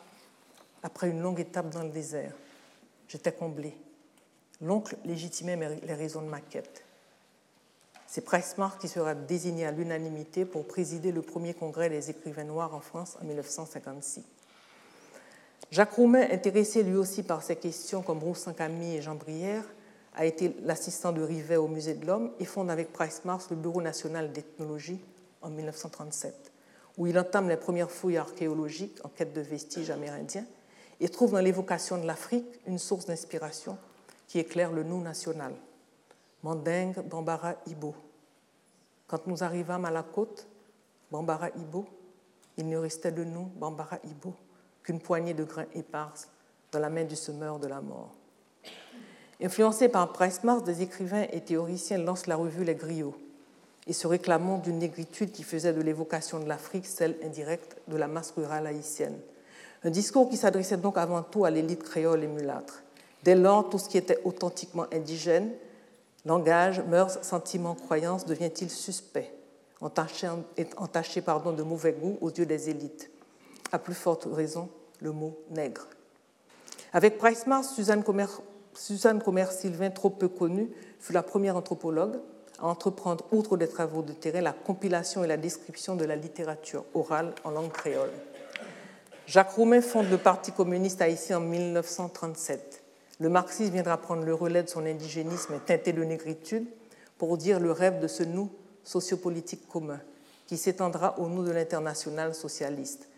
après 0.84 1.10
une 1.10 1.22
longue 1.22 1.40
étape 1.40 1.70
dans 1.70 1.84
le 1.84 1.90
désert. 1.90 2.34
J'étais 3.08 3.32
comblé. 3.32 3.76
L'oncle 4.62 4.98
légitimait 5.06 5.80
les 5.84 5.94
raisons 5.94 6.22
de 6.22 6.28
ma 6.28 6.42
quête. 6.42 6.84
C'est 8.08 8.22
Price-Mars 8.22 8.78
qui 8.80 8.88
sera 8.88 9.14
désigné 9.14 9.66
à 9.66 9.72
l'unanimité 9.72 10.46
pour 10.46 10.66
présider 10.66 11.12
le 11.12 11.22
premier 11.22 11.54
congrès 11.54 11.90
des 11.90 12.10
écrivains 12.10 12.46
noirs 12.46 12.74
en 12.74 12.80
France 12.80 13.18
en 13.22 13.26
1956. 13.26 14.24
Jacques 15.70 15.94
Roumain, 15.94 16.26
intéressé 16.32 16.84
lui 16.84 16.96
aussi 16.96 17.24
par 17.24 17.44
ces 17.44 17.58
questions 17.58 18.02
comme 18.02 18.20
Roussan 18.20 18.54
Camille 18.54 18.96
et 18.96 19.02
Jean 19.02 19.16
Brière, 19.16 19.64
a 20.18 20.26
été 20.26 20.55
l'assistant 20.63 21.11
de 21.11 21.22
Rivet 21.22 21.57
au 21.57 21.68
Musée 21.68 21.93
de 21.93 22.05
l'Homme 22.05 22.32
et 22.39 22.45
fonde 22.45 22.72
avec 22.72 22.91
Price-Mars 22.91 23.51
le 23.51 23.55
Bureau 23.55 23.84
national 23.84 24.32
d'ethnologie 24.34 24.99
en 25.43 25.51
1937, 25.51 26.51
où 26.97 27.05
il 27.05 27.18
entame 27.20 27.47
les 27.47 27.55
premières 27.55 27.91
fouilles 27.91 28.18
archéologiques 28.18 28.97
en 29.03 29.09
quête 29.09 29.34
de 29.34 29.41
vestiges 29.41 29.91
amérindiens 29.91 30.45
et 30.99 31.07
trouve 31.07 31.34
dans 31.34 31.39
l'évocation 31.39 31.99
de 31.99 32.07
l'Afrique 32.07 32.47
une 32.65 32.80
source 32.80 33.05
d'inspiration 33.05 33.78
qui 34.28 34.39
éclaire 34.39 34.72
le 34.72 34.82
nous 34.82 34.99
national. 34.99 35.53
Mandingue, 36.41 36.99
Bambara, 37.07 37.53
Ibo. 37.68 37.93
Quand 39.05 39.28
nous 39.28 39.43
arrivâmes 39.43 39.86
à 39.86 39.91
la 39.91 40.01
côte, 40.01 40.47
Bambara, 41.11 41.49
Ibo, 41.49 41.86
il 42.57 42.68
ne 42.68 42.78
restait 42.78 43.11
de 43.11 43.24
nous, 43.24 43.45
Bambara, 43.55 43.99
Ibo, 44.03 44.34
qu'une 44.82 44.99
poignée 44.99 45.36
de 45.36 45.43
grains 45.43 45.68
épars 45.76 46.15
dans 46.72 46.80
la 46.80 46.89
main 46.89 47.03
du 47.03 47.15
semeur 47.15 47.59
de 47.59 47.68
la 47.68 47.82
mort. 47.82 48.15
Influencés 49.42 49.88
par 49.88 50.12
Price-Mars, 50.14 50.64
des 50.64 50.82
écrivains 50.82 51.28
et 51.32 51.42
théoriciens 51.42 52.00
lancent 52.00 52.28
la 52.28 52.36
revue 52.36 52.64
Les 52.64 52.76
Griots 52.76 53.16
et 53.86 53.94
se 53.94 54.08
réclamant 54.08 54.58
d'une 54.58 54.80
négritude 54.80 55.32
qui 55.32 55.44
faisait 55.44 55.74
de 55.74 55.82
l'évocation 55.82 56.40
de 56.40 56.48
l'Afrique 56.48 56.86
celle 56.86 57.16
indirecte 57.24 57.78
de 57.88 57.98
la 57.98 58.08
masse 58.08 58.32
rurale 58.36 58.68
haïtienne. 58.68 59.18
Un 59.84 59.92
discours 59.92 60.30
qui 60.30 60.38
s'adressait 60.38 60.78
donc 60.78 60.98
avant 60.98 61.22
tout 61.22 61.46
à 61.46 61.52
l'élite 61.52 61.84
créole 61.84 62.24
et 62.24 62.28
mulâtre. 62.28 62.84
Dès 63.24 63.36
lors, 63.36 63.70
tout 63.70 63.78
ce 63.78 63.88
qui 63.88 63.98
était 63.98 64.20
authentiquement 64.24 64.86
indigène 64.92 65.52
Langage, 66.26 66.82
mœurs, 66.82 67.20
sentiments, 67.22 67.76
croyances 67.76 68.26
devient-il 68.26 68.70
suspect, 68.70 69.34
entaché, 69.80 70.28
de 71.22 71.64
mauvais 71.64 71.94
goût 71.94 72.18
aux 72.20 72.32
yeux 72.32 72.46
des 72.46 72.70
élites? 72.70 73.10
À 73.72 73.80
plus 73.80 73.94
forte 73.94 74.28
raison, 74.30 74.68
le 75.00 75.14
mot 75.14 75.38
nègre. 75.52 75.88
Avec 76.92 77.18
Price 77.18 77.48
Mars, 77.48 77.74
Suzanne 77.74 78.04
Comer, 78.04 78.28
Suzanne 78.78 79.22
Comer-Sylvain, 79.22 79.90
trop 79.90 80.10
peu 80.10 80.28
connue, 80.28 80.70
fut 81.00 81.14
la 81.14 81.24
première 81.24 81.58
anthropologue 81.58 82.20
à 82.60 82.68
entreprendre, 82.68 83.26
outre 83.32 83.58
des 83.58 83.68
travaux 83.68 84.02
de 84.02 84.14
terrain, 84.14 84.42
la 84.42 84.54
compilation 84.54 85.24
et 85.24 85.28
la 85.28 85.38
description 85.38 85.96
de 85.96 86.06
la 86.06 86.16
littérature 86.16 86.86
orale 86.94 87.34
en 87.44 87.52
langue 87.52 87.72
créole. 87.72 88.12
Jacques 89.26 89.52
Roumain 89.52 89.82
fonde 89.82 90.10
le 90.10 90.18
Parti 90.18 90.52
communiste 90.52 91.02
haïtien 91.02 91.38
en 91.38 91.42
1937 91.42 92.84
le 93.20 93.30
marxisme 93.30 93.74
viendra 93.74 93.98
prendre 93.98 94.24
le 94.24 94.34
relais 94.34 94.62
de 94.62 94.70
son 94.70 94.86
indigénisme 94.86 95.60
teinté 95.66 95.92
de 95.92 96.04
négritude 96.04 96.68
pour 97.18 97.38
dire 97.38 97.60
le 97.60 97.72
rêve 97.72 98.00
de 98.00 98.08
ce 98.08 98.22
nous 98.22 98.50
sociopolitique 98.84 99.68
commun 99.68 100.00
qui 100.46 100.56
s'étendra 100.56 101.20
au 101.20 101.28
nous 101.28 101.44
de 101.44 101.52
l'international 101.52 102.36
socialiste. 102.36 103.10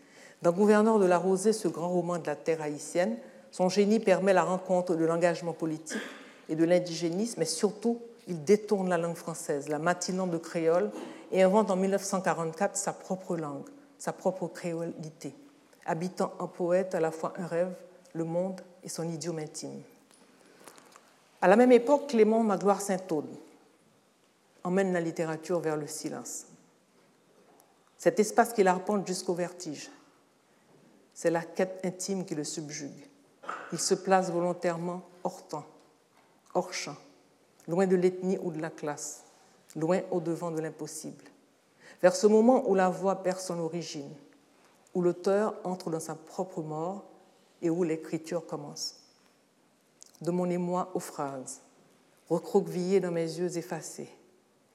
Dans 0.42 0.52
Gouverneur 0.52 0.98
de 0.98 1.04
la 1.04 1.18
Rosée, 1.18 1.52
ce 1.52 1.68
grand 1.68 1.90
roman 1.90 2.18
de 2.18 2.26
la 2.26 2.34
terre 2.34 2.62
haïtienne, 2.62 3.16
son 3.50 3.68
génie 3.68 4.00
permet 4.00 4.32
la 4.32 4.42
rencontre 4.42 4.94
de 4.94 5.04
l'engagement 5.04 5.52
politique 5.52 6.02
et 6.48 6.54
de 6.54 6.64
l'indigénisme, 6.64 7.38
mais 7.38 7.46
surtout, 7.46 8.00
il 8.28 8.44
détourne 8.44 8.88
la 8.88 8.98
langue 8.98 9.16
française, 9.16 9.68
la 9.68 9.78
matinant 9.78 10.26
de 10.26 10.38
créole, 10.38 10.90
et 11.32 11.42
invente 11.42 11.70
en 11.70 11.76
1944 11.76 12.76
sa 12.76 12.92
propre 12.92 13.36
langue, 13.36 13.68
sa 13.98 14.12
propre 14.12 14.48
créolité, 14.48 15.34
habitant 15.86 16.32
en 16.38 16.48
poète 16.48 16.94
à 16.94 17.00
la 17.00 17.10
fois 17.10 17.32
un 17.38 17.46
rêve, 17.46 17.74
le 18.14 18.24
monde 18.24 18.60
et 18.82 18.88
son 18.88 19.08
idiome 19.08 19.38
intime. 19.38 19.82
À 21.40 21.48
la 21.48 21.56
même 21.56 21.72
époque, 21.72 22.08
Clément 22.08 22.42
Magloire 22.42 22.80
Saint-Aude 22.80 23.36
emmène 24.64 24.92
la 24.92 25.00
littérature 25.00 25.60
vers 25.60 25.76
le 25.76 25.86
silence. 25.86 26.46
Cet 27.96 28.18
espace 28.18 28.52
qui 28.52 28.62
l'arpente 28.62 29.06
jusqu'au 29.06 29.34
vertige, 29.34 29.90
c'est 31.14 31.30
la 31.30 31.42
quête 31.42 31.80
intime 31.84 32.24
qui 32.24 32.34
le 32.34 32.44
subjugue. 32.44 33.09
Il 33.72 33.78
se 33.78 33.94
place 33.94 34.30
volontairement 34.30 35.02
hors 35.24 35.46
temps, 35.46 35.66
hors 36.54 36.72
champ, 36.72 36.96
loin 37.68 37.86
de 37.86 37.96
l'ethnie 37.96 38.38
ou 38.42 38.50
de 38.50 38.60
la 38.60 38.70
classe, 38.70 39.24
loin 39.76 40.00
au-devant 40.10 40.50
de 40.50 40.60
l'impossible. 40.60 41.24
Vers 42.02 42.16
ce 42.16 42.26
moment 42.26 42.68
où 42.68 42.74
la 42.74 42.88
voix 42.88 43.22
perd 43.22 43.38
son 43.38 43.58
origine, 43.58 44.14
où 44.94 45.02
l'auteur 45.02 45.54
entre 45.64 45.90
dans 45.90 46.00
sa 46.00 46.14
propre 46.14 46.62
mort 46.62 47.04
et 47.62 47.70
où 47.70 47.84
l'écriture 47.84 48.46
commence. 48.46 48.96
De 50.20 50.30
mon 50.30 50.48
émoi 50.48 50.90
aux 50.94 51.00
phrases, 51.00 51.60
recroquevillées 52.28 53.00
dans 53.00 53.10
mes 53.10 53.38
yeux 53.38 53.56
effacés, 53.56 54.10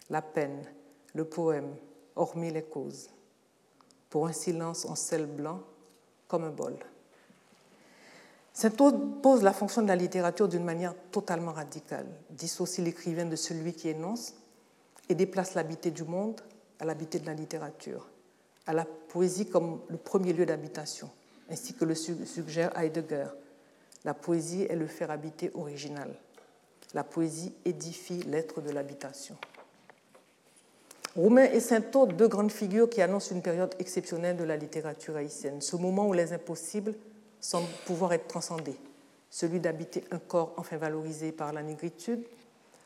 la 0.09 0.21
peine, 0.21 0.65
le 1.13 1.25
poème, 1.25 1.75
hormis 2.15 2.51
les 2.51 2.63
causes, 2.63 3.09
pour 4.09 4.27
un 4.27 4.33
silence 4.33 4.85
en 4.85 4.95
sel 4.95 5.25
blanc 5.25 5.61
comme 6.27 6.43
un 6.43 6.51
bol. 6.51 6.77
Saint-Aude 8.55 9.21
pose 9.21 9.43
la 9.43 9.51
fonction 9.51 9.81
de 9.81 9.89
la 9.89 9.97
littérature 9.97 10.47
d'une 10.47 10.63
manière 10.63 10.95
totalement 11.11 11.51
radicale, 11.51 12.05
dissocie 12.29 12.81
l'écrivain 12.85 13.25
de 13.25 13.35
celui 13.35 13.73
qui 13.73 13.89
énonce 13.89 14.33
et 15.09 15.13
déplace 15.13 15.55
l'habité 15.55 15.91
du 15.91 16.05
monde 16.05 16.39
à 16.79 16.85
l'habité 16.85 17.19
de 17.19 17.25
la 17.25 17.33
littérature, 17.33 18.07
à 18.65 18.71
la 18.71 18.85
poésie 18.85 19.49
comme 19.49 19.81
le 19.89 19.97
premier 19.97 20.31
lieu 20.31 20.45
d'habitation, 20.45 21.09
ainsi 21.51 21.73
que 21.73 21.83
le 21.83 21.95
suggère 21.95 22.71
Heidegger. 22.79 23.27
La 24.05 24.13
poésie 24.13 24.63
est 24.63 24.77
le 24.77 24.87
faire 24.87 25.11
habiter 25.11 25.51
original. 25.53 26.15
La 26.93 27.03
poésie 27.03 27.53
édifie 27.65 28.23
l'être 28.23 28.61
de 28.61 28.71
l'habitation. 28.71 29.35
Roumain 31.17 31.51
et 31.51 31.59
Saint-Aude, 31.59 32.15
deux 32.15 32.29
grandes 32.29 32.53
figures 32.53 32.89
qui 32.89 33.01
annoncent 33.01 33.35
une 33.35 33.41
période 33.41 33.75
exceptionnelle 33.79 34.37
de 34.37 34.45
la 34.45 34.55
littérature 34.55 35.17
haïtienne, 35.17 35.59
ce 35.59 35.75
moment 35.75 36.07
où 36.07 36.13
les 36.13 36.31
impossibles 36.31 36.93
semblent 37.45 37.69
pouvoir 37.85 38.13
être 38.13 38.27
transcendés, 38.27 38.77
celui 39.29 39.59
d'habiter 39.59 40.03
un 40.09 40.17
corps 40.17 40.53
enfin 40.57 40.77
valorisé 40.77 41.31
par 41.31 41.53
la 41.53 41.61
négritude, 41.61 42.23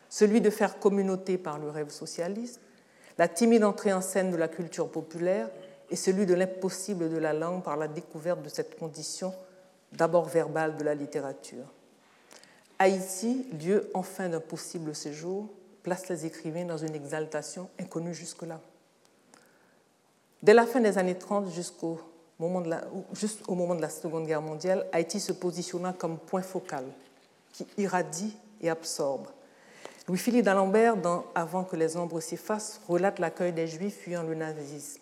celui 0.10 0.42
de 0.42 0.50
faire 0.50 0.80
communauté 0.80 1.38
par 1.38 1.60
le 1.60 1.70
rêve 1.70 1.90
socialiste, 1.90 2.60
la 3.18 3.30
timide 3.30 3.64
entrée 3.64 3.94
en 3.94 4.02
scène 4.02 4.32
de 4.32 4.36
la 4.38 4.50
culture 4.50 4.92
populaire 4.92 5.50
et 5.90 5.96
celui 5.96 6.26
de 6.26 6.34
l'impossible 6.34 7.10
de 7.10 7.18
la 7.18 7.32
langue 7.32 7.64
par 7.64 7.78
la 7.78 7.88
découverte 7.88 8.42
de 8.42 8.50
cette 8.50 8.78
condition 8.78 9.34
d'abord 9.94 10.26
verbale 10.26 10.76
de 10.78 10.84
la 10.84 10.94
littérature. 10.94 11.66
Haïti, 12.80 13.48
lieu 13.62 13.90
enfin 13.94 14.30
d'un 14.30 14.40
possible 14.40 14.94
séjour, 14.94 15.48
place 15.84 16.10
les 16.10 16.26
écrivains 16.26 16.66
dans 16.66 16.78
une 16.78 16.96
exaltation 16.96 17.70
inconnue 17.80 18.14
jusque-là. 18.14 18.60
Dès 20.44 20.54
la 20.54 20.66
fin 20.66 20.80
des 20.80 20.98
années 20.98 21.18
30 21.18 21.50
jusqu'au 21.50 22.00
juste 23.14 23.42
au 23.48 23.56
moment 23.56 23.76
de 23.76 23.82
la 23.82 23.90
Seconde 23.90 24.26
Guerre 24.26 24.42
mondiale, 24.42 24.86
Haïti 24.92 25.20
se 25.20 25.34
positionna 25.34 25.94
comme 25.94 26.18
point 26.18 26.42
focal 26.42 26.86
qui 27.52 27.68
irradie 27.78 28.36
et 28.62 28.70
absorbe. 28.70 29.28
Louis-Philippe 30.08 30.46
d'Alembert, 30.46 30.98
dans 30.98 31.26
Avant 31.36 31.64
que 31.64 31.76
les 31.76 31.98
ombres 31.98 32.20
s'effacent, 32.20 32.82
relate 32.88 33.20
l'accueil 33.20 33.54
des 33.54 33.68
Juifs 33.68 33.98
fuyant 33.98 34.24
le 34.24 34.36
nazisme. 34.36 35.02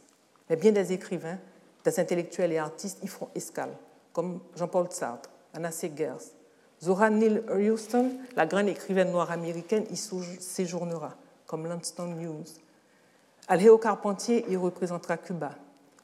Mais 0.49 0.55
bien 0.55 0.71
des 0.71 0.91
écrivains, 0.91 1.37
des 1.85 1.99
intellectuels 1.99 2.51
et 2.51 2.57
artistes 2.57 2.99
y 3.03 3.07
font 3.07 3.29
escale, 3.35 3.71
comme 4.13 4.39
Jean-Paul 4.55 4.87
Sartre, 4.91 5.29
Anna 5.53 5.71
Segers, 5.71 6.33
Zora 6.83 7.09
Neale 7.09 7.43
Houston, 7.49 8.11
la 8.35 8.45
grande 8.45 8.67
écrivaine 8.67 9.11
noire 9.11 9.31
américaine, 9.31 9.85
y 9.89 9.95
séjournera, 9.95 11.15
comme 11.45 11.67
Langston 11.67 12.19
Hughes. 12.19 12.61
Aléo 13.47 13.77
Carpentier 13.77 14.45
y 14.49 14.55
représentera 14.55 15.17
Cuba 15.17 15.51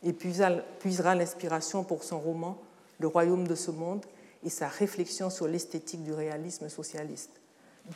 et 0.03 0.13
puisera 0.13 1.15
l'inspiration 1.15 1.83
pour 1.83 2.03
son 2.03 2.19
roman 2.19 2.57
Le 2.99 3.07
royaume 3.07 3.47
de 3.47 3.55
ce 3.55 3.71
monde 3.71 4.05
et 4.45 4.49
sa 4.49 4.67
réflexion 4.67 5.29
sur 5.29 5.47
l'esthétique 5.47 6.03
du 6.03 6.13
réalisme 6.13 6.69
socialiste. 6.69 7.31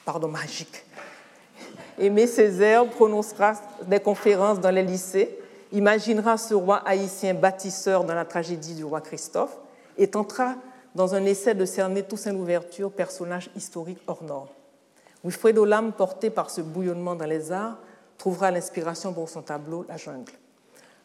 Pardon, 0.05 0.28
magique. 0.28 0.86
Aimé 1.97 2.28
Césaire 2.28 2.88
prononcera 2.89 3.53
des 3.86 3.99
conférences 3.99 4.60
dans 4.60 4.72
les 4.72 4.84
lycées, 4.84 5.38
imaginera 5.72 6.38
ce 6.38 6.53
roi 6.53 6.78
haïtien 6.86 7.34
bâtisseur 7.34 8.03
dans 8.03 8.14
la 8.14 8.26
tragédie 8.26 8.76
du 8.76 8.84
roi 8.84 9.01
Christophe 9.01 9.58
et 9.97 10.08
tentera 10.08 10.55
dans 10.95 11.16
un 11.16 11.26
essai 11.26 11.53
de 11.55 11.66
cerner 11.66 12.03
Toussaint 12.03 12.34
Louverture, 12.34 12.91
personnage 12.91 13.49
historique 13.55 13.99
hors 14.08 14.24
norme. 14.24 14.47
Wilfredo 15.24 15.66
Lam, 15.66 15.91
porté 15.91 16.30
par 16.30 16.49
ce 16.49 16.62
bouillonnement 16.62 17.16
dans 17.16 17.26
les 17.26 17.51
arts, 17.51 17.78
trouvera 18.18 18.51
l'inspiration 18.51 19.14
pour 19.14 19.30
son 19.30 19.41
tableau 19.41 19.86
La 19.88 19.97
jungle. 19.97 20.32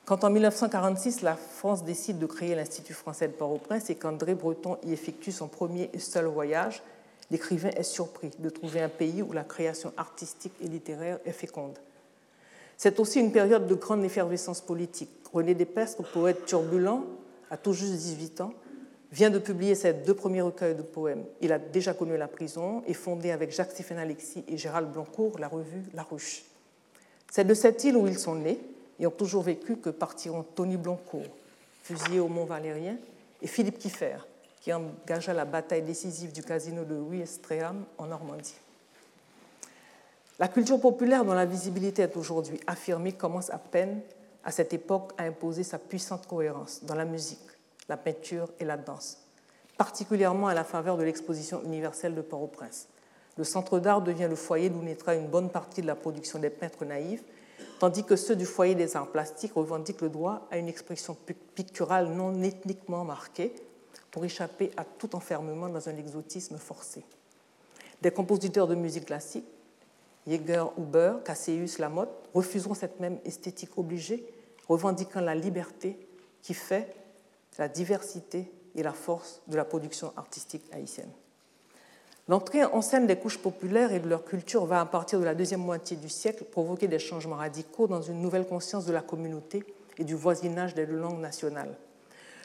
Quand 0.04 0.24
en 0.24 0.30
1946, 0.30 1.22
la 1.22 1.36
France 1.36 1.84
décide 1.84 2.18
de 2.18 2.26
créer 2.26 2.56
l'Institut 2.56 2.92
français 2.92 3.28
de 3.28 3.32
Port-au-Prince 3.32 3.88
et 3.88 3.94
qu'André 3.94 4.34
Breton 4.34 4.76
y 4.84 4.92
effectue 4.92 5.30
son 5.30 5.46
premier 5.46 5.90
et 5.92 6.00
seul 6.00 6.26
voyage, 6.26 6.82
l'écrivain 7.30 7.70
est 7.76 7.84
surpris 7.84 8.30
de 8.38 8.50
trouver 8.50 8.80
un 8.80 8.88
pays 8.88 9.22
où 9.22 9.32
la 9.32 9.44
création 9.44 9.92
artistique 9.96 10.54
et 10.60 10.66
littéraire 10.66 11.20
est 11.24 11.32
féconde. 11.32 11.78
C'est 12.76 12.98
aussi 12.98 13.20
une 13.20 13.30
période 13.30 13.68
de 13.68 13.74
grande 13.76 14.04
effervescence 14.04 14.60
politique. 14.60 15.10
René 15.32 15.54
Despestre, 15.54 16.02
poète 16.02 16.46
turbulent, 16.46 17.06
a 17.48 17.56
tout 17.56 17.72
juste 17.72 17.92
18 17.92 18.40
ans, 18.40 18.54
vient 19.12 19.30
de 19.30 19.38
publier 19.38 19.76
ses 19.76 19.92
deux 19.92 20.14
premiers 20.14 20.42
recueils 20.42 20.74
de 20.74 20.82
poèmes. 20.82 21.22
Il 21.40 21.52
a 21.52 21.60
déjà 21.60 21.94
connu 21.94 22.16
la 22.16 22.26
prison 22.26 22.82
et 22.88 22.94
fondé 22.94 23.30
avec 23.30 23.52
Jacques-Stéphane 23.52 23.98
Alexis 23.98 24.42
et 24.48 24.56
Gérald 24.56 24.90
Blancourt 24.90 25.38
la 25.38 25.46
revue 25.46 25.84
La 25.94 26.02
Ruche. 26.02 26.42
C'est 27.30 27.46
de 27.46 27.54
cette 27.54 27.84
île 27.84 27.96
où 27.96 28.08
ils 28.08 28.18
sont 28.18 28.34
nés 28.34 28.58
ont 29.06 29.10
toujours 29.10 29.42
vécu 29.42 29.76
que 29.76 29.90
partiront 29.90 30.42
Tony 30.42 30.76
Blancourt, 30.76 31.26
fusillé 31.82 32.20
au 32.20 32.28
Mont 32.28 32.44
Valérien, 32.44 32.96
et 33.40 33.46
Philippe 33.46 33.78
Kiffer, 33.78 34.18
qui 34.60 34.72
engagea 34.72 35.32
la 35.32 35.44
bataille 35.44 35.82
décisive 35.82 36.32
du 36.32 36.42
casino 36.42 36.84
de 36.84 36.94
Ouistreham 36.94 37.84
en 37.98 38.06
Normandie. 38.06 38.54
La 40.38 40.48
culture 40.48 40.80
populaire 40.80 41.24
dont 41.24 41.34
la 41.34 41.44
visibilité 41.44 42.02
est 42.02 42.16
aujourd'hui 42.16 42.60
affirmée 42.66 43.12
commence 43.12 43.50
à 43.50 43.58
peine 43.58 44.00
à 44.44 44.50
cette 44.50 44.72
époque 44.72 45.12
à 45.18 45.24
imposer 45.24 45.62
sa 45.62 45.78
puissante 45.78 46.26
cohérence 46.26 46.82
dans 46.84 46.94
la 46.94 47.04
musique, 47.04 47.38
la 47.88 47.96
peinture 47.96 48.48
et 48.58 48.64
la 48.64 48.76
danse, 48.76 49.18
particulièrement 49.76 50.48
à 50.48 50.54
la 50.54 50.64
faveur 50.64 50.96
de 50.96 51.02
l'exposition 51.02 51.62
universelle 51.64 52.14
de 52.14 52.22
Port-au-Prince. 52.22 52.88
Le 53.36 53.44
centre 53.44 53.78
d'art 53.78 54.02
devient 54.02 54.28
le 54.28 54.36
foyer 54.36 54.68
d'où 54.68 54.82
naîtra 54.82 55.14
une 55.14 55.28
bonne 55.28 55.50
partie 55.50 55.82
de 55.82 55.86
la 55.86 55.94
production 55.94 56.38
des 56.38 56.50
peintres 56.50 56.84
naïfs, 56.84 57.22
tandis 57.82 58.04
que 58.04 58.14
ceux 58.14 58.36
du 58.36 58.46
foyer 58.46 58.76
des 58.76 58.96
arts 58.96 59.10
plastiques 59.10 59.54
revendiquent 59.54 60.02
le 60.02 60.08
droit 60.08 60.46
à 60.52 60.58
une 60.58 60.68
expression 60.68 61.16
picturale 61.56 62.10
non 62.10 62.40
ethniquement 62.40 63.04
marquée 63.04 63.52
pour 64.12 64.24
échapper 64.24 64.70
à 64.76 64.84
tout 64.84 65.16
enfermement 65.16 65.68
dans 65.68 65.88
un 65.88 65.96
exotisme 65.96 66.58
forcé. 66.58 67.04
Des 68.00 68.12
compositeurs 68.12 68.68
de 68.68 68.76
musique 68.76 69.06
classique, 69.06 69.46
Jäger, 70.28 70.62
Huber, 70.78 71.14
Cassius, 71.24 71.80
Lamotte, 71.80 72.14
refuseront 72.32 72.74
cette 72.74 73.00
même 73.00 73.18
esthétique 73.24 73.76
obligée, 73.76 74.32
revendiquant 74.68 75.20
la 75.20 75.34
liberté 75.34 75.98
qui 76.40 76.54
fait 76.54 76.94
la 77.58 77.66
diversité 77.66 78.48
et 78.76 78.84
la 78.84 78.92
force 78.92 79.42
de 79.48 79.56
la 79.56 79.64
production 79.64 80.12
artistique 80.16 80.62
haïtienne. 80.70 81.10
L'entrée 82.28 82.64
en 82.64 82.82
scène 82.82 83.08
des 83.08 83.16
couches 83.16 83.38
populaires 83.38 83.92
et 83.92 83.98
de 83.98 84.08
leur 84.08 84.24
culture 84.24 84.64
va, 84.64 84.80
à 84.80 84.86
partir 84.86 85.18
de 85.18 85.24
la 85.24 85.34
deuxième 85.34 85.60
moitié 85.60 85.96
du 85.96 86.08
siècle, 86.08 86.44
provoquer 86.44 86.86
des 86.86 87.00
changements 87.00 87.36
radicaux 87.36 87.88
dans 87.88 88.00
une 88.00 88.22
nouvelle 88.22 88.46
conscience 88.46 88.86
de 88.86 88.92
la 88.92 89.02
communauté 89.02 89.64
et 89.98 90.04
du 90.04 90.14
voisinage 90.14 90.74
des 90.74 90.86
deux 90.86 90.96
langues 90.96 91.20
nationales. 91.20 91.74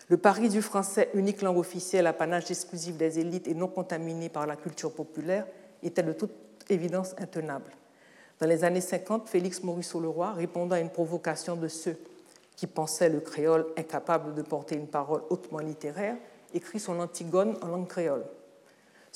Le 0.09 0.17
pari 0.17 0.49
du 0.49 0.63
français, 0.63 1.09
unique 1.13 1.43
langue 1.43 1.57
officielle, 1.57 2.07
apanage 2.07 2.49
exclusif 2.49 2.97
des 2.97 3.19
élites 3.19 3.47
et 3.47 3.53
non 3.53 3.67
contaminé 3.67 4.29
par 4.29 4.47
la 4.47 4.55
culture 4.55 4.91
populaire, 4.91 5.45
était 5.83 6.01
de 6.01 6.13
toute 6.13 6.31
évidence 6.69 7.13
intenable. 7.19 7.71
Dans 8.39 8.47
les 8.47 8.63
années 8.63 8.81
50, 8.81 9.29
Félix 9.29 9.61
Morisseau-Leroy, 9.63 10.31
répondant 10.31 10.75
à 10.75 10.79
une 10.79 10.89
provocation 10.89 11.55
de 11.55 11.67
ceux 11.67 11.97
qui 12.55 12.65
pensait 12.65 13.09
le 13.09 13.19
créole 13.19 13.67
incapable 13.77 14.33
de 14.33 14.41
porter 14.41 14.75
une 14.75 14.87
parole 14.87 15.21
hautement 15.29 15.59
littéraire, 15.59 16.15
écrit 16.53 16.79
son 16.79 16.99
Antigone 16.99 17.55
en 17.61 17.67
langue 17.67 17.87
créole. 17.87 18.23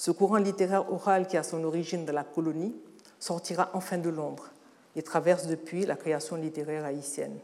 Ce 0.02 0.10
courant 0.10 0.38
littéraire 0.38 0.91
oral 0.91 1.28
qui 1.28 1.38
a 1.38 1.43
son 1.43 1.64
origine 1.64 2.06
dans 2.06 2.14
la 2.14 2.24
colonie 2.24 2.74
sortira 3.20 3.70
enfin 3.74 3.99
de 3.99 4.10
l'ombre 4.10 4.49
et 4.95 5.04
traverse 5.04 5.45
depuis 5.45 5.86
la 5.86 5.95
création 5.95 6.38
littéraire 6.38 6.86
haïtienne. 6.86 7.38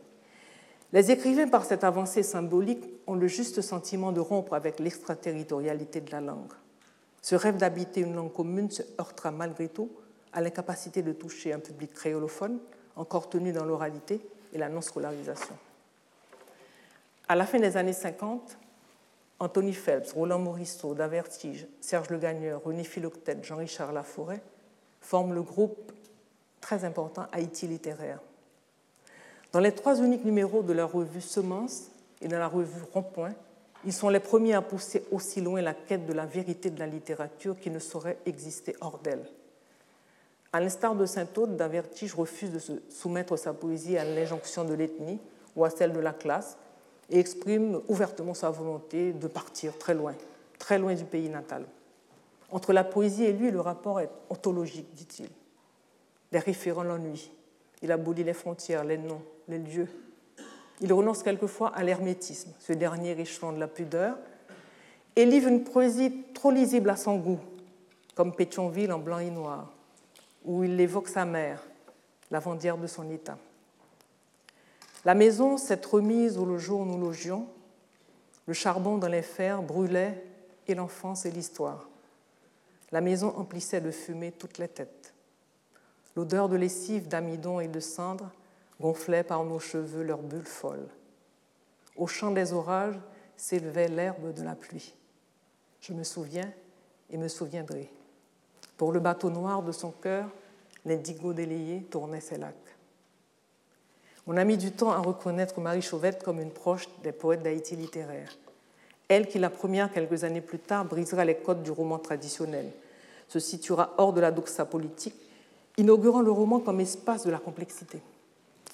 Les 0.92 1.12
écrivains, 1.12 1.50
par 1.50 1.66
cette 1.66 1.84
avancée 1.84 2.24
symbolique, 2.24 2.84
ont 3.06 3.14
le 3.14 3.28
juste 3.28 3.62
sentiment 3.62 4.12
de 4.12 4.20
rompre 4.22 4.56
avec 4.56 4.80
l'extraterritorialité 4.80 6.02
de 6.02 6.12
la 6.12 6.20
langue. 6.20 6.52
Ce 7.22 7.36
rêve 7.36 7.58
d'habiter 7.58 8.02
une 8.02 8.16
langue 8.16 8.34
commune 8.34 8.72
se 8.72 8.82
heurtera 9.00 9.30
malgré 9.30 9.68
tout 9.70 9.92
à 10.34 10.42
l'incapacité 10.42 11.04
de 11.04 11.14
toucher 11.14 11.54
un 11.54 11.60
public 11.60 11.94
créolophone, 11.94 12.58
encore 12.96 13.30
tenu 13.30 13.52
dans 13.52 13.66
l'oralité 13.66 14.20
et 14.52 14.58
la 14.58 14.68
non-scolarisation. 14.68 15.56
À 17.28 17.36
la 17.36 17.46
fin 17.46 17.60
des 17.60 17.78
années 17.78 17.94
50, 17.94 18.58
Anthony 19.40 19.74
Phelps, 19.74 20.14
Roland 20.14 20.40
Morisseau, 20.40 20.94
Davertige, 20.96 21.68
Serge 21.80 22.10
Le 22.10 22.18
Gagneur, 22.18 22.64
René 22.64 22.84
Philoctète, 22.84 23.44
Jean-Richard 23.44 23.94
Laforêt 23.94 24.42
forment 25.00 25.34
le 25.34 25.44
groupe 25.44 25.92
très 26.60 26.84
important 26.84 27.28
Haïti 27.32 27.68
littéraire. 27.68 28.20
Dans 29.52 29.60
les 29.60 29.72
trois 29.72 30.02
uniques 30.02 30.26
numéros 30.26 30.64
de 30.64 30.74
la 30.74 30.86
revue 30.86 31.22
Semence 31.22 31.92
et 32.22 32.28
dans 32.28 32.40
la 32.40 32.48
revue 32.48 32.82
Rond-Point, 32.94 33.34
ils 33.86 33.94
sont 33.94 34.10
les 34.10 34.20
premiers 34.20 34.54
à 34.54 34.62
pousser 34.62 35.06
aussi 35.12 35.40
loin 35.40 35.62
la 35.62 35.74
quête 35.74 36.08
de 36.08 36.14
la 36.14 36.26
vérité 36.26 36.70
de 36.70 36.80
la 36.80 36.88
littérature 36.88 37.60
qui 37.60 37.70
ne 37.70 37.80
saurait 37.80 38.18
exister 38.26 38.76
hors 38.82 38.98
d'elle. 38.98 39.26
À 40.52 40.60
l'instar 40.60 40.96
de 40.96 41.06
Saint-Aude, 41.06 41.56
Davertige 41.56 42.16
refuse 42.16 42.52
de 42.52 42.60
se 42.60 42.74
soumettre 42.90 43.38
sa 43.38 43.54
poésie 43.54 43.98
à 43.98 44.04
l'injonction 44.04 44.66
de 44.66 44.74
l'ethnie 44.74 45.20
ou 45.56 45.64
à 45.64 45.70
celle 45.70 45.94
de 45.94 46.00
la 46.00 46.14
classe 46.14 46.58
et 47.10 47.20
exprime 47.20 47.82
ouvertement 47.88 48.34
sa 48.34 48.50
volonté 48.50 49.14
de 49.14 49.28
partir 49.28 49.78
très 49.78 49.94
loin, 49.94 50.14
très 50.60 50.78
loin 50.78 50.94
du 50.94 51.06
pays 51.06 51.30
natal. 51.30 51.66
Entre 52.52 52.74
la 52.74 52.84
poésie 52.84 53.26
et 53.26 53.34
lui, 53.34 53.52
le 53.52 53.60
rapport 53.60 54.00
est 54.00 54.10
ontologique, 54.30 54.94
dit-il. 54.94 55.30
Les 56.32 56.40
référents 56.40 56.84
l'ennuient. 56.84 57.32
Il 57.82 57.92
abolit 57.92 58.24
les 58.24 58.34
frontières, 58.34 58.84
les 58.84 58.98
noms, 58.98 59.22
les 59.48 59.60
lieux. 59.60 59.88
Il 60.82 60.94
renonce 60.94 61.24
quelquefois 61.24 61.70
à 61.70 61.84
l'hermétisme, 61.84 62.52
ce 62.60 62.74
dernier 62.74 63.20
échelon 63.20 63.52
de 63.52 63.60
la 63.60 63.68
pudeur, 63.68 64.18
et 65.16 65.26
livre 65.26 65.48
une 65.48 65.64
poésie 65.64 66.26
trop 66.34 66.52
lisible 66.52 66.90
à 66.90 66.96
son 66.96 67.18
goût, 67.18 67.40
comme 68.16 68.36
Pétionville 68.36 68.92
en 68.92 69.00
blanc 69.00 69.20
et 69.20 69.32
noir, 69.32 69.74
où 70.46 70.64
il 70.64 70.80
évoque 70.80 71.08
sa 71.08 71.26
mère, 71.26 71.64
la 72.30 72.40
vendière 72.40 72.78
de 72.78 72.88
son 72.88 73.10
état. 73.10 73.38
La 75.08 75.14
maison 75.14 75.56
s'est 75.56 75.80
remise 75.90 76.38
où 76.38 76.46
le 76.46 76.58
jour 76.58 76.86
nous 76.86 77.00
logions, 77.00 77.48
le 78.46 78.54
charbon 78.54 78.98
dans 78.98 79.08
les 79.08 79.22
fers 79.22 79.64
brûlait, 79.64 80.22
et 80.68 80.76
l'enfance 80.76 81.26
et 81.26 81.32
l'histoire. 81.32 81.88
La 82.92 83.00
maison 83.00 83.34
emplissait 83.38 83.80
de 83.80 83.90
fumée 83.90 84.34
toutes 84.34 84.58
les 84.58 84.68
têtes. 84.68 85.14
L'odeur 86.18 86.50
de 86.50 86.58
lessive, 86.58 87.08
d'amidon 87.08 87.62
et 87.62 87.70
de 87.70 87.80
cendre 87.80 88.30
gonflait 88.82 89.24
par 89.24 89.46
nos 89.46 89.60
cheveux 89.60 90.04
leurs 90.04 90.22
bulles 90.22 90.44
folles. 90.44 90.90
Au 91.96 92.06
chant 92.06 92.32
des 92.32 92.52
orages 92.52 93.00
s'élevait 93.38 93.88
l'herbe 93.88 94.34
de 94.34 94.44
la 94.44 94.56
pluie. 94.56 94.94
Je 95.80 95.94
me 95.94 96.04
souviens 96.04 96.52
et 97.10 97.16
me 97.16 97.30
souviendrai. 97.30 97.90
Pour 98.76 98.92
le 98.92 99.00
bateau 99.00 99.30
noir 99.30 99.64
de 99.64 99.72
son 99.72 99.92
cœur, 99.92 100.30
l'indigo 100.84 101.32
délayé 101.32 101.84
tournait 101.84 102.20
ses 102.20 102.38
lacs. 102.38 102.67
On 104.30 104.36
a 104.36 104.44
mis 104.44 104.58
du 104.58 104.74
temps 104.74 104.92
à 104.92 104.98
reconnaître 104.98 105.62
Marie 105.62 105.82
Chauvette 105.82 106.22
comme 106.22 106.42
une 106.42 106.52
proche 106.52 106.90
des 107.02 107.14
poètes 107.14 107.44
d'Haïti 107.44 107.78
littéraire. 107.78 108.38
Elle 109.08 109.28
qui, 109.28 109.40
la 109.40 109.50
première, 109.50 109.92
quelques 109.92 110.26
années 110.26 110.42
plus 110.42 110.60
tard, 110.60 110.84
brisera 110.84 111.24
les 111.24 111.36
codes 111.36 111.64
du 111.64 111.72
roman 111.72 111.98
traditionnel, 111.98 112.70
se 113.30 113.40
situera 113.40 113.94
hors 113.98 114.12
de 114.12 114.20
la 114.20 114.32
doxa 114.32 114.66
politique, 114.66 115.16
inaugurant 115.78 116.20
le 116.20 116.32
roman 116.32 116.60
comme 116.60 116.82
espace 116.82 117.26
de 117.26 117.32
la 117.32 117.38
complexité. 117.38 118.02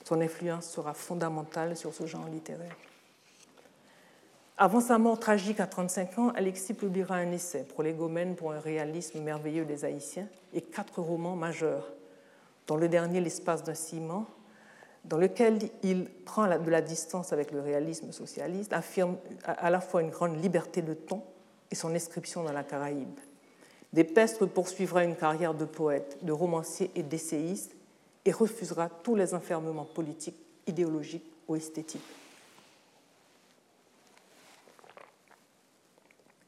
Son 0.03 0.21
influence 0.21 0.65
sera 0.65 0.95
fondamentale 0.95 1.77
sur 1.77 1.93
ce 1.93 2.07
genre 2.07 2.27
littéraire. 2.27 2.75
Avant 4.57 4.81
sa 4.81 4.97
mort 4.97 5.19
tragique 5.19 5.59
à 5.59 5.67
35 5.67 6.17
ans, 6.17 6.29
Alexis 6.35 6.73
publiera 6.73 7.15
un 7.15 7.31
essai, 7.31 7.63
Prolégomène 7.63 8.35
pour 8.35 8.53
un 8.53 8.59
réalisme 8.59 9.21
merveilleux 9.21 9.65
des 9.65 9.85
Haïtiens, 9.85 10.27
et 10.51 10.61
quatre 10.61 10.99
romans 10.99 11.35
majeurs, 11.35 11.87
dont 12.65 12.77
le 12.77 12.89
dernier 12.89 13.21
L'espace 13.21 13.63
d'un 13.63 13.75
ciment, 13.75 14.25
dans 15.03 15.17
lequel 15.17 15.59
il 15.83 16.05
prend 16.25 16.47
de 16.47 16.69
la 16.69 16.81
distance 16.81 17.33
avec 17.33 17.51
le 17.51 17.59
réalisme 17.59 18.11
socialiste, 18.11 18.71
affirme 18.73 19.17
à 19.43 19.69
la 19.69 19.81
fois 19.81 20.01
une 20.01 20.09
grande 20.09 20.41
liberté 20.41 20.81
de 20.81 20.93
ton 20.93 21.21
et 21.71 21.75
son 21.75 21.93
inscription 21.93 22.43
dans 22.43 22.53
la 22.53 22.63
Caraïbe. 22.63 23.19
Despestre 23.91 24.45
poursuivra 24.47 25.03
une 25.03 25.15
carrière 25.15 25.53
de 25.53 25.65
poète, 25.65 26.17
de 26.21 26.31
romancier 26.31 26.89
et 26.95 27.03
d'essayiste 27.03 27.75
et 28.25 28.31
refusera 28.31 28.89
tous 28.89 29.15
les 29.15 29.33
enfermements 29.33 29.85
politiques, 29.85 30.39
idéologiques 30.65 31.29
ou 31.47 31.55
esthétiques. 31.55 32.01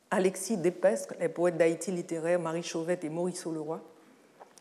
Alexis 0.09 0.57
Despestre, 0.57 1.13
les 1.19 1.27
poètes 1.27 1.57
d'Haïti 1.57 1.91
littéraire 1.91 2.39
Marie 2.39 2.63
Chauvette 2.63 3.03
et 3.03 3.09
Maurice 3.09 3.45
Leroy, 3.45 3.81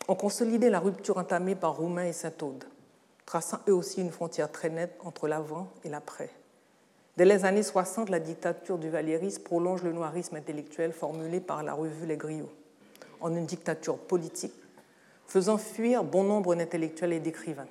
ont 0.08 0.16
consolidé 0.16 0.68
la 0.68 0.80
rupture 0.80 1.16
entamée 1.16 1.54
par 1.54 1.76
Roumain 1.76 2.06
et 2.06 2.12
Saint-Aude 2.12 2.64
traçant 3.26 3.58
eux 3.68 3.74
aussi 3.74 4.00
une 4.00 4.10
frontière 4.10 4.50
très 4.50 4.70
nette 4.70 4.96
entre 5.04 5.28
l'avant 5.28 5.68
et 5.84 5.88
l'après. 5.88 6.30
Dès 7.16 7.24
les 7.24 7.44
années 7.44 7.62
60, 7.62 8.10
la 8.10 8.18
dictature 8.20 8.78
du 8.78 8.90
Valérisme 8.90 9.42
prolonge 9.42 9.82
le 9.82 9.92
noirisme 9.92 10.36
intellectuel 10.36 10.92
formulé 10.92 11.40
par 11.40 11.62
la 11.62 11.72
revue 11.72 12.06
Les 12.06 12.16
Griots 12.16 12.52
en 13.20 13.34
une 13.34 13.46
dictature 13.46 13.96
politique, 13.98 14.52
faisant 15.26 15.56
fuir 15.56 16.04
bon 16.04 16.24
nombre 16.24 16.54
d'intellectuels 16.54 17.14
et 17.14 17.20
d'écrivains. 17.20 17.68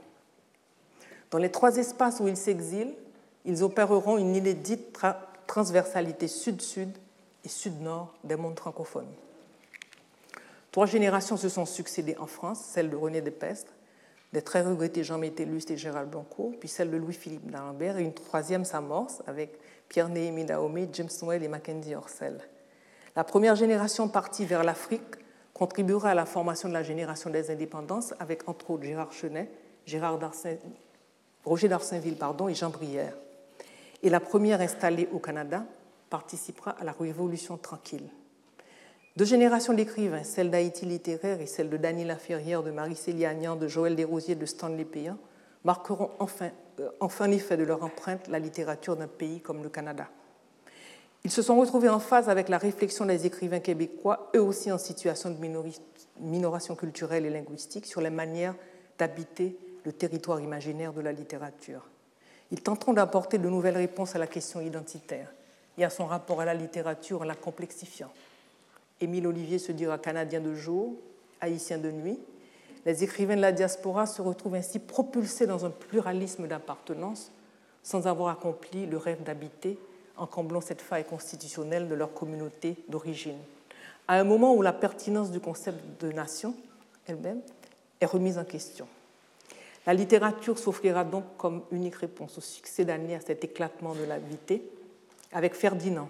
Dans 1.29 1.37
les 1.37 1.51
trois 1.51 1.77
espaces 1.77 2.19
où 2.19 2.27
ils 2.27 2.37
s'exilent, 2.37 2.95
ils 3.45 3.63
opéreront 3.63 4.17
une 4.17 4.35
inédite 4.35 4.97
transversalité 5.45 6.27
sud-sud 6.27 6.89
et 7.43 7.49
sud-nord 7.49 8.13
des 8.23 8.35
mondes 8.35 8.57
francophones. 8.57 9.11
Trois 10.71 10.87
générations 10.87 11.37
se 11.37 11.49
sont 11.49 11.65
succédées 11.65 12.17
en 12.17 12.25
France, 12.25 12.59
celle 12.59 12.89
de 12.89 12.95
René 12.95 13.21
Despestre, 13.21 13.72
des 14.33 14.41
très 14.41 14.61
regrettés 14.61 15.03
Jean 15.03 15.19
Métellus 15.19 15.61
et 15.69 15.77
Gérald 15.77 16.09
Blanco, 16.09 16.53
puis 16.59 16.67
celle 16.67 16.89
de 16.89 16.97
Louis-Philippe 16.97 17.51
d'Alembert, 17.51 17.97
et 17.97 18.03
une 18.03 18.13
troisième 18.13 18.65
s'amorce 18.65 19.21
avec 19.27 19.59
Pierre-Néhémie 19.89 20.45
Dahomey, 20.45 20.89
James 20.91 21.09
Noël 21.21 21.43
et 21.43 21.47
Mackenzie 21.47 21.93
Orsel. 21.93 22.39
La 23.15 23.23
première 23.23 23.55
génération 23.55 24.07
partie 24.07 24.45
vers 24.45 24.63
l'Afrique 24.63 25.03
contribuera 25.53 26.09
à 26.09 26.15
la 26.15 26.25
formation 26.25 26.67
de 26.67 26.73
la 26.73 26.81
génération 26.81 27.29
des 27.29 27.51
indépendances 27.51 28.15
avec 28.19 28.49
entre 28.49 28.71
autres 28.71 28.83
Gérard 28.83 29.13
Chenet, 29.13 29.51
Gérard 29.85 30.19
Roger 31.45 31.67
d'Arsainville 31.67 32.17
pardon, 32.17 32.47
et 32.47 32.55
Jean 32.55 32.71
Brière. 32.71 33.13
Et 34.01 34.09
la 34.09 34.19
première 34.19 34.61
installée 34.61 35.07
au 35.13 35.19
Canada 35.19 35.63
participera 36.09 36.71
à 36.71 36.83
la 36.83 36.91
Révolution 36.91 37.57
tranquille. 37.57 38.09
Deux 39.15 39.25
générations 39.25 39.73
d'écrivains, 39.73 40.23
celle 40.23 40.49
d'Haïti 40.49 40.87
littéraire 40.87 41.39
et 41.39 41.45
celle 41.45 41.69
de 41.69 41.77
Daniel 41.77 42.07
Laferrière, 42.07 42.63
de 42.63 42.71
Marie-Célie 42.71 43.27
Agnan, 43.27 43.55
de 43.55 43.67
Joël 43.67 43.95
Desrosiers, 43.95 44.33
de 44.33 44.47
Stanley 44.47 44.85
Péan, 44.85 45.17
marqueront 45.63 46.09
enfin, 46.17 46.49
euh, 46.79 46.89
enfin 46.99 47.27
l'effet 47.27 47.55
de 47.55 47.63
leur 47.63 47.83
empreinte 47.83 48.27
la 48.27 48.39
littérature 48.39 48.95
d'un 48.95 49.07
pays 49.07 49.39
comme 49.39 49.61
le 49.61 49.69
Canada. 49.69 50.07
Ils 51.23 51.29
se 51.29 51.43
sont 51.43 51.59
retrouvés 51.59 51.89
en 51.89 51.99
phase 51.99 52.27
avec 52.27 52.49
la 52.49 52.57
réflexion 52.57 53.05
des 53.05 53.27
écrivains 53.27 53.59
québécois, 53.59 54.31
eux 54.35 54.41
aussi 54.41 54.71
en 54.71 54.79
situation 54.79 55.29
de 55.29 55.37
minoration 56.19 56.75
culturelle 56.75 57.27
et 57.27 57.29
linguistique, 57.29 57.85
sur 57.85 58.01
les 58.01 58.09
manières 58.09 58.55
d'habiter 58.97 59.55
le 59.85 59.93
territoire 59.93 60.41
imaginaire 60.41 60.91
de 60.91 61.01
la 61.01 61.11
littérature. 61.11 61.87
Ils 62.49 62.61
tenteront 62.61 62.93
d'apporter 62.93 63.37
de 63.37 63.47
nouvelles 63.47 63.77
réponses 63.77 64.15
à 64.15 64.19
la 64.19 64.27
question 64.27 64.59
identitaire 64.59 65.31
et 65.77 65.85
à 65.85 65.91
son 65.91 66.07
rapport 66.07 66.41
à 66.41 66.45
la 66.45 66.55
littérature 66.55 67.21
en 67.21 67.25
la 67.25 67.35
complexifiant. 67.35 68.11
Émile 69.01 69.27
Olivier 69.27 69.59
se 69.59 69.71
dira 69.71 69.97
canadien 69.97 70.39
de 70.39 70.53
jour, 70.53 70.95
haïtien 71.41 71.77
de 71.77 71.91
nuit. 71.91 72.19
Les 72.85 73.03
écrivains 73.03 73.35
de 73.35 73.41
la 73.41 73.51
diaspora 73.51 74.05
se 74.05 74.21
retrouvent 74.21 74.55
ainsi 74.55 74.79
propulsés 74.79 75.47
dans 75.47 75.65
un 75.65 75.69
pluralisme 75.69 76.47
d'appartenance 76.47 77.31
sans 77.81 78.07
avoir 78.07 78.29
accompli 78.29 78.85
le 78.85 78.97
rêve 78.97 79.23
d'habiter 79.23 79.77
en 80.15 80.27
comblant 80.27 80.61
cette 80.61 80.81
faille 80.81 81.05
constitutionnelle 81.05 81.89
de 81.89 81.95
leur 81.95 82.13
communauté 82.13 82.75
d'origine. 82.87 83.37
À 84.07 84.19
un 84.19 84.23
moment 84.23 84.53
où 84.53 84.61
la 84.61 84.73
pertinence 84.73 85.31
du 85.31 85.39
concept 85.39 86.01
de 86.01 86.11
nation 86.11 86.55
elle-même 87.07 87.41
est 87.99 88.05
remise 88.05 88.37
en 88.37 88.45
question. 88.45 88.87
La 89.85 89.93
littérature 89.93 90.57
s'offrira 90.57 91.03
donc 91.03 91.25
comme 91.37 91.63
unique 91.71 91.95
réponse 91.95 92.37
au 92.37 92.41
succès 92.41 92.85
d'année 92.85 93.15
à 93.15 93.19
cet 93.19 93.43
éclatement 93.43 93.93
de 93.93 94.03
la 94.05 94.17
vité, 94.17 94.63
avec 95.33 95.55
Ferdinand, 95.55 96.07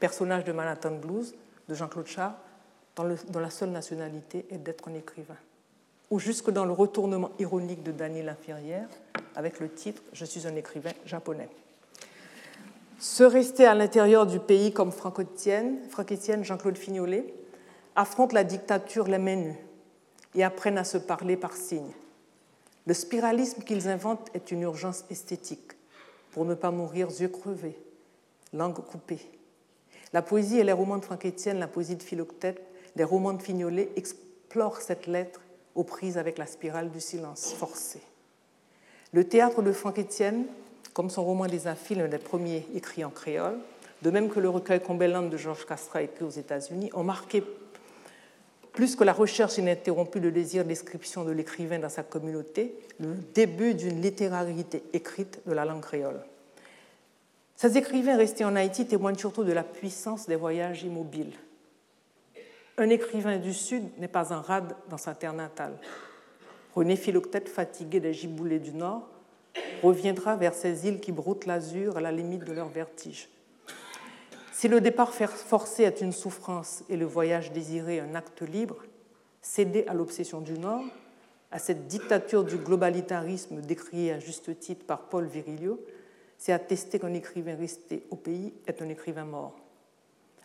personnage 0.00 0.44
de 0.44 0.52
Manhattan 0.52 0.96
Blues, 0.96 1.34
de 1.72 1.76
Jean-Claude 1.76 2.06
Char, 2.06 2.34
dont, 2.96 3.38
la 3.40 3.48
seule 3.48 3.70
nationalité 3.70 4.44
est 4.50 4.58
d'être 4.58 4.88
un 4.88 4.94
écrivain. 4.94 5.36
Ou 6.10 6.18
jusque 6.18 6.50
dans 6.50 6.66
le 6.66 6.72
retournement 6.72 7.30
ironique 7.38 7.82
de 7.82 7.92
Daniel 7.92 8.28
Infirrière, 8.28 8.88
avec 9.34 9.58
le 9.58 9.70
titre 9.70 10.02
Je 10.12 10.26
suis 10.26 10.46
un 10.46 10.54
écrivain 10.54 10.92
japonais. 11.06 11.48
Se 12.98 13.24
rester 13.24 13.64
à 13.64 13.74
l'intérieur 13.74 14.26
du 14.26 14.38
pays 14.38 14.74
comme 14.74 14.92
Franck-Étienne, 14.92 15.80
Jean-Claude 16.44 16.76
Fignolet, 16.76 17.32
affrontent 17.96 18.34
la 18.34 18.44
dictature 18.44 19.08
les 19.08 19.18
mains 19.18 19.36
nues 19.36 19.66
et 20.34 20.44
apprennent 20.44 20.78
à 20.78 20.84
se 20.84 20.98
parler 20.98 21.38
par 21.38 21.54
signes. 21.54 21.94
Le 22.86 22.92
spiralisme 22.92 23.62
qu'ils 23.62 23.88
inventent 23.88 24.28
est 24.34 24.50
une 24.50 24.60
urgence 24.62 25.04
esthétique, 25.08 25.72
pour 26.32 26.44
ne 26.44 26.54
pas 26.54 26.70
mourir 26.70 27.08
yeux 27.08 27.28
crevés, 27.28 27.78
langue 28.52 28.84
coupée. 28.84 29.26
La 30.12 30.22
poésie 30.22 30.58
et 30.58 30.64
les 30.64 30.72
romans 30.72 30.98
de 30.98 31.04
Franck 31.04 31.24
Étienne, 31.24 31.58
la 31.58 31.68
poésie 31.68 31.96
de 31.96 32.02
Philoctète, 32.02 32.62
les 32.96 33.04
romans 33.04 33.32
de 33.32 33.42
Fignolet 33.42 33.90
explorent 33.96 34.80
cette 34.80 35.06
lettre 35.06 35.40
aux 35.74 35.84
prises 35.84 36.18
avec 36.18 36.38
la 36.38 36.46
spirale 36.46 36.90
du 36.90 37.00
silence 37.00 37.54
forcé. 37.54 38.00
Le 39.12 39.24
théâtre 39.24 39.62
de 39.62 39.72
Franck 39.72 39.98
Étienne 39.98 40.44
comme 40.92 41.10
son 41.10 41.24
roman 41.24 41.46
des 41.46 41.66
Affiles, 41.66 41.98
l'un 41.98 42.08
des 42.08 42.18
premiers 42.18 42.66
écrits 42.74 43.04
en 43.04 43.10
créole, 43.10 43.58
de 44.02 44.10
même 44.10 44.28
que 44.28 44.40
le 44.40 44.48
recueil 44.48 44.80
Combelland 44.80 45.22
de 45.22 45.36
Georges 45.36 45.66
Castra 45.66 46.02
écrit 46.02 46.24
aux 46.24 46.30
États-Unis, 46.30 46.90
ont 46.92 47.04
marqué 47.04 47.42
plus 48.72 48.96
que 48.96 49.04
la 49.04 49.12
recherche 49.12 49.58
ininterrompue 49.58 50.20
de 50.20 50.30
désir 50.30 50.64
description 50.64 51.24
de 51.24 51.30
l'écrivain 51.30 51.78
dans 51.78 51.88
sa 51.88 52.02
communauté, 52.02 52.74
le 53.00 53.14
début 53.34 53.74
d'une 53.74 54.00
littérarité 54.00 54.82
écrite 54.92 55.40
de 55.46 55.52
la 55.52 55.64
langue 55.64 55.82
créole. 55.82 56.20
Ces 57.62 57.78
écrivains 57.78 58.16
restés 58.16 58.44
en 58.44 58.56
Haïti 58.56 58.86
témoignent 58.86 59.16
surtout 59.16 59.44
de 59.44 59.52
la 59.52 59.62
puissance 59.62 60.26
des 60.26 60.34
voyages 60.34 60.82
immobiles. 60.82 61.34
Un 62.76 62.90
écrivain 62.90 63.38
du 63.38 63.54
Sud 63.54 63.84
n'est 63.98 64.08
pas 64.08 64.34
un 64.34 64.40
rade 64.40 64.74
dans 64.88 64.98
sa 64.98 65.14
terre 65.14 65.32
natale. 65.32 65.78
René 66.74 66.96
Philoctète, 66.96 67.48
fatigué 67.48 68.00
des 68.00 68.14
giboulées 68.14 68.58
du 68.58 68.72
Nord, 68.72 69.08
reviendra 69.80 70.34
vers 70.34 70.54
ces 70.54 70.88
îles 70.88 70.98
qui 70.98 71.12
broutent 71.12 71.46
l'azur 71.46 71.96
à 71.96 72.00
la 72.00 72.10
limite 72.10 72.42
de 72.42 72.50
leur 72.50 72.68
vertige. 72.68 73.28
Si 74.50 74.66
le 74.66 74.80
départ 74.80 75.14
forcé 75.14 75.84
est 75.84 76.00
une 76.00 76.10
souffrance 76.10 76.82
et 76.88 76.96
le 76.96 77.06
voyage 77.06 77.52
désiré 77.52 78.00
un 78.00 78.16
acte 78.16 78.42
libre, 78.42 78.82
céder 79.40 79.84
à 79.86 79.94
l'obsession 79.94 80.40
du 80.40 80.58
Nord, 80.58 80.82
à 81.52 81.60
cette 81.60 81.86
dictature 81.86 82.42
du 82.42 82.56
globalitarisme 82.56 83.60
décriée 83.60 84.14
à 84.14 84.18
juste 84.18 84.58
titre 84.58 84.84
par 84.84 85.02
Paul 85.02 85.26
Virilio, 85.26 85.78
c'est 86.42 86.50
attester 86.52 86.98
qu'un 86.98 87.14
écrivain 87.14 87.54
resté 87.54 88.02
au 88.10 88.16
pays 88.16 88.52
est 88.66 88.82
un 88.82 88.88
écrivain 88.88 89.24
mort. 89.24 89.54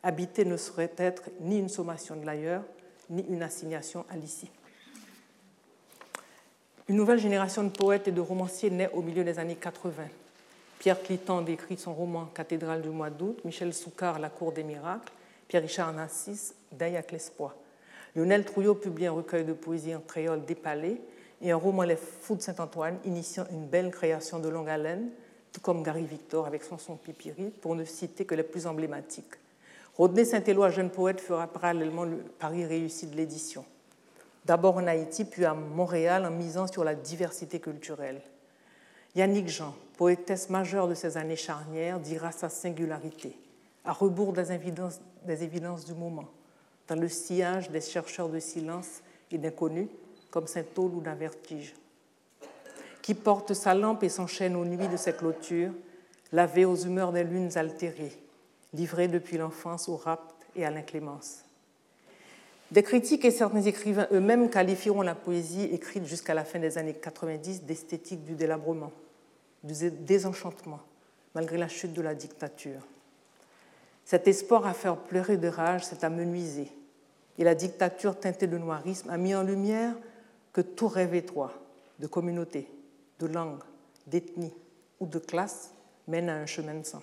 Habiter 0.03 0.45
ne 0.45 0.55
saurait 0.55 0.91
être 0.95 1.23
ni 1.39 1.57
une 1.57 1.69
sommation 1.69 2.15
de 2.15 2.23
l'ailleurs, 2.23 2.61
ni 3.09 3.25
une 3.27 3.41
assignation 3.41 4.05
à 4.07 4.15
l'ici. 4.15 4.47
Une 6.87 6.97
nouvelle 6.97 7.17
génération 7.17 7.63
de 7.63 7.69
poètes 7.69 8.07
et 8.07 8.11
de 8.11 8.21
romanciers 8.21 8.69
naît 8.69 8.91
au 8.93 9.01
milieu 9.01 9.23
des 9.23 9.39
années 9.39 9.55
80. 9.55 10.03
Pierre 10.77 11.01
Cliton 11.01 11.41
décrit 11.41 11.77
son 11.77 11.95
roman 11.95 12.25
Cathédrale 12.25 12.83
du 12.83 12.89
mois 12.89 13.09
d'août, 13.09 13.39
Michel 13.43 13.73
Soucard 13.73 14.19
La 14.19 14.29
Cour 14.29 14.51
des 14.51 14.63
miracles, 14.63 15.11
Pierre-Richard 15.47 15.93
Nassis 15.93 16.53
Dayak 16.71 17.11
l'espoir. 17.11 17.55
Lionel 18.15 18.45
Trouillot 18.45 18.75
publie 18.75 19.07
un 19.07 19.13
recueil 19.13 19.45
de 19.45 19.53
poésie 19.53 19.95
en 19.95 20.01
créole 20.01 20.43
Palais 20.61 21.01
et 21.41 21.49
un 21.49 21.57
roman 21.57 21.81
Les 21.81 21.97
Fous 21.97 22.35
de 22.35 22.41
Saint-Antoine, 22.43 22.99
initiant 23.03 23.47
une 23.49 23.65
belle 23.65 23.89
création 23.89 24.37
de 24.37 24.47
longue 24.47 24.69
haleine, 24.69 25.09
tout 25.57 25.61
comme 25.61 25.81
Gary 25.81 26.05
Victor 26.05 26.45
avec 26.45 26.61
son 26.61 26.77
son 26.77 26.97
Pipiri, 26.97 27.49
pour 27.49 27.73
ne 27.73 27.83
citer 27.83 28.25
que 28.25 28.35
les 28.35 28.43
plus 28.43 28.67
emblématiques. 28.67 29.33
Rodney 29.97 30.23
Saint-Éloi, 30.23 30.69
jeune 30.69 30.91
poète, 30.91 31.19
fera 31.19 31.47
parallèlement 31.47 32.03
le 32.03 32.17
pari 32.17 32.63
réussi 32.63 33.07
de 33.07 33.15
l'édition. 33.15 33.65
D'abord 34.45 34.77
en 34.77 34.85
Haïti, 34.85 35.25
puis 35.25 35.45
à 35.45 35.55
Montréal, 35.55 36.27
en 36.27 36.29
misant 36.29 36.67
sur 36.67 36.83
la 36.83 36.93
diversité 36.93 37.59
culturelle. 37.59 38.21
Yannick 39.15 39.47
Jean, 39.47 39.73
poétesse 39.97 40.51
majeure 40.51 40.87
de 40.87 40.93
ces 40.93 41.17
années 41.17 41.35
charnières, 41.35 41.99
dira 41.99 42.31
sa 42.31 42.49
singularité, 42.49 43.35
à 43.83 43.93
rebours 43.93 44.33
des 44.33 44.51
évidences, 44.51 45.85
du 45.85 45.93
moment, 45.95 46.27
dans 46.87 46.99
le 47.01 47.09
sillage 47.09 47.71
des 47.71 47.81
chercheurs 47.81 48.29
de 48.29 48.39
silence 48.39 49.01
et 49.31 49.39
d'inconnus, 49.39 49.89
comme 50.29 50.45
Saint-Aul 50.45 50.91
ou 50.93 51.01
d'un 51.01 51.15
vertige, 51.15 51.73
qui 53.01 53.13
porte 53.13 53.53
sa 53.53 53.73
lampe 53.73 54.03
et 54.03 54.09
s'enchaîne 54.09 54.55
aux 54.55 54.65
nuits 54.65 54.87
de 54.87 54.97
ses 54.97 55.13
clôtures, 55.13 55.71
lavé 56.31 56.65
aux 56.65 56.75
humeurs 56.75 57.11
des 57.11 57.23
lunes 57.23 57.57
altérées, 57.57 58.17
livré 58.73 59.07
depuis 59.07 59.37
l'enfance 59.37 59.87
au 59.87 59.95
rapt 59.95 60.35
et 60.55 60.65
à 60.65 60.71
l'inclémence. 60.71 61.43
Des 62.71 62.83
critiques 62.83 63.23
et 63.23 63.31
certains 63.31 63.61
écrivains 63.61 64.07
eux-mêmes 64.11 64.49
qualifieront 64.49 65.01
la 65.01 65.15
poésie 65.15 65.63
écrite 65.63 66.05
jusqu'à 66.05 66.33
la 66.33 66.43
fin 66.43 66.59
des 66.59 66.77
années 66.77 66.93
90 66.93 67.63
d'esthétique 67.63 68.25
du 68.25 68.33
délabrement 68.33 68.91
du 69.63 69.91
désenchantement, 69.91 70.79
malgré 71.35 71.57
la 71.57 71.67
chute 71.67 71.93
de 71.93 72.01
la 72.01 72.15
dictature. 72.15 72.81
Cet 74.05 74.27
espoir 74.27 74.65
à 74.65 74.73
faire 74.73 74.97
pleurer 74.97 75.37
de 75.37 75.47
rage 75.47 75.85
s'est 75.85 76.05
amenuisé, 76.05 76.71
et 77.37 77.43
la 77.43 77.55
dictature 77.55 78.19
teintée 78.19 78.47
de 78.47 78.57
noirisme 78.57 79.09
a 79.09 79.17
mis 79.17 79.35
en 79.35 79.43
lumière 79.43 79.93
que 80.53 80.61
tout 80.61 80.87
rêve 80.87 81.13
étroit 81.13 81.53
de 81.99 82.07
communauté, 82.07 82.67
de 83.19 83.27
langue, 83.27 83.63
d'ethnie 84.05 84.53
ou 84.99 85.05
de 85.05 85.19
classe 85.19 85.71
mène 86.07 86.29
à 86.29 86.35
un 86.35 86.45
chemin 86.45 86.75
de 86.75 86.85
sang. 86.85 87.01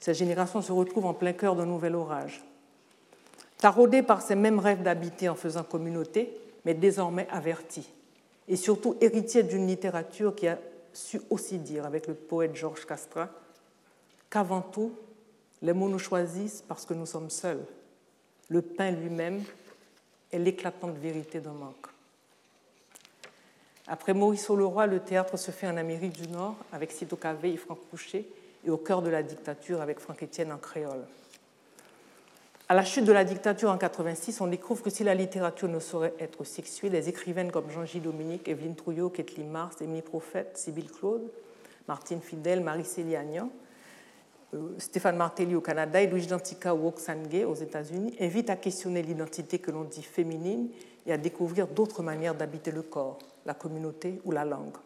Cette 0.00 0.16
génération 0.16 0.60
se 0.62 0.72
retrouve 0.72 1.06
en 1.06 1.14
plein 1.14 1.32
cœur 1.32 1.56
d'un 1.56 1.66
nouvel 1.66 1.94
orage. 1.94 2.44
Taraudée 3.58 4.02
par 4.02 4.22
ces 4.22 4.34
mêmes 4.34 4.58
rêves 4.58 4.82
d'habiter 4.82 5.28
en 5.28 5.34
faisant 5.34 5.64
communauté, 5.64 6.36
mais 6.64 6.74
désormais 6.74 7.26
avertie, 7.30 7.88
et 8.48 8.56
surtout 8.56 8.96
héritier 9.00 9.42
d'une 9.42 9.66
littérature 9.66 10.34
qui 10.34 10.48
a 10.48 10.58
su 10.92 11.20
aussi 11.30 11.58
dire 11.58 11.86
avec 11.86 12.06
le 12.06 12.14
poète 12.14 12.54
Georges 12.54 12.86
Castra 12.86 13.28
qu'avant 14.30 14.62
tout, 14.62 14.92
les 15.62 15.72
mots 15.72 15.88
nous 15.88 15.98
choisissent 15.98 16.62
parce 16.66 16.84
que 16.84 16.94
nous 16.94 17.06
sommes 17.06 17.30
seuls. 17.30 17.64
Le 18.48 18.62
pain 18.62 18.90
lui-même 18.90 19.42
est 20.32 20.38
l'éclatante 20.38 20.96
vérité 20.96 21.40
d'un 21.40 21.52
manque. 21.52 21.86
Après 23.88 24.14
Maurice 24.14 24.48
Leroy, 24.48 24.86
le 24.86 25.00
théâtre 25.00 25.36
se 25.36 25.50
fait 25.50 25.68
en 25.68 25.76
Amérique 25.76 26.20
du 26.20 26.28
Nord 26.28 26.56
avec 26.72 26.90
Cito 26.90 27.16
Cavé 27.16 27.52
et 27.52 27.56
Franck 27.56 27.78
Couchet 27.90 28.26
et 28.66 28.70
au 28.70 28.76
cœur 28.76 29.00
de 29.00 29.10
la 29.10 29.22
dictature 29.22 29.80
avec 29.80 30.00
Franck 30.00 30.24
Etienne 30.24 30.50
en 30.50 30.58
créole. 30.58 31.04
À 32.68 32.74
la 32.74 32.84
chute 32.84 33.04
de 33.04 33.12
la 33.12 33.22
dictature 33.22 33.70
en 33.70 33.78
86, 33.78 34.40
on 34.40 34.48
découvre 34.48 34.82
que 34.82 34.90
si 34.90 35.04
la 35.04 35.14
littérature 35.14 35.68
ne 35.68 35.78
saurait 35.78 36.14
être 36.18 36.42
sexuée, 36.42 36.88
les 36.88 37.08
écrivaines 37.08 37.52
comme 37.52 37.70
Jean-Gilles 37.70 38.02
Dominique, 38.02 38.48
Evelyne 38.48 38.74
Trouillot, 38.74 39.08
Kathleen 39.08 39.48
Mars, 39.48 39.80
Émilie 39.80 40.02
Prophète, 40.02 40.58
Sybille 40.58 40.88
Claude, 40.88 41.22
Martine 41.86 42.20
Fidel, 42.20 42.62
Marie-Célie 42.62 43.14
Agnan, 43.14 43.52
euh, 44.54 44.74
Stéphane 44.78 45.16
Martelly 45.16 45.54
au 45.54 45.60
Canada 45.60 46.00
et 46.02 46.08
Louis 46.08 46.26
Dantica 46.26 46.74
ou 46.74 46.92
Gay 47.30 47.44
aux 47.44 47.54
États-Unis 47.54 48.16
invitent 48.18 48.50
à 48.50 48.56
questionner 48.56 49.02
l'identité 49.02 49.60
que 49.60 49.70
l'on 49.70 49.84
dit 49.84 50.02
féminine 50.02 50.68
et 51.06 51.12
à 51.12 51.18
découvrir 51.18 51.68
d'autres 51.68 52.02
manières 52.02 52.34
d'habiter 52.34 52.72
le 52.72 52.82
corps, 52.82 53.18
la 53.46 53.54
communauté 53.54 54.20
ou 54.24 54.32
la 54.32 54.44
langue. 54.44 54.76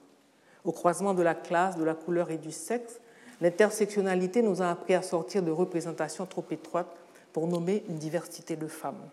Au 0.65 0.73
croisement 0.73 1.15
de 1.15 1.23
la 1.23 1.35
classe, 1.35 1.77
de 1.77 1.85
la 1.85 1.95
couleur 1.95 2.31
et 2.31 2.37
du 2.37 2.53
sexe, 2.53 3.01
l'intersectionnalité 3.41 4.43
nous 4.43 4.62
a 4.62 4.70
appris 4.70 4.95
à 4.95 5.03
sortir 5.03 5.43
de 5.43 5.51
représentations 5.51 6.27
trop 6.27 6.45
étroites 6.51 6.95
pour 7.32 7.47
nommer 7.47 7.82
une 7.89 7.97
diversité 7.97 8.57
de 8.57 8.66
femmes. 8.66 9.09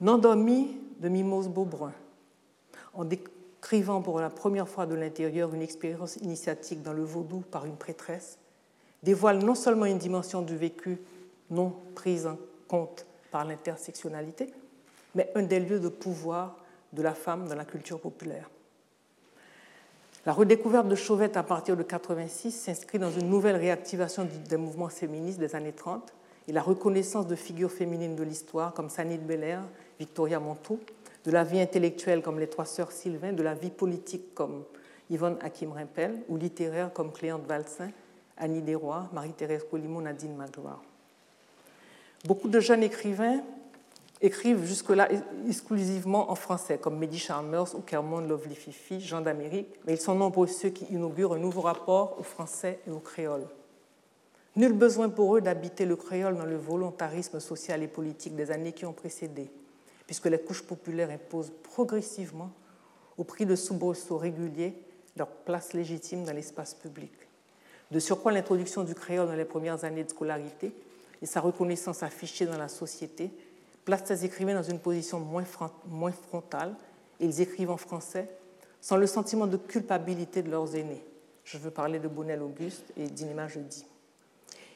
N'endormi 0.00 0.76
de 1.00 1.08
Mimose 1.08 1.48
Beaubrun, 1.48 1.92
en 2.94 3.04
décrivant 3.04 4.00
pour 4.02 4.20
la 4.20 4.30
première 4.30 4.68
fois 4.68 4.86
de 4.86 4.94
l'intérieur 4.94 5.52
une 5.54 5.62
expérience 5.62 6.16
initiatique 6.16 6.82
dans 6.82 6.92
le 6.92 7.02
vaudou 7.02 7.40
par 7.50 7.66
une 7.66 7.76
prêtresse, 7.76 8.38
dévoile 9.02 9.38
non 9.38 9.54
seulement 9.54 9.86
une 9.86 9.98
dimension 9.98 10.42
du 10.42 10.56
vécu 10.56 10.98
non 11.50 11.72
prise 11.94 12.26
en 12.26 12.36
compte 12.68 13.06
par 13.30 13.44
l'intersectionnalité, 13.44 14.52
mais 15.14 15.30
un 15.34 15.42
des 15.42 15.60
lieux 15.60 15.80
de 15.80 15.88
pouvoir 15.88 16.56
de 16.96 17.02
la 17.02 17.14
femme 17.14 17.46
dans 17.46 17.54
la 17.54 17.64
culture 17.64 18.00
populaire. 18.00 18.50
La 20.24 20.32
redécouverte 20.32 20.88
de 20.88 20.96
Chauvette 20.96 21.36
à 21.36 21.44
partir 21.44 21.76
de 21.76 21.84
86 21.84 22.50
s'inscrit 22.50 22.98
dans 22.98 23.12
une 23.12 23.28
nouvelle 23.28 23.56
réactivation 23.56 24.26
des 24.48 24.56
mouvements 24.56 24.88
féministes 24.88 25.38
des 25.38 25.54
années 25.54 25.72
30 25.72 26.12
et 26.48 26.52
la 26.52 26.62
reconnaissance 26.62 27.28
de 27.28 27.36
figures 27.36 27.70
féminines 27.70 28.16
de 28.16 28.24
l'histoire 28.24 28.72
comme 28.72 28.88
Sanit 28.88 29.18
Belair, 29.18 29.62
Victoria 30.00 30.40
Montou, 30.40 30.80
de 31.24 31.30
la 31.30 31.44
vie 31.44 31.60
intellectuelle 31.60 32.22
comme 32.22 32.40
les 32.40 32.48
trois 32.48 32.64
sœurs 32.64 32.90
Sylvain, 32.90 33.32
de 33.32 33.42
la 33.42 33.54
vie 33.54 33.70
politique 33.70 34.34
comme 34.34 34.64
Yvonne 35.10 35.36
Hakim-Rimpel 35.40 36.22
ou 36.28 36.36
littéraire 36.36 36.92
comme 36.92 37.12
Cléante 37.12 37.46
Valsin, 37.46 37.90
Annie 38.36 38.62
Desrois, 38.62 39.08
Marie-Thérèse 39.12 39.64
Colimon, 39.70 40.00
Nadine 40.00 40.34
Magloire. 40.34 40.82
Beaucoup 42.24 42.48
de 42.48 42.58
jeunes 42.58 42.82
écrivains 42.82 43.42
écrivent 44.20 44.64
jusque-là 44.64 45.08
exclusivement 45.46 46.30
en 46.30 46.34
français, 46.34 46.78
comme 46.78 46.98
Mehdi 46.98 47.18
Chalmers 47.18 47.74
ou 47.74 47.80
Kermon 47.80 48.20
Lovely 48.20 48.54
Fifi, 48.54 49.00
Jean 49.00 49.20
d'Amérique, 49.20 49.68
mais 49.86 49.94
ils 49.94 50.00
sont 50.00 50.14
nombreux 50.14 50.46
ceux 50.46 50.70
qui 50.70 50.86
inaugurent 50.86 51.34
un 51.34 51.38
nouveau 51.38 51.60
rapport 51.60 52.16
au 52.18 52.22
français 52.22 52.80
et 52.86 52.90
au 52.90 52.98
créole. 52.98 53.46
Nul 54.56 54.72
besoin 54.72 55.10
pour 55.10 55.36
eux 55.36 55.42
d'habiter 55.42 55.84
le 55.84 55.96
créole 55.96 56.36
dans 56.36 56.46
le 56.46 56.56
volontarisme 56.56 57.40
social 57.40 57.82
et 57.82 57.88
politique 57.88 58.34
des 58.34 58.50
années 58.50 58.72
qui 58.72 58.86
ont 58.86 58.94
précédé, 58.94 59.50
puisque 60.06 60.26
les 60.26 60.38
couches 60.38 60.62
populaires 60.62 61.10
imposent 61.10 61.52
progressivement, 61.62 62.50
au 63.18 63.24
prix 63.24 63.44
de 63.44 63.54
soubresauts 63.54 64.18
réguliers, 64.18 64.74
leur 65.16 65.28
place 65.28 65.72
légitime 65.72 66.24
dans 66.24 66.32
l'espace 66.32 66.74
public. 66.74 67.12
De 67.90 67.98
surcroît, 67.98 68.32
l'introduction 68.32 68.82
du 68.82 68.94
créole 68.94 69.28
dans 69.28 69.34
les 69.34 69.44
premières 69.44 69.84
années 69.84 70.04
de 70.04 70.10
scolarité 70.10 70.72
et 71.22 71.26
sa 71.26 71.40
reconnaissance 71.40 72.02
affichée 72.02 72.46
dans 72.46 72.58
la 72.58 72.68
société 72.68 73.30
placent 73.86 74.04
ces 74.04 74.24
écrivains 74.26 74.54
dans 74.54 74.62
une 74.62 74.80
position 74.80 75.20
moins, 75.20 76.12
frontale, 76.12 76.74
et 77.18 77.24
ils 77.24 77.40
écrivent 77.40 77.70
en 77.70 77.78
français 77.78 78.28
sans 78.82 78.98
le 78.98 79.06
sentiment 79.06 79.46
de 79.46 79.56
culpabilité 79.56 80.42
de 80.42 80.50
leurs 80.50 80.76
aînés. 80.76 81.02
Je 81.44 81.56
veux 81.56 81.70
parler 81.70 81.98
de 81.98 82.08
Bonnel 82.08 82.42
Auguste 82.42 82.92
et 82.96 83.06
d'Inema 83.06 83.48
Jeudi. 83.48 83.86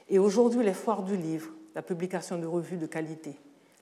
Et 0.09 0.19
aujourd'hui, 0.19 0.65
les 0.65 0.73
foires 0.73 1.03
du 1.03 1.17
livre, 1.17 1.51
la 1.75 1.83
publication 1.83 2.39
de 2.39 2.47
revues 2.47 2.79
de 2.79 2.87
qualité, 2.87 3.35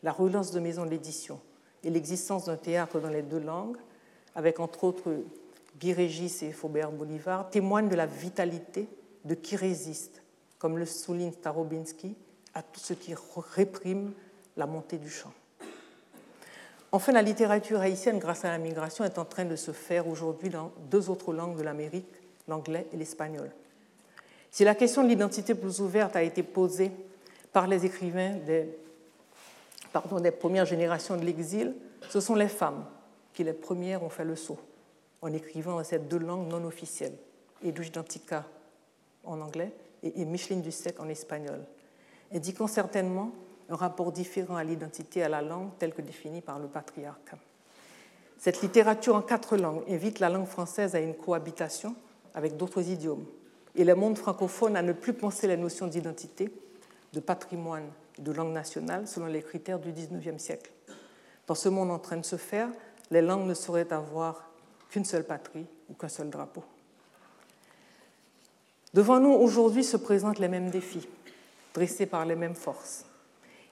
la 0.03 0.13
relance 0.13 0.51
de 0.51 0.61
maisons 0.61 0.87
d'édition 0.87 1.39
et 1.85 1.91
l'existence 1.91 2.47
d'un 2.47 2.57
théâtre 2.57 2.99
dans 2.99 3.09
les 3.09 3.23
deux 3.23 3.39
langues, 3.39 3.77
avec 4.35 4.59
entre 4.61 4.85
autres 4.85 5.15
Guy 5.79 5.93
Régis 5.93 6.43
et 6.43 6.53
Faubert 6.53 6.91
Bolivar, 6.91 7.51
témoignent 7.51 7.89
de 7.89 7.97
la 7.97 8.07
vitalité 8.07 8.89
de 9.25 9.35
qui 9.35 9.57
résiste, 9.57 10.23
comme 10.59 10.79
le 10.79 10.87
souligne 10.87 11.33
Starobinski, 11.33 12.17
à 12.55 12.63
tout 12.63 12.81
ce 12.81 12.95
qui 12.95 13.15
réprime 13.55 14.13
la 14.59 14.67
montée 14.67 14.99
du 14.99 15.09
champ. 15.09 15.33
Enfin, 16.93 17.13
la 17.13 17.23
littérature 17.23 17.81
haïtienne, 17.81 18.19
grâce 18.19 18.45
à 18.45 18.51
la 18.51 18.59
migration, 18.59 19.05
est 19.05 19.19
en 19.19 19.25
train 19.25 19.45
de 19.45 19.57
se 19.57 19.73
faire 19.73 20.09
aujourd'hui 20.09 20.51
dans 20.51 20.73
deux 20.91 21.09
autres 21.09 21.33
langues 21.33 21.57
de 21.57 21.63
l'Amérique, 21.63 22.09
l'anglais 22.47 22.87
et 22.93 22.97
l'espagnol. 22.97 23.51
Si 24.51 24.65
la 24.65 24.75
question 24.75 25.05
de 25.05 25.09
l'identité 25.09 25.55
plus 25.55 25.81
ouverte 25.81 26.17
a 26.17 26.23
été 26.23 26.43
posée 26.43 26.91
par 27.53 27.67
les 27.67 27.85
écrivains 27.85 28.35
des, 28.47 28.69
pardon, 29.93 30.19
des 30.21 30.31
premières 30.31 30.65
générations 30.65 31.17
de 31.17 31.25
l'exil, 31.25 31.75
ce 32.09 32.21
sont 32.21 32.35
les 32.35 32.49
femmes 32.49 32.85
qui, 33.35 33.45
les 33.45 33.53
premières, 33.53 34.03
ont 34.03 34.09
fait 34.09 34.25
le 34.25 34.37
saut 34.37 34.59
en 35.21 35.33
écrivant 35.33 35.83
ces 35.85 35.99
deux 35.99 36.19
langues 36.19 36.49
non 36.49 36.65
officielles, 36.65 37.17
Edwige 37.63 37.93
Dantica 37.93 38.47
en 39.25 39.41
anglais 39.41 39.73
et 40.03 40.25
Micheline 40.25 40.63
Dussec 40.63 40.99
en 41.01 41.09
espagnol, 41.09 41.61
indiquant 42.33 42.67
certainement 42.67 43.33
un 43.69 43.77
rapport 43.77 44.13
différent 44.13 44.57
à 44.57 44.65
l'identité 44.65 45.21
et 45.21 45.25
à 45.25 45.29
la 45.29 45.43
langue 45.43 45.71
telle 45.79 45.93
que 45.93 46.03
définie 46.03 46.41
par 46.41 46.59
le 46.59 46.69
patriarcat. 46.69 47.39
Cette 48.39 48.63
littérature 48.63 49.17
en 49.17 49.23
quatre 49.23 49.57
langues 49.57 49.83
invite 49.89 50.21
la 50.21 50.29
langue 50.29 50.47
française 50.47 50.95
à 50.95 51.01
une 51.01 51.15
cohabitation 51.15 51.95
avec 52.35 52.57
d'autres 52.57 52.89
idiomes 52.89 53.27
et 53.75 53.85
le 53.85 53.95
monde 53.95 54.17
francophone 54.17 54.77
à 54.77 54.83
ne 54.83 54.93
plus 54.93 55.13
penser 55.13 55.47
les 55.47 55.57
notions 55.57 55.87
d'identité, 55.87 56.51
de 57.13 57.21
patrimoine 57.21 57.89
et 58.19 58.23
de 58.23 58.33
langue 58.33 58.53
nationale 58.53 59.07
selon 59.07 59.27
les 59.27 59.43
critères 59.43 59.79
du 59.79 59.93
XIXe 59.93 60.43
siècle. 60.43 60.71
Dans 61.47 61.55
ce 61.55 61.69
monde 61.69 61.91
en 61.91 61.99
train 61.99 62.17
de 62.17 62.25
se 62.25 62.37
faire, 62.37 62.69
les 63.11 63.23
langues 63.23 63.47
ne 63.47 63.55
sauraient 63.55 63.93
avoir 63.93 64.51
qu'une 64.91 65.05
seule 65.05 65.25
patrie 65.25 65.67
ou 65.89 65.95
qu'un 65.95 66.09
seul 66.09 66.31
drapeau. 66.31 66.63
Devant 68.95 69.21
nous, 69.21 69.33
aujourd'hui, 69.33 69.85
se 69.85 69.97
présentent 69.97 70.39
les 70.39 70.49
mêmes 70.49 70.71
défis, 70.71 71.07
dressés 71.75 72.07
par 72.07 72.25
les 72.25 72.37
mêmes 72.37 72.55
forces. 72.55 73.05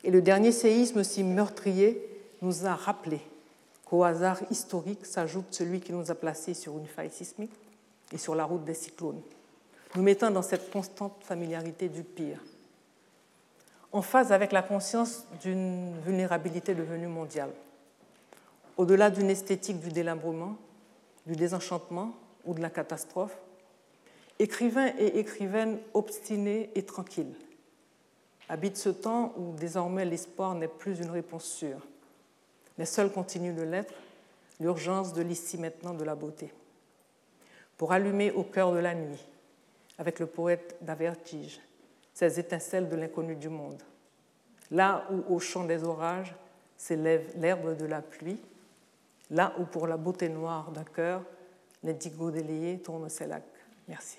Et 0.06 0.12
le 0.12 0.22
dernier 0.22 0.52
séisme 0.52 1.02
si 1.02 1.24
meurtrier 1.24 2.00
nous 2.40 2.64
a 2.64 2.76
rappelé 2.76 3.20
qu'au 3.84 4.04
hasard 4.04 4.38
historique 4.52 5.04
s'ajoute 5.04 5.46
celui 5.50 5.80
qui 5.80 5.92
nous 5.92 6.12
a 6.12 6.14
placés 6.14 6.54
sur 6.54 6.78
une 6.78 6.86
faille 6.86 7.10
sismique 7.10 7.50
et 8.12 8.16
sur 8.16 8.36
la 8.36 8.44
route 8.44 8.64
des 8.64 8.74
cyclones, 8.74 9.20
nous 9.96 10.02
mettant 10.02 10.30
dans 10.30 10.42
cette 10.42 10.70
constante 10.70 11.16
familiarité 11.24 11.88
du 11.88 12.04
pire, 12.04 12.40
en 13.90 14.00
phase 14.00 14.30
avec 14.30 14.52
la 14.52 14.62
conscience 14.62 15.26
d'une 15.42 15.98
vulnérabilité 16.02 16.76
devenue 16.76 17.08
mondiale, 17.08 17.50
au-delà 18.76 19.10
d'une 19.10 19.28
esthétique 19.28 19.80
du 19.80 19.88
délabrement, 19.88 20.56
du 21.26 21.34
désenchantement 21.34 22.14
ou 22.44 22.54
de 22.54 22.62
la 22.62 22.70
catastrophe, 22.70 23.36
écrivains 24.38 24.92
et 25.00 25.18
écrivaines 25.18 25.80
obstinés 25.94 26.70
et 26.76 26.84
tranquilles 26.84 27.34
habite 28.48 28.76
ce 28.76 28.88
temps 28.88 29.34
où 29.36 29.54
désormais 29.54 30.04
l'espoir 30.04 30.54
n'est 30.54 30.68
plus 30.68 31.00
une 31.00 31.10
réponse 31.10 31.44
sûre, 31.44 31.86
mais 32.78 32.86
seul 32.86 33.10
continue 33.10 33.52
de 33.52 33.62
l'être 33.62 33.94
l'urgence 34.60 35.12
de 35.12 35.22
l'ici 35.22 35.58
maintenant 35.58 35.94
de 35.94 36.04
la 36.04 36.14
beauté. 36.14 36.52
Pour 37.76 37.92
allumer 37.92 38.30
au 38.30 38.42
cœur 38.42 38.72
de 38.72 38.78
la 38.78 38.94
nuit, 38.94 39.22
avec 39.98 40.18
le 40.18 40.26
poète 40.26 40.76
d'Avertige, 40.80 41.60
ces 42.14 42.40
étincelles 42.40 42.88
de 42.88 42.96
l'inconnu 42.96 43.36
du 43.36 43.48
monde, 43.48 43.82
là 44.70 45.06
où 45.10 45.34
au 45.34 45.38
chant 45.38 45.64
des 45.64 45.84
orages 45.84 46.34
s'élève 46.76 47.32
l'herbe 47.36 47.76
de 47.76 47.84
la 47.84 48.02
pluie, 48.02 48.40
là 49.30 49.54
où 49.58 49.64
pour 49.64 49.86
la 49.86 49.96
beauté 49.96 50.28
noire 50.28 50.70
d'un 50.70 50.84
cœur, 50.84 51.22
l'indigo 51.82 52.30
délayé 52.30 52.78
tourne 52.78 53.08
ses 53.08 53.26
lacs. 53.26 53.44
Merci. 53.88 54.18